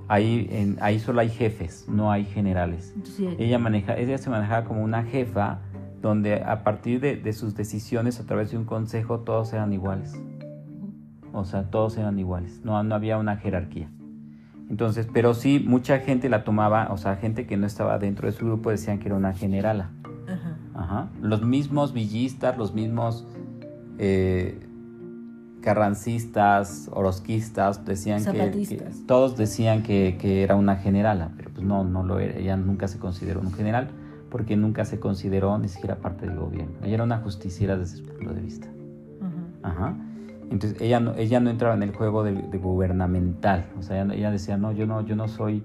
ahí, 0.08 0.48
en, 0.50 0.76
ahí 0.80 0.98
solo 0.98 1.20
hay 1.20 1.28
jefes, 1.28 1.86
no 1.88 2.10
hay 2.10 2.24
generales. 2.24 2.94
ella, 3.38 3.58
maneja, 3.58 3.96
ella 3.96 4.18
se 4.18 4.30
manejaba 4.30 4.64
como 4.64 4.82
una 4.82 5.04
jefa 5.04 5.60
donde 6.02 6.42
a 6.42 6.64
partir 6.64 7.00
de, 7.00 7.16
de 7.16 7.32
sus 7.32 7.54
decisiones 7.54 8.18
a 8.18 8.26
través 8.26 8.50
de 8.50 8.58
un 8.58 8.64
consejo 8.64 9.20
todos 9.20 9.52
eran 9.52 9.72
iguales. 9.72 10.20
O 11.32 11.44
sea, 11.44 11.64
todos 11.70 11.96
eran 11.96 12.18
iguales, 12.18 12.60
no, 12.64 12.82
no 12.82 12.94
había 12.94 13.18
una 13.18 13.36
jerarquía. 13.36 13.88
Entonces, 14.68 15.08
pero 15.12 15.34
sí, 15.34 15.64
mucha 15.66 15.98
gente 15.98 16.28
la 16.28 16.44
tomaba, 16.44 16.88
o 16.92 16.96
sea, 16.96 17.16
gente 17.16 17.46
que 17.46 17.56
no 17.56 17.66
estaba 17.66 17.98
dentro 17.98 18.28
de 18.28 18.32
su 18.32 18.46
grupo 18.46 18.70
decían 18.70 19.00
que 19.00 19.08
era 19.08 19.16
una 19.16 19.32
generala. 19.32 19.90
Ajá. 20.74 21.08
Los 21.20 21.42
mismos 21.42 21.92
villistas, 21.92 22.56
los 22.56 22.72
mismos 22.72 23.26
eh, 23.98 24.58
carrancistas, 25.60 26.88
orosquistas, 26.92 27.84
decían 27.84 28.24
que, 28.24 28.88
todos 29.06 29.36
decían 29.36 29.82
que, 29.82 30.16
que, 30.18 30.42
era 30.44 30.54
una 30.54 30.76
generala, 30.76 31.32
pero 31.36 31.50
pues 31.50 31.66
no, 31.66 31.82
no 31.84 32.04
lo 32.04 32.20
era. 32.20 32.38
Ella 32.38 32.56
nunca 32.56 32.86
se 32.86 32.98
consideró 32.98 33.40
un 33.40 33.52
general 33.52 33.88
porque 34.30 34.56
nunca 34.56 34.84
se 34.84 35.00
consideró 35.00 35.58
ni 35.58 35.68
siquiera 35.68 35.96
parte 35.96 36.26
del 36.26 36.36
gobierno. 36.36 36.74
Ella 36.82 36.94
era 36.94 37.04
una 37.04 37.18
justiciera 37.18 37.76
desde 37.76 37.98
su 37.98 38.06
punto 38.06 38.32
de 38.32 38.40
vista. 38.40 38.68
Ajá. 39.62 39.96
Entonces 40.50 40.80
ella 40.80 40.98
no, 40.98 41.14
ella 41.14 41.38
no 41.40 41.48
entraba 41.48 41.74
en 41.74 41.84
el 41.84 41.94
juego 41.94 42.24
de, 42.24 42.34
gubernamental, 42.58 43.70
o 43.78 43.82
sea, 43.82 44.02
ella, 44.02 44.30
decía, 44.32 44.56
no, 44.56 44.72
yo 44.72 44.84
no, 44.84 45.00
yo 45.06 45.14
no 45.14 45.28
soy, 45.28 45.62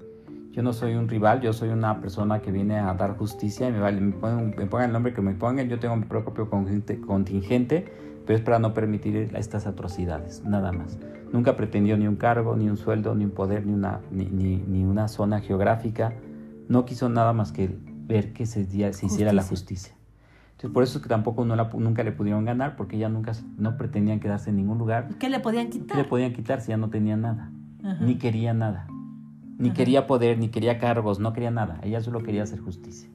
yo 0.52 0.62
no 0.62 0.74
soy 0.74 0.94
un 0.94 1.10
rival, 1.10 1.42
yo 1.42 1.54
soy 1.54 1.70
una 1.70 2.00
persona 2.02 2.40
que 2.40 2.52
viene 2.52 2.78
a 2.78 2.94
dar 2.94 3.18
justicia 3.18 3.68
y 3.68 3.72
me, 3.72 3.80
vale, 3.80 4.00
me, 4.00 4.14
pongan, 4.14 4.86
el 4.86 4.94
nombre 4.94 5.14
que 5.14 5.22
me 5.22 5.34
pongan, 5.34 5.68
yo 5.70 5.80
tengo 5.80 5.96
mi 5.96 6.06
propio 6.06 6.50
contingente, 6.50 7.86
pero 8.28 8.38
es 8.38 8.44
para 8.44 8.60
no 8.60 8.76
permitir 8.76 9.32
estas 9.36 9.66
atrocidades, 9.66 10.44
nada 10.44 10.72
más. 10.72 11.00
Nunca 11.32 11.56
pretendió 11.56 11.98
ni 11.98 12.08
un 12.08 12.16
cargo, 12.16 12.56
ni 12.56 12.70
un 12.70 12.78
sueldo, 12.78 13.16
ni 13.16 13.26
un 13.26 13.32
poder, 13.32 13.66
ni 13.66 13.74
una, 13.74 14.02
ni, 14.12 14.26
ni, 14.26 14.84
una 14.84 15.08
zona 15.08 15.42
geográfica. 15.42 16.14
No 16.70 16.86
quiso 16.86 17.10
nada 17.10 17.34
más 17.34 17.52
que 17.52 17.76
ver 18.08 18.34
que 18.34 18.46
se, 18.46 18.66
se 18.66 19.06
hiciera 19.06 19.34
la 19.34 19.44
justicia. 19.44 19.95
Entonces, 20.56 20.74
por 20.74 20.84
eso 20.84 21.00
es 21.00 21.04
que 21.04 21.10
tampoco 21.10 21.44
no 21.44 21.58
la, 21.58 21.70
nunca 21.74 22.02
le 22.04 22.14
pudieron 22.14 22.46
ganar, 22.46 22.78
porque 22.78 22.98
ya 22.98 23.10
nunca 23.10 23.34
no 23.58 23.76
pretendían 23.76 24.22
quedarse 24.22 24.52
en 24.52 24.56
ningún 24.56 24.78
lugar. 24.78 25.10
¿Qué 25.20 25.30
le 25.30 25.42
podían 25.42 25.70
quitar? 25.70 25.98
¿Qué 25.98 26.04
le 26.04 26.08
podían 26.08 26.32
quitar 26.32 26.62
si 26.62 26.70
ya 26.70 26.78
no 26.78 26.90
tenía 26.90 27.18
nada? 27.18 27.52
Ni 28.00 28.16
quería 28.16 28.54
nada. 28.54 28.88
Ni 29.58 29.72
quería 29.72 30.08
poder, 30.08 30.38
ni 30.40 30.48
quería 30.48 30.80
cargos, 30.80 31.20
no 31.20 31.34
quería 31.34 31.52
nada. 31.52 31.80
Ella 31.84 32.00
solo 32.02 32.24
quería 32.24 32.44
hacer 32.44 32.62
justicia. 32.62 33.10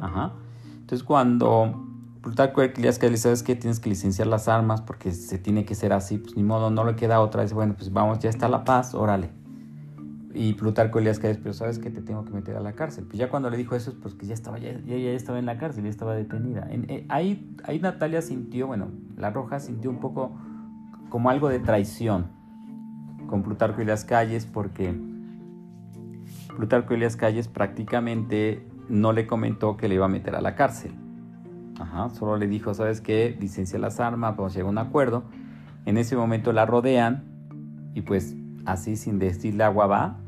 Ajá. 0.00 0.34
Entonces, 0.76 1.02
cuando 1.02 1.84
Plutarco 2.22 2.62
Herclias 2.62 2.98
que 2.98 3.10
le 3.10 3.16
sabes 3.16 3.42
que 3.42 3.56
tienes 3.56 3.80
que 3.80 3.88
licenciar 3.88 4.28
las 4.28 4.46
armas 4.48 4.80
porque 4.80 5.10
se 5.10 5.38
tiene 5.38 5.64
que 5.64 5.74
ser 5.74 5.92
así, 5.92 6.18
pues 6.18 6.36
ni 6.36 6.44
modo, 6.44 6.70
no 6.70 6.84
le 6.84 6.94
queda 6.94 7.20
otra. 7.20 7.42
vez 7.42 7.52
bueno, 7.52 7.74
pues 7.76 7.92
vamos, 7.92 8.20
ya 8.20 8.30
está 8.30 8.48
la 8.48 8.64
paz, 8.64 8.94
órale. 8.94 9.30
Y 10.34 10.52
Plutarco 10.54 10.98
Elías 10.98 11.18
Calles, 11.18 11.38
pero 11.38 11.54
sabes 11.54 11.78
que 11.78 11.90
te 11.90 12.02
tengo 12.02 12.24
que 12.24 12.32
meter 12.32 12.56
a 12.56 12.60
la 12.60 12.74
cárcel. 12.74 13.04
Pues 13.04 13.18
ya 13.18 13.30
cuando 13.30 13.48
le 13.48 13.56
dijo 13.56 13.74
eso, 13.74 13.94
pues 14.00 14.14
que 14.14 14.26
ya 14.26 14.34
estaba, 14.34 14.58
ya, 14.58 14.78
ya, 14.78 14.96
estaba 14.96 15.38
en 15.38 15.46
la 15.46 15.56
cárcel, 15.56 15.84
ya 15.84 15.90
estaba 15.90 16.14
detenida. 16.14 16.68
Eh, 16.70 17.06
ahí, 17.08 17.56
ahí 17.64 17.80
Natalia 17.80 18.20
sintió, 18.20 18.66
bueno, 18.66 18.88
la 19.16 19.30
Roja 19.30 19.58
sintió 19.58 19.90
un 19.90 20.00
poco 20.00 20.36
como 21.08 21.30
algo 21.30 21.48
de 21.48 21.60
traición 21.60 22.26
con 23.26 23.42
Plutarco 23.42 23.80
y 23.80 23.84
las 23.84 24.04
calles 24.04 24.46
porque 24.46 24.94
Plutarco 26.56 26.94
Elías 26.94 27.16
Calles 27.16 27.46
prácticamente 27.46 28.66
no 28.88 29.12
le 29.12 29.26
comentó 29.26 29.76
que 29.76 29.88
le 29.88 29.94
iba 29.94 30.06
a 30.06 30.08
meter 30.08 30.34
a 30.34 30.40
la 30.40 30.56
cárcel. 30.56 30.92
Ajá, 31.78 32.08
solo 32.10 32.36
le 32.36 32.48
dijo, 32.48 32.74
¿sabes 32.74 33.00
qué? 33.00 33.36
Licencia 33.38 33.78
las 33.78 34.00
armas, 34.00 34.36
vamos 34.36 34.52
a 34.52 34.54
llegar 34.56 34.66
a 34.66 34.70
un 34.70 34.78
acuerdo. 34.78 35.22
En 35.86 35.96
ese 35.96 36.16
momento 36.16 36.52
la 36.52 36.66
rodean 36.66 37.22
y 37.94 38.02
pues 38.02 38.34
así 38.68 38.96
sin 38.96 39.18
decirle 39.18 39.64
agua 39.64 39.86
va, 39.86 40.18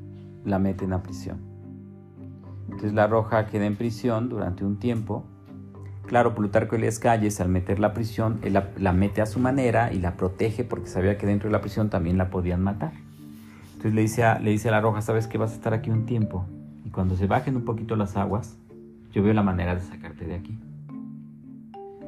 la 0.45 0.59
meten 0.59 0.93
a 0.93 1.03
prisión. 1.03 1.39
Entonces 2.65 2.95
la 2.95 3.07
Roja 3.07 3.47
queda 3.47 3.67
en 3.67 3.77
prisión 3.77 4.29
durante 4.29 4.65
un 4.65 4.79
tiempo. 4.79 5.25
Claro, 6.07 6.35
Plutarco 6.35 6.77
Elías 6.77 6.99
Calles 6.99 7.41
al 7.41 7.49
meterla 7.49 7.89
a 7.89 7.93
prisión, 7.93 8.41
la, 8.43 8.71
la, 8.79 8.93
mete 8.93 9.21
a 9.21 9.27
su 9.27 9.39
manera 9.39 9.93
y 9.93 9.99
la 9.99 10.17
protege 10.17 10.65
porque 10.65 10.89
sabía 10.89 11.19
que 11.19 11.27
dentro 11.27 11.49
de 11.49 11.53
la 11.53 11.61
prisión 11.61 11.91
también 11.91 12.17
la 12.17 12.31
podían 12.31 12.63
matar. 12.63 12.93
Entonces 13.73 13.95
le 13.95 14.01
dice 14.01 14.25
a, 14.25 14.39
le 14.39 14.51
dice 14.51 14.69
a 14.69 14.73
la 14.73 14.81
Roja, 14.81 15.03
sabes 15.03 15.27
que 15.27 15.37
vas 15.39 15.53
a 15.53 15.55
estar 15.55 15.75
aquí 15.75 15.91
un 15.91 16.07
tiempo 16.07 16.47
y 16.85 16.91
cuando 16.91 17.17
se 17.17 17.27
bajen 17.27 17.57
un 17.57 17.65
poquito 17.65 17.95
las 17.95 18.17
aguas, 18.17 18.57
yo 19.13 19.23
veo 19.23 19.35
la 19.35 19.43
manera 19.43 19.75
de 19.75 19.83
sacarte 19.83 20.25
de 20.25 20.37
aquí. 20.37 20.59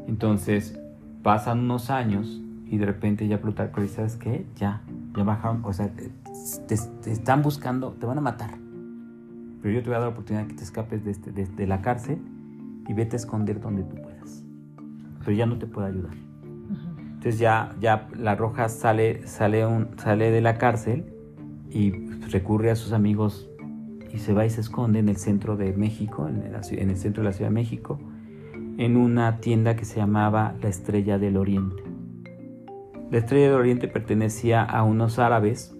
Entonces 0.09 0.80
pasan 1.22 1.61
unos 1.61 1.91
años 1.91 2.41
y 2.73 2.79
de 2.79 2.87
repente 2.87 3.29
ya 3.29 3.39
Plutarco 3.39 3.83
dice, 3.83 3.97
¿sabes 3.97 4.16
qué? 4.16 4.47
Ya, 4.57 4.81
ya 5.14 5.25
bajaron, 5.25 5.61
o 5.62 5.75
sea, 5.75 5.91
te, 5.91 6.11
te, 6.66 7.12
están 7.12 7.43
buscando, 7.43 7.93
te 7.93 8.07
van 8.07 8.16
a 8.16 8.23
matar. 8.23 8.53
Pero 9.61 9.75
yo 9.75 9.83
te 9.83 9.91
voy 9.91 9.97
a 9.97 9.99
dar 9.99 10.09
la 10.09 10.14
oportunidad 10.14 10.45
de 10.45 10.49
que 10.49 10.55
te 10.55 10.64
escapes 10.64 11.05
de, 11.05 11.11
este, 11.11 11.33
de, 11.33 11.45
de, 11.45 11.66
la 11.66 11.83
cárcel 11.83 12.23
y 12.89 12.95
vete 12.95 13.16
a 13.16 13.18
esconder 13.18 13.61
donde 13.61 13.83
tú 13.83 13.97
puedas. 13.97 14.43
Pero 15.18 15.33
ya 15.33 15.45
no 15.45 15.59
te 15.59 15.66
puedo 15.66 15.87
ayudar. 15.87 16.14
Entonces 16.97 17.39
ya, 17.39 17.77
ya 17.79 18.09
la 18.16 18.37
Roja 18.37 18.70
sale, 18.70 19.27
sale, 19.27 19.66
un, 19.66 19.91
sale 19.99 20.31
de 20.31 20.41
la 20.41 20.57
cárcel 20.57 21.12
y 21.68 21.91
recurre 22.31 22.70
a 22.70 22.75
sus 22.75 22.95
amigos 22.95 23.51
y 24.14 24.16
se 24.16 24.33
va 24.33 24.47
y 24.47 24.51
se 24.51 24.62
esconde 24.62 24.99
en 24.99 25.11
el 25.11 25.18
centro 25.18 25.59
de 25.59 25.75
México, 25.75 26.27
en 26.27 26.41
el, 26.41 26.55
en 26.55 26.89
el 26.89 26.97
centro 26.97 27.23
de 27.23 27.29
la 27.29 27.35
Ciudad 27.35 27.51
de 27.51 27.55
México, 27.55 28.01
en 28.79 28.97
una 28.97 29.41
tienda 29.41 29.77
que 29.77 29.85
se 29.85 29.97
llamaba 29.97 30.55
La 30.62 30.70
Estrella 30.70 31.18
del 31.18 31.37
Oriente. 31.37 31.91
La 33.12 33.18
Estrella 33.18 33.48
del 33.48 33.56
Oriente 33.56 33.88
pertenecía 33.88 34.62
a 34.62 34.84
unos 34.84 35.18
árabes. 35.18 35.76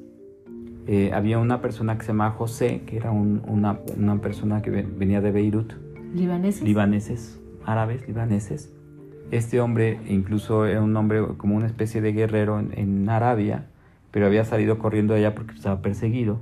Eh, 0.87 1.13
había 1.15 1.39
una 1.39 1.63
persona 1.63 1.97
que 1.97 2.03
se 2.03 2.09
llamaba 2.09 2.33
José, 2.33 2.83
que 2.85 2.99
era 2.99 3.11
un, 3.11 3.41
una, 3.47 3.81
una, 3.97 4.21
persona 4.21 4.61
que 4.61 4.71
venía 4.71 5.23
de 5.23 5.33
Beirut. 5.33 5.73
¿Libaneses? 6.13 6.63
Libaneses, 6.63 7.41
árabes, 7.65 8.07
libaneses. 8.07 8.71
Este 9.31 9.63
hombre 9.63 9.99
incluso 10.09 10.67
era 10.67 10.83
un 10.83 10.95
hombre 10.95 11.27
como 11.39 11.57
una 11.57 11.65
especie 11.65 12.03
de 12.03 12.13
guerrero 12.13 12.61
en, 12.61 12.79
en 12.79 13.09
Arabia, 13.09 13.65
pero 14.11 14.27
había 14.27 14.45
salido 14.45 14.79
corriendo 14.79 15.15
de 15.15 15.21
allá 15.21 15.35
porque 15.35 15.55
estaba 15.55 15.81
perseguido 15.81 16.39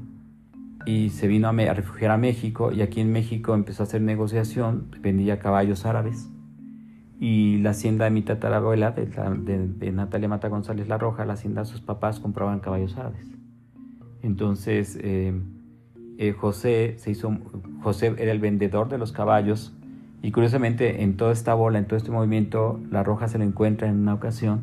y 0.87 1.11
se 1.11 1.29
vino 1.29 1.47
a, 1.47 1.51
a, 1.51 1.75
refugiar 1.75 2.11
a 2.11 2.17
México 2.17 2.73
y 2.73 2.83
aquí 2.83 3.01
en 3.01 3.13
México 3.13 3.55
empezó 3.55 3.85
a 3.85 3.87
hacer 3.87 4.01
negociación, 4.01 4.89
vendía 5.01 5.39
caballos 5.39 5.87
árabes 5.87 6.29
y 7.21 7.59
la 7.59 7.71
hacienda 7.71 8.07
de 8.07 8.11
mi 8.11 8.23
tatarabuela, 8.23 8.93
de, 8.93 9.93
Natalia 9.93 10.27
Mata 10.27 10.49
González 10.49 10.89
La 10.89 10.97
Roja, 10.97 11.27
la 11.27 11.35
hacienda 11.35 11.61
de 11.61 11.67
sus 11.67 11.83
papás 11.83 12.19
compraban 12.19 12.61
caballos 12.61 12.97
árabes. 12.97 13.31
Entonces 14.23 14.99
eh, 15.03 15.39
eh, 16.17 16.33
José 16.33 16.95
se 16.97 17.11
hizo, 17.11 17.37
José 17.83 18.15
era 18.17 18.33
el 18.33 18.41
vendedor 18.41 18.89
de 18.89 18.97
los 18.97 19.13
caballos 19.13 19.77
y 20.23 20.33
curiosamente 20.33 21.03
en 21.03 21.19
toda 21.19 21.33
esta 21.33 21.53
bola, 21.53 21.79
en 21.79 21.85
todo 21.85 21.99
este 21.99 22.11
movimiento, 22.11 22.81
La 22.91 23.03
Roja 23.03 23.29
se 23.29 23.37
lo 23.37 23.45
encuentra 23.45 23.89
en 23.89 23.99
una 23.99 24.15
ocasión 24.15 24.63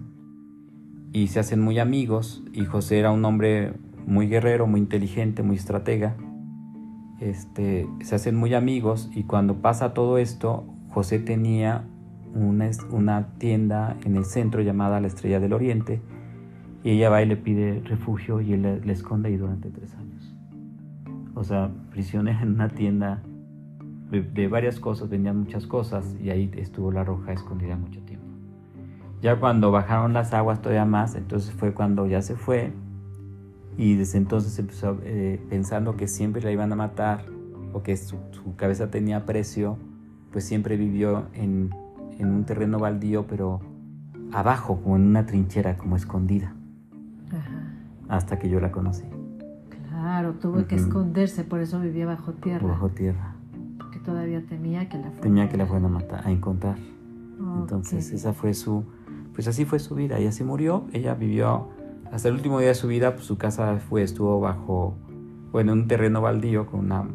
y 1.14 1.28
se 1.28 1.39
hacen 1.39 1.62
muy 1.62 1.78
amigos 1.78 2.43
y 2.53 2.66
José 2.66 2.97
era 2.97 3.12
un 3.12 3.24
hombre 3.24 3.74
muy 4.08 4.28
guerrero, 4.28 4.66
muy 4.66 4.80
inteligente, 4.80 5.43
muy 5.43 5.58
estratega. 5.58 6.16
Este, 7.20 7.88
se 8.01 8.16
hacen 8.16 8.36
muy 8.36 8.55
amigos 8.55 9.12
y 9.14 9.24
cuando 9.24 9.62
pasa 9.62 9.93
todo 9.93 10.18
esto, 10.18 10.66
José 10.89 11.20
tenía 11.20 11.84
una, 12.38 12.70
una, 12.92 13.28
tienda 13.38 13.98
en 14.06 14.16
el 14.16 14.26
centro 14.26 14.62
llamada 14.62 15.00
La 15.00 15.08
Estrella 15.08 15.40
del 15.40 15.54
Oriente 15.54 16.02
y 16.84 16.92
ella 16.92 17.10
va 17.10 17.22
y 17.22 17.26
le 17.26 17.38
pide 17.38 17.82
refugio 17.82 18.42
y 18.42 18.54
él 18.54 18.62
le, 18.62 18.80
le 18.80 18.94
esconde 18.94 19.30
ahí 19.30 19.38
durante 19.38 19.70
tres 19.70 19.94
años. 19.96 20.36
O 21.36 21.44
sea, 21.44 21.72
prisionera 21.92 22.42
en 22.42 22.54
una 22.54 22.70
tienda 22.70 23.22
de, 24.10 24.22
de, 24.22 24.48
varias 24.48 24.80
cosas, 24.80 25.10
vendían 25.10 25.38
muchas 25.38 25.68
cosas 25.68 26.16
y 26.22 26.30
ahí 26.30 26.50
estuvo 26.56 26.92
la 26.92 27.04
roja 27.04 27.34
escondida 27.34 27.76
mucho 27.76 28.02
tiempo. 28.02 28.26
Ya 29.22 29.40
cuando 29.40 29.72
bajaron 29.72 30.14
las 30.14 30.34
aguas 30.34 30.62
todavía 30.62 30.86
más, 30.86 31.16
entonces 31.16 31.52
fue 31.54 31.74
cuando 31.74 32.08
ya 32.08 32.22
se 32.22 32.36
fue 32.36 32.72
y 33.78 33.96
desde 33.96 34.18
entonces 34.18 34.58
empezó 34.58 34.98
eh, 35.04 35.40
pensando 35.50 35.96
que 35.96 36.08
siempre 36.08 36.42
la 36.42 36.52
iban 36.52 36.72
a 36.72 36.76
matar 36.76 37.26
o 37.74 37.84
que 37.84 37.96
su, 37.98 38.18
su 38.32 38.56
cabeza 38.56 38.90
tenía 38.90 39.26
precio, 39.26 39.78
pues 40.32 40.46
siempre 40.46 40.78
vivió 40.78 41.28
en, 41.34 41.70
en, 42.18 42.28
un 42.28 42.45
terreno 42.45 42.80
baldío, 42.80 43.26
pero 43.28 43.61
abajo, 44.32 44.82
como 44.82 44.95
en 44.95 45.03
una 45.03 45.26
trinchera, 45.26 45.78
como 45.78 45.95
escondida, 45.95 46.53
Ajá. 47.30 47.74
hasta 48.07 48.39
que 48.39 48.49
yo 48.49 48.59
la 48.59 48.72
conocí. 48.72 49.05
Claro, 49.89 50.34
tuvo 50.34 50.57
uh 50.57 50.61
-huh. 50.61 50.68
que 50.68 50.76
esconderse, 50.76 51.43
por 51.43 51.59
eso 51.59 51.80
vivía 51.80 52.05
bajo 52.05 52.34
tierra. 52.34 52.68
Bajo 52.68 52.89
tierra. 52.89 53.36
Porque 53.78 53.99
todavía 53.99 54.45
temía 54.45 54.89
que 54.89 54.97
la 54.97 55.05
fueran 55.05 55.22
Temía 55.22 55.49
que 55.49 55.57
la 55.57 55.65
fueran 55.65 55.86
a 55.86 55.89
matar, 55.89 56.28
a 56.28 56.32
encontrar. 56.32 56.76
Okay. 56.76 57.61
Entonces 57.61 58.11
esa 58.11 58.34
fue 58.34 58.53
su, 58.53 58.84
pues 59.34 59.47
así 59.47 59.65
fue 59.65 59.80
su 59.80 59.95
vida. 59.95 60.18
Ella 60.18 60.32
se 60.32 60.43
murió, 60.43 60.86
ella 60.93 61.13
vivió 61.13 61.70
hasta 62.11 62.30
el 62.30 62.36
último 62.36 62.59
día 62.59 62.70
de 62.70 62.76
su 62.76 62.88
vida, 62.88 63.13
pues, 63.13 63.26
su 63.26 63.38
casa 63.38 63.78
fue, 63.78 64.03
estuvo 64.03 64.39
bajo, 64.39 64.95
bueno, 65.51 65.74
un 65.74 65.88
terreno 65.88 66.22
baldío, 66.22 66.65
con 66.65 66.80
una, 66.82 67.05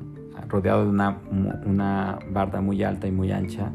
rodeado 0.48 0.84
de 0.84 0.90
una, 0.90 1.18
una 1.66 2.18
barda 2.30 2.60
muy 2.60 2.82
alta 2.82 3.06
y 3.06 3.12
muy 3.12 3.32
ancha, 3.32 3.72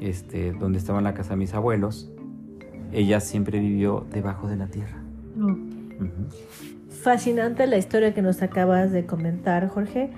este, 0.00 0.52
donde 0.52 0.78
estaba 0.78 1.00
la 1.00 1.14
casa 1.14 1.30
de 1.30 1.36
mis 1.36 1.54
abuelos. 1.54 2.10
Ella 2.92 3.20
siempre 3.20 3.58
vivió 3.58 4.06
debajo 4.10 4.48
de 4.48 4.56
la 4.56 4.68
tierra. 4.68 5.02
Uh 5.36 5.48
-huh. 5.48 6.30
Fascinante 6.90 7.66
la 7.66 7.78
historia 7.78 8.14
que 8.14 8.22
nos 8.22 8.42
acabas 8.42 8.92
de 8.92 9.06
comentar, 9.06 9.68
Jorge. 9.68 10.10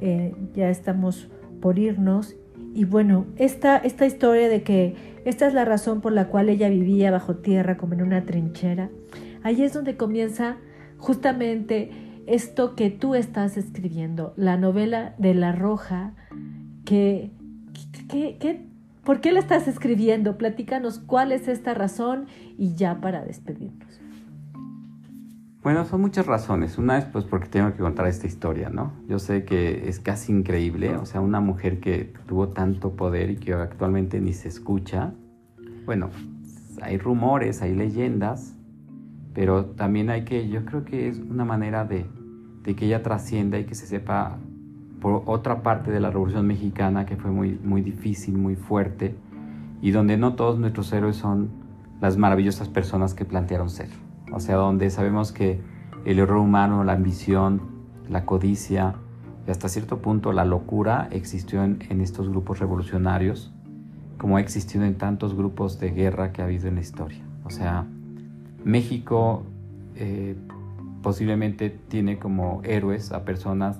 Eh, 0.00 0.34
ya 0.54 0.70
estamos 0.70 1.28
por 1.60 1.78
irnos. 1.78 2.36
Y 2.74 2.84
bueno, 2.84 3.26
esta, 3.36 3.76
esta 3.76 4.06
historia 4.06 4.48
de 4.48 4.62
que 4.62 4.94
esta 5.24 5.46
es 5.46 5.54
la 5.54 5.64
razón 5.64 6.00
por 6.00 6.12
la 6.12 6.28
cual 6.28 6.48
ella 6.48 6.68
vivía 6.68 7.10
bajo 7.10 7.36
tierra, 7.36 7.76
como 7.76 7.94
en 7.94 8.02
una 8.02 8.24
trinchera, 8.24 8.90
Ahí 9.42 9.62
es 9.62 9.72
donde 9.72 9.96
comienza 9.96 10.56
justamente 10.98 11.90
esto 12.26 12.76
que 12.76 12.90
tú 12.90 13.14
estás 13.14 13.56
escribiendo, 13.56 14.34
la 14.36 14.56
novela 14.56 15.14
de 15.18 15.34
La 15.34 15.52
Roja, 15.52 16.14
que, 16.84 17.30
que, 18.08 18.36
que, 18.36 18.66
¿por 19.04 19.20
qué 19.20 19.32
la 19.32 19.40
estás 19.40 19.68
escribiendo? 19.68 20.38
Platícanos 20.38 20.98
cuál 20.98 21.32
es 21.32 21.48
esta 21.48 21.74
razón 21.74 22.26
y 22.58 22.74
ya 22.74 23.00
para 23.00 23.24
despedirnos. 23.24 24.00
Bueno, 25.62 25.84
son 25.84 26.00
muchas 26.00 26.24
razones. 26.24 26.78
Una 26.78 26.96
es 26.96 27.04
pues 27.04 27.26
porque 27.26 27.48
tengo 27.48 27.70
que 27.72 27.78
contar 27.78 28.06
esta 28.06 28.26
historia, 28.26 28.70
¿no? 28.70 28.92
Yo 29.06 29.18
sé 29.18 29.44
que 29.44 29.88
es 29.88 30.00
casi 30.00 30.32
increíble, 30.32 30.96
o 30.96 31.04
sea, 31.04 31.20
una 31.20 31.40
mujer 31.40 31.80
que 31.80 32.14
tuvo 32.26 32.48
tanto 32.48 32.96
poder 32.96 33.30
y 33.30 33.36
que 33.36 33.52
actualmente 33.52 34.20
ni 34.20 34.32
se 34.32 34.48
escucha. 34.48 35.12
Bueno, 35.84 36.08
hay 36.80 36.96
rumores, 36.96 37.60
hay 37.60 37.74
leyendas, 37.74 38.56
pero 39.34 39.66
también 39.66 40.08
hay 40.08 40.24
que, 40.24 40.48
yo 40.48 40.64
creo 40.64 40.86
que 40.86 41.08
es 41.08 41.18
una 41.18 41.44
manera 41.44 41.84
de, 41.84 42.06
de, 42.62 42.74
que 42.74 42.86
ella 42.86 43.02
trascienda 43.02 43.58
y 43.58 43.64
que 43.64 43.74
se 43.74 43.86
sepa 43.86 44.38
por 45.00 45.22
otra 45.26 45.62
parte 45.62 45.90
de 45.90 46.00
la 46.00 46.10
Revolución 46.10 46.46
Mexicana 46.46 47.06
que 47.06 47.16
fue 47.16 47.30
muy, 47.30 47.58
muy 47.62 47.82
difícil, 47.82 48.36
muy 48.36 48.56
fuerte 48.56 49.16
y 49.80 49.92
donde 49.92 50.16
no 50.16 50.34
todos 50.34 50.58
nuestros 50.58 50.92
héroes 50.92 51.16
son 51.16 51.50
las 52.00 52.16
maravillosas 52.16 52.68
personas 52.68 53.14
que 53.14 53.24
plantearon 53.24 53.70
ser. 53.70 53.88
O 54.32 54.40
sea, 54.40 54.56
donde 54.56 54.90
sabemos 54.90 55.32
que 55.32 55.60
el 56.04 56.18
error 56.18 56.38
humano, 56.38 56.84
la 56.84 56.92
ambición, 56.92 57.62
la 58.08 58.24
codicia 58.24 58.94
y 59.46 59.50
hasta 59.50 59.68
cierto 59.68 59.98
punto 59.98 60.32
la 60.32 60.44
locura 60.44 61.08
existió 61.10 61.64
en, 61.64 62.00
estos 62.00 62.28
grupos 62.28 62.58
revolucionarios 62.58 63.52
como 64.18 64.36
ha 64.36 64.40
existido 64.40 64.84
en 64.84 64.96
tantos 64.96 65.34
grupos 65.34 65.80
de 65.80 65.92
guerra 65.92 66.30
que 66.32 66.42
ha 66.42 66.44
habido 66.44 66.68
en 66.68 66.74
la 66.74 66.82
historia. 66.82 67.22
O 67.44 67.48
sea, 67.48 67.86
México 68.64 69.44
eh, 69.94 70.36
posiblemente 71.02 71.70
tiene 71.70 72.18
como 72.18 72.60
héroes 72.64 73.12
a 73.12 73.24
personas 73.24 73.78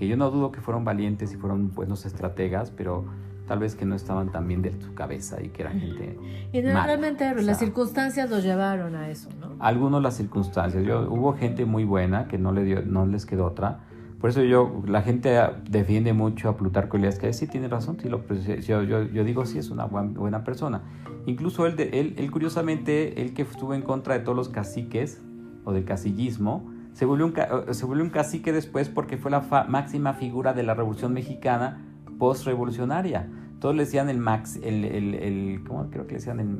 que 0.00 0.08
yo 0.08 0.16
no 0.16 0.30
dudo 0.30 0.50
que 0.50 0.62
fueron 0.62 0.82
valientes 0.82 1.30
y 1.34 1.36
fueron 1.36 1.74
buenos 1.74 2.06
estrategas, 2.06 2.70
pero 2.70 3.04
tal 3.46 3.58
vez 3.58 3.74
que 3.74 3.84
no 3.84 3.94
estaban 3.94 4.32
tan 4.32 4.48
bien 4.48 4.62
de 4.62 4.72
su 4.80 4.94
cabeza 4.94 5.42
y 5.42 5.50
que 5.50 5.60
eran 5.60 5.78
gente. 5.78 6.18
Y 6.54 6.62
no 6.62 6.72
realmente 6.72 7.30
o 7.30 7.34
sea, 7.34 7.42
las 7.42 7.58
circunstancias 7.58 8.30
los 8.30 8.42
llevaron 8.42 8.96
a 8.96 9.10
eso, 9.10 9.28
¿no? 9.38 9.56
Algunos 9.58 10.02
las 10.02 10.14
circunstancias. 10.16 10.86
Yo, 10.86 11.02
hubo 11.12 11.34
gente 11.34 11.66
muy 11.66 11.84
buena 11.84 12.28
que 12.28 12.38
no, 12.38 12.50
le 12.50 12.64
dio, 12.64 12.80
no 12.80 13.04
les 13.04 13.26
quedó 13.26 13.44
otra. 13.44 13.80
Por 14.22 14.30
eso 14.30 14.42
yo, 14.42 14.82
la 14.86 15.02
gente 15.02 15.38
defiende 15.68 16.14
mucho 16.14 16.48
a 16.48 16.56
Plutarco 16.56 16.96
Elías, 16.96 17.18
que 17.18 17.30
sí 17.34 17.46
tiene 17.46 17.68
razón, 17.68 17.98
sí 18.00 18.08
lo, 18.08 18.26
yo, 18.26 18.82
yo, 18.82 19.02
yo 19.02 19.22
digo 19.22 19.44
sí 19.44 19.58
es 19.58 19.68
una 19.68 19.84
buena 19.84 20.44
persona. 20.44 20.80
Incluso 21.26 21.66
él, 21.66 21.74
él, 21.78 22.14
él, 22.16 22.30
curiosamente, 22.30 23.20
él 23.20 23.34
que 23.34 23.42
estuvo 23.42 23.74
en 23.74 23.82
contra 23.82 24.14
de 24.14 24.20
todos 24.20 24.34
los 24.34 24.48
caciques 24.48 25.20
o 25.66 25.74
del 25.74 25.84
casillismo, 25.84 26.79
se 26.92 27.04
volvió 27.04 27.26
un, 27.26 27.34
se 27.74 27.86
volvió 27.86 28.04
un 28.04 28.10
cacique 28.10 28.52
después 28.52 28.88
porque 28.88 29.16
fue 29.16 29.30
la 29.30 29.40
máxima 29.68 30.14
figura 30.14 30.52
de 30.52 30.62
la 30.62 30.74
Revolución 30.74 31.12
Mexicana 31.12 31.86
post-revolucionaria. 32.18 33.28
Todos 33.60 33.74
le 33.74 33.84
decían 33.84 34.08
el 34.08 34.18
max, 34.18 34.58
el, 34.62 34.84
el, 34.84 35.14
el 35.14 35.64
¿cómo 35.66 35.90
creo 35.90 36.06
que 36.06 36.12
le 36.12 36.18
decían 36.18 36.40
el, 36.40 36.58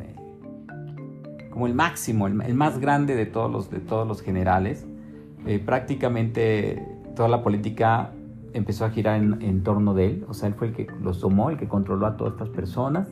como 1.50 1.66
el 1.66 1.74
máximo, 1.74 2.26
el, 2.26 2.54
más 2.54 2.78
grande 2.78 3.14
de 3.14 3.26
todos 3.26 3.50
los, 3.50 3.70
de 3.70 3.80
todos 3.80 4.06
los 4.06 4.22
generales. 4.22 4.86
Eh, 5.46 5.58
prácticamente 5.58 6.82
toda 7.14 7.28
la 7.28 7.42
política 7.42 8.12
empezó 8.52 8.84
a 8.84 8.90
girar 8.90 9.20
en, 9.20 9.62
torno 9.62 9.94
de 9.94 10.06
él, 10.06 10.24
o 10.28 10.34
sea, 10.34 10.48
él 10.48 10.54
fue 10.54 10.68
el 10.68 10.74
que 10.74 10.86
los 11.02 11.20
tomó, 11.20 11.50
el 11.50 11.56
que 11.56 11.68
controló 11.68 12.06
a 12.06 12.16
todas 12.16 12.32
estas 12.34 12.48
personas, 12.48 13.08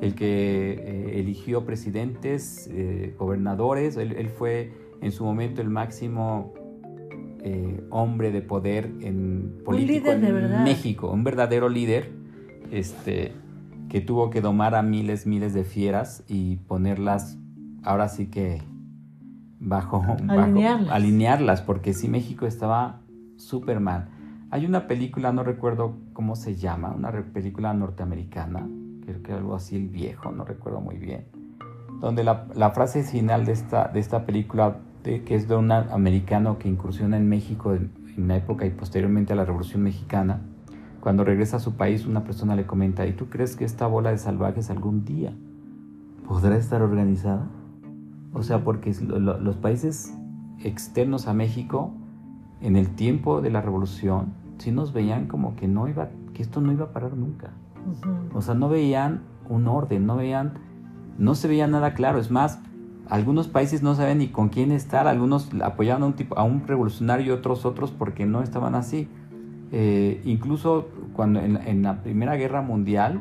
el 0.00 0.14
que 0.14 0.72
eh, 0.72 1.20
eligió 1.20 1.64
presidentes, 1.64 2.68
eh, 2.72 3.14
gobernadores, 3.18 3.96
él, 3.96 4.28
fue 4.28 4.72
en 5.02 5.12
su 5.12 5.24
momento 5.24 5.60
el 5.60 5.68
máximo 5.68 6.54
eh, 7.42 7.84
hombre 7.90 8.30
de 8.30 8.40
poder 8.40 8.92
en 9.00 9.58
político 9.64 10.12
en 10.12 10.62
México, 10.62 11.10
un 11.10 11.24
verdadero 11.24 11.68
líder, 11.68 12.12
este, 12.70 13.32
que 13.88 14.00
tuvo 14.00 14.30
que 14.30 14.40
domar 14.40 14.76
a 14.76 14.82
miles, 14.82 15.26
miles 15.26 15.52
de 15.52 15.64
fieras 15.64 16.24
y 16.28 16.56
ponerlas, 16.56 17.36
ahora 17.82 18.08
sí 18.08 18.28
que 18.28 18.62
bajo, 19.58 20.04
alinearlas, 20.28 20.92
alinearlas 20.92 21.62
porque 21.62 21.94
sí 21.94 22.08
México 22.08 22.46
estaba 22.46 23.00
súper 23.36 23.80
mal. 23.80 24.08
Hay 24.50 24.64
una 24.64 24.86
película, 24.86 25.32
no 25.32 25.42
recuerdo 25.42 25.96
cómo 26.12 26.36
se 26.36 26.54
llama, 26.54 26.92
una 26.92 27.10
película 27.10 27.74
norteamericana, 27.74 28.68
creo 29.04 29.22
que 29.22 29.32
algo 29.32 29.56
así, 29.56 29.74
El 29.74 29.88
Viejo, 29.88 30.30
no 30.30 30.44
recuerdo 30.44 30.80
muy 30.80 30.96
bien, 30.98 31.26
donde 32.00 32.22
la, 32.22 32.46
la 32.54 32.70
frase 32.70 33.02
final 33.02 33.46
de 33.46 33.52
esta, 33.52 33.88
de 33.88 33.98
esta 33.98 34.24
película, 34.26 34.76
de, 35.04 35.22
que 35.22 35.34
es 35.34 35.48
de 35.48 35.56
un 35.56 35.72
americano 35.72 36.58
que 36.58 36.68
incursiona 36.68 37.16
en 37.16 37.28
México 37.28 37.74
en, 37.74 37.90
en 38.16 38.24
una 38.24 38.36
época 38.36 38.66
y 38.66 38.70
posteriormente 38.70 39.32
a 39.32 39.36
la 39.36 39.44
Revolución 39.44 39.82
Mexicana, 39.82 40.40
cuando 41.00 41.24
regresa 41.24 41.56
a 41.56 41.60
su 41.60 41.74
país, 41.74 42.06
una 42.06 42.22
persona 42.22 42.54
le 42.54 42.64
comenta, 42.64 43.06
¿y 43.06 43.12
tú 43.12 43.26
crees 43.26 43.56
que 43.56 43.64
esta 43.64 43.88
bola 43.88 44.10
de 44.10 44.18
salvajes 44.18 44.70
algún 44.70 45.04
día 45.04 45.32
podrá 46.28 46.56
estar 46.56 46.80
organizada? 46.80 47.48
O 48.32 48.42
sea, 48.44 48.62
porque 48.62 48.94
los 49.00 49.56
países 49.56 50.14
externos 50.62 51.26
a 51.26 51.34
México, 51.34 51.92
en 52.60 52.76
el 52.76 52.94
tiempo 52.94 53.40
de 53.40 53.50
la 53.50 53.60
revolución, 53.60 54.32
sí 54.58 54.70
nos 54.70 54.92
veían 54.92 55.26
como 55.26 55.56
que 55.56 55.66
no 55.66 55.88
iba, 55.88 56.10
que 56.34 56.42
esto 56.42 56.60
no 56.60 56.70
iba 56.70 56.86
a 56.86 56.92
parar 56.92 57.16
nunca. 57.16 57.50
O 58.32 58.40
sea, 58.40 58.54
no 58.54 58.68
veían 58.68 59.22
un 59.48 59.66
orden, 59.66 60.06
no 60.06 60.16
veían, 60.16 60.52
no 61.18 61.34
se 61.34 61.48
veía 61.48 61.66
nada 61.66 61.94
claro. 61.94 62.20
Es 62.20 62.30
más, 62.30 62.60
algunos 63.08 63.48
países 63.48 63.82
no 63.82 63.94
sabían 63.94 64.18
ni 64.18 64.28
con 64.28 64.48
quién 64.48 64.72
estar, 64.72 65.06
algunos 65.06 65.48
apoyaban 65.62 66.02
a 66.02 66.06
un 66.06 66.12
tipo, 66.14 66.38
a 66.38 66.44
un 66.44 66.66
revolucionario 66.66 67.26
y 67.26 67.30
otros 67.30 67.64
otros 67.64 67.90
porque 67.90 68.26
no 68.26 68.42
estaban 68.42 68.74
así. 68.74 69.08
Eh, 69.70 70.20
incluso 70.24 70.88
cuando 71.12 71.40
en, 71.40 71.82
la 71.82 72.02
Primera 72.02 72.36
Guerra 72.36 72.62
Mundial, 72.62 73.20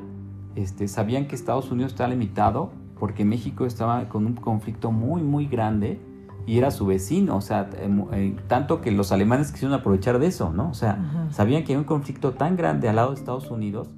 este, 0.56 0.88
sabían 0.88 1.28
que 1.28 1.36
Estados 1.36 1.72
Unidos 1.72 1.94
estaba 1.94 2.10
limitado 2.10 2.72
porque 3.00 3.26
México 3.26 3.66
estaba 3.66 4.08
con 4.10 4.26
un 4.26 4.36
conflicto 4.36 4.92
muy, 4.92 5.24
muy 5.24 5.48
grande 5.48 6.00
y 6.46 6.58
era 6.58 6.72
su 6.72 6.86
vecino, 6.86 7.38
o 7.38 7.42
sea, 7.42 7.70
em, 7.80 8.06
eh, 8.12 8.36
tanto 8.48 8.82
que 8.82 8.92
los 8.92 9.12
alemanes 9.12 9.52
quisieron 9.52 9.78
aprovechar 9.80 10.20
de 10.20 10.28
eso, 10.28 10.52
¿no? 10.52 10.70
O 10.70 10.74
sea, 10.74 11.28
sabían 11.32 11.64
que 11.64 11.74
había 11.74 11.80
un 11.80 11.86
conflicto 11.86 12.34
tan 12.34 12.56
grande 12.58 12.90
al 12.90 12.96
lado 12.98 13.10
de 13.10 13.16
Estados 13.16 13.52
Unidos 13.52 13.90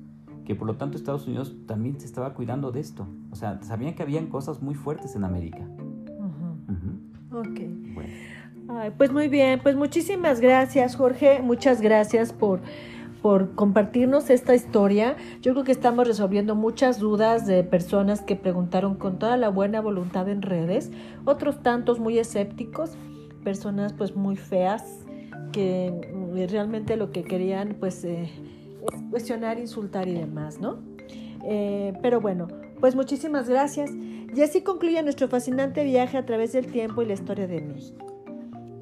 que 0.45 0.55
por 0.55 0.67
lo 0.67 0.75
tanto 0.75 0.97
Estados 0.97 1.27
Unidos 1.27 1.55
también 1.65 1.99
se 1.99 2.05
estaba 2.05 2.33
cuidando 2.33 2.71
de 2.71 2.79
esto. 2.79 3.07
O 3.31 3.35
sea, 3.35 3.61
sabían 3.63 3.95
que 3.95 4.03
habían 4.03 4.27
cosas 4.27 4.61
muy 4.61 4.75
fuertes 4.75 5.15
en 5.15 5.23
América. 5.23 5.67
Ok. 7.31 7.61
pues 8.97 9.11
muy 9.11 9.27
bien, 9.27 9.59
pues 9.61 9.75
muchísimas 9.75 10.39
gracias 10.39 10.95
Jorge, 10.95 11.41
muchas 11.41 11.81
gracias 11.81 12.31
por 12.31 12.61
por 13.23 13.55
compartirnos 13.55 14.29
esta 14.29 14.53
historia. 14.53 15.15
Yo 15.41 15.53
creo 15.53 15.63
que 15.63 15.71
estamos 15.71 16.05
resolviendo 16.05 16.55
muchas 16.55 16.99
dudas 16.99 17.47
de 17.47 17.63
personas 17.63 18.21
que 18.21 18.35
preguntaron 18.35 18.95
con 18.95 19.17
toda 19.17 19.37
la 19.37 19.47
buena 19.47 19.79
voluntad 19.79 20.27
en 20.27 20.41
redes, 20.41 20.91
otros 21.23 21.63
tantos 21.63 21.99
muy 21.99 22.19
escépticos, 22.19 22.97
personas 23.43 23.93
pues 23.93 24.13
muy 24.17 24.35
feas 24.35 25.05
que 25.53 26.11
realmente 26.49 26.97
lo 26.97 27.11
que 27.11 27.23
querían 27.23 27.77
pues 27.79 28.03
eh, 28.03 28.29
cuestionar, 29.09 29.59
insultar 29.59 30.07
y 30.07 30.13
demás, 30.13 30.59
¿no? 30.59 30.79
Eh, 31.45 31.93
pero 32.01 32.21
bueno, 32.21 32.47
pues 32.79 32.95
muchísimas 32.95 33.49
gracias. 33.49 33.91
Y 34.35 34.41
así 34.41 34.61
concluye 34.61 35.01
nuestro 35.03 35.27
fascinante 35.27 35.83
viaje 35.83 36.17
a 36.17 36.25
través 36.25 36.53
del 36.53 36.67
tiempo 36.67 37.01
y 37.01 37.05
la 37.05 37.13
historia 37.13 37.47
de 37.47 37.61
México. 37.61 38.05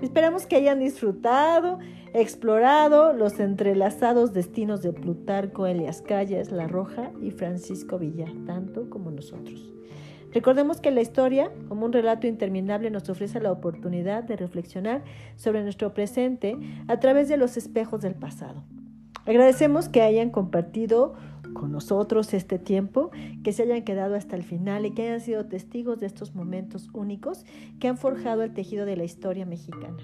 Esperamos 0.01 0.47
que 0.47 0.55
hayan 0.55 0.79
disfrutado, 0.79 1.77
explorado 2.13 3.13
los 3.13 3.39
entrelazados 3.39 4.33
destinos 4.33 4.81
de 4.81 4.93
Plutarco, 4.93 5.67
Elias 5.67 6.01
Calles, 6.01 6.51
La 6.51 6.67
Roja 6.67 7.11
y 7.21 7.31
Francisco 7.31 7.99
Villa, 7.99 8.25
tanto 8.47 8.89
como 8.89 9.11
nosotros. 9.11 9.71
Recordemos 10.33 10.79
que 10.79 10.91
la 10.91 11.01
historia, 11.01 11.51
como 11.67 11.85
un 11.85 11.91
relato 11.91 12.25
interminable, 12.25 12.89
nos 12.89 13.09
ofrece 13.09 13.39
la 13.41 13.51
oportunidad 13.51 14.23
de 14.23 14.37
reflexionar 14.37 15.03
sobre 15.35 15.61
nuestro 15.61 15.93
presente 15.93 16.57
a 16.87 16.99
través 16.99 17.27
de 17.27 17.37
los 17.37 17.57
espejos 17.57 18.01
del 18.01 18.15
pasado. 18.15 18.63
Agradecemos 19.25 19.89
que 19.89 20.01
hayan 20.01 20.29
compartido 20.29 21.13
con 21.53 21.71
nosotros 21.71 22.33
este 22.33 22.59
tiempo, 22.59 23.11
que 23.43 23.53
se 23.53 23.63
hayan 23.63 23.83
quedado 23.83 24.15
hasta 24.15 24.35
el 24.35 24.43
final 24.43 24.85
y 24.85 24.91
que 24.91 25.03
hayan 25.03 25.21
sido 25.21 25.45
testigos 25.45 25.99
de 25.99 26.07
estos 26.07 26.33
momentos 26.33 26.89
únicos 26.93 27.45
que 27.79 27.87
han 27.87 27.97
forjado 27.97 28.43
el 28.43 28.53
tejido 28.53 28.85
de 28.85 28.97
la 28.97 29.03
historia 29.03 29.45
mexicana. 29.45 29.97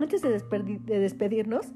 Antes 0.00 0.22
de, 0.22 0.30
despedirnos, 0.98 1.66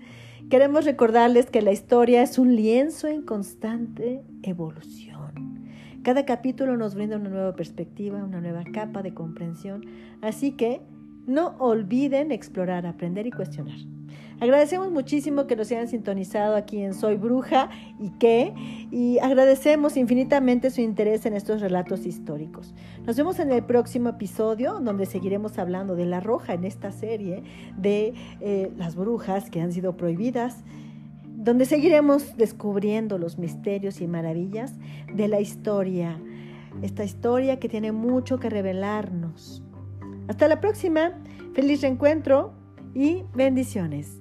queremos 0.51 0.85
recordarles 0.85 1.51
que 1.51 1.63
la 1.63 1.71
historia 1.71 2.23
es 2.23 2.39
un 2.39 2.57
lienzo 2.57 3.07
en 3.07 3.23
constante 3.23 4.23
evolución. 4.43 5.69
Cada 6.03 6.25
capítulo 6.25 6.77
nos 6.77 6.95
brinda 6.95 7.17
una 7.17 7.29
nueva 7.29 7.55
perspectiva, 7.55 8.25
una 8.25 8.41
nueva 8.41 8.65
capa 8.65 9.03
de 9.03 9.15
comprensión, 9.15 9.85
así 10.21 10.53
que 10.53 10.81
no 11.27 11.57
olviden 11.59 12.33
explorar, 12.33 12.87
aprender 12.87 13.27
y 13.27 13.31
cuestionar. 13.31 13.79
Agradecemos 14.41 14.93
muchísimo 14.93 15.49
que 15.49 15.57
nos 15.57 15.71
hayan 15.73 15.89
sintonizado 15.89 16.55
aquí 16.55 16.81
en 16.81 16.95
Soy 16.95 17.17
Bruja 17.17 17.71
y 17.99 18.11
qué, 18.11 18.55
y 18.93 19.19
agradecemos 19.19 19.97
infinitamente 19.97 20.71
su 20.71 20.81
interés 20.81 21.27
en 21.27 21.35
estos 21.35 21.61
relatos 21.61 22.07
históricos. 22.07 22.73
Nos 23.05 23.17
vemos 23.17 23.41
en 23.41 23.51
el 23.51 23.65
próximo 23.65 24.11
episodio 24.11 24.79
donde 24.79 25.07
seguiremos 25.07 25.59
hablando 25.59 25.97
de 25.97 26.07
la 26.07 26.21
roja 26.21 26.55
en 26.55 26.65
esta 26.65 26.93
serie 26.93 27.43
de 27.77 28.15
eh, 28.41 28.71
las 28.77 28.95
brujas 28.95 29.51
que 29.51 29.61
han 29.61 29.73
sido 29.73 29.97
prohibidas 29.97 30.63
donde 31.39 31.67
seguiremos 31.67 32.37
descubriendo 32.37 33.17
los 33.17 33.39
misterios 33.39 34.01
y 34.01 34.09
maravillas 34.09 34.75
de 35.15 35.29
la 35.29 35.41
historia, 35.41 36.21
esta 36.83 37.05
historia 37.05 37.61
que 37.61 37.69
tiene 37.69 37.93
mucho 37.93 38.41
que 38.41 38.51
revelarnos. 38.51 39.63
Hasta 40.27 40.49
la 40.49 40.61
próxima, 40.61 41.13
feliz 41.55 41.81
reencuentro 41.81 42.53
y 42.93 43.23
bendiciones. 43.35 44.18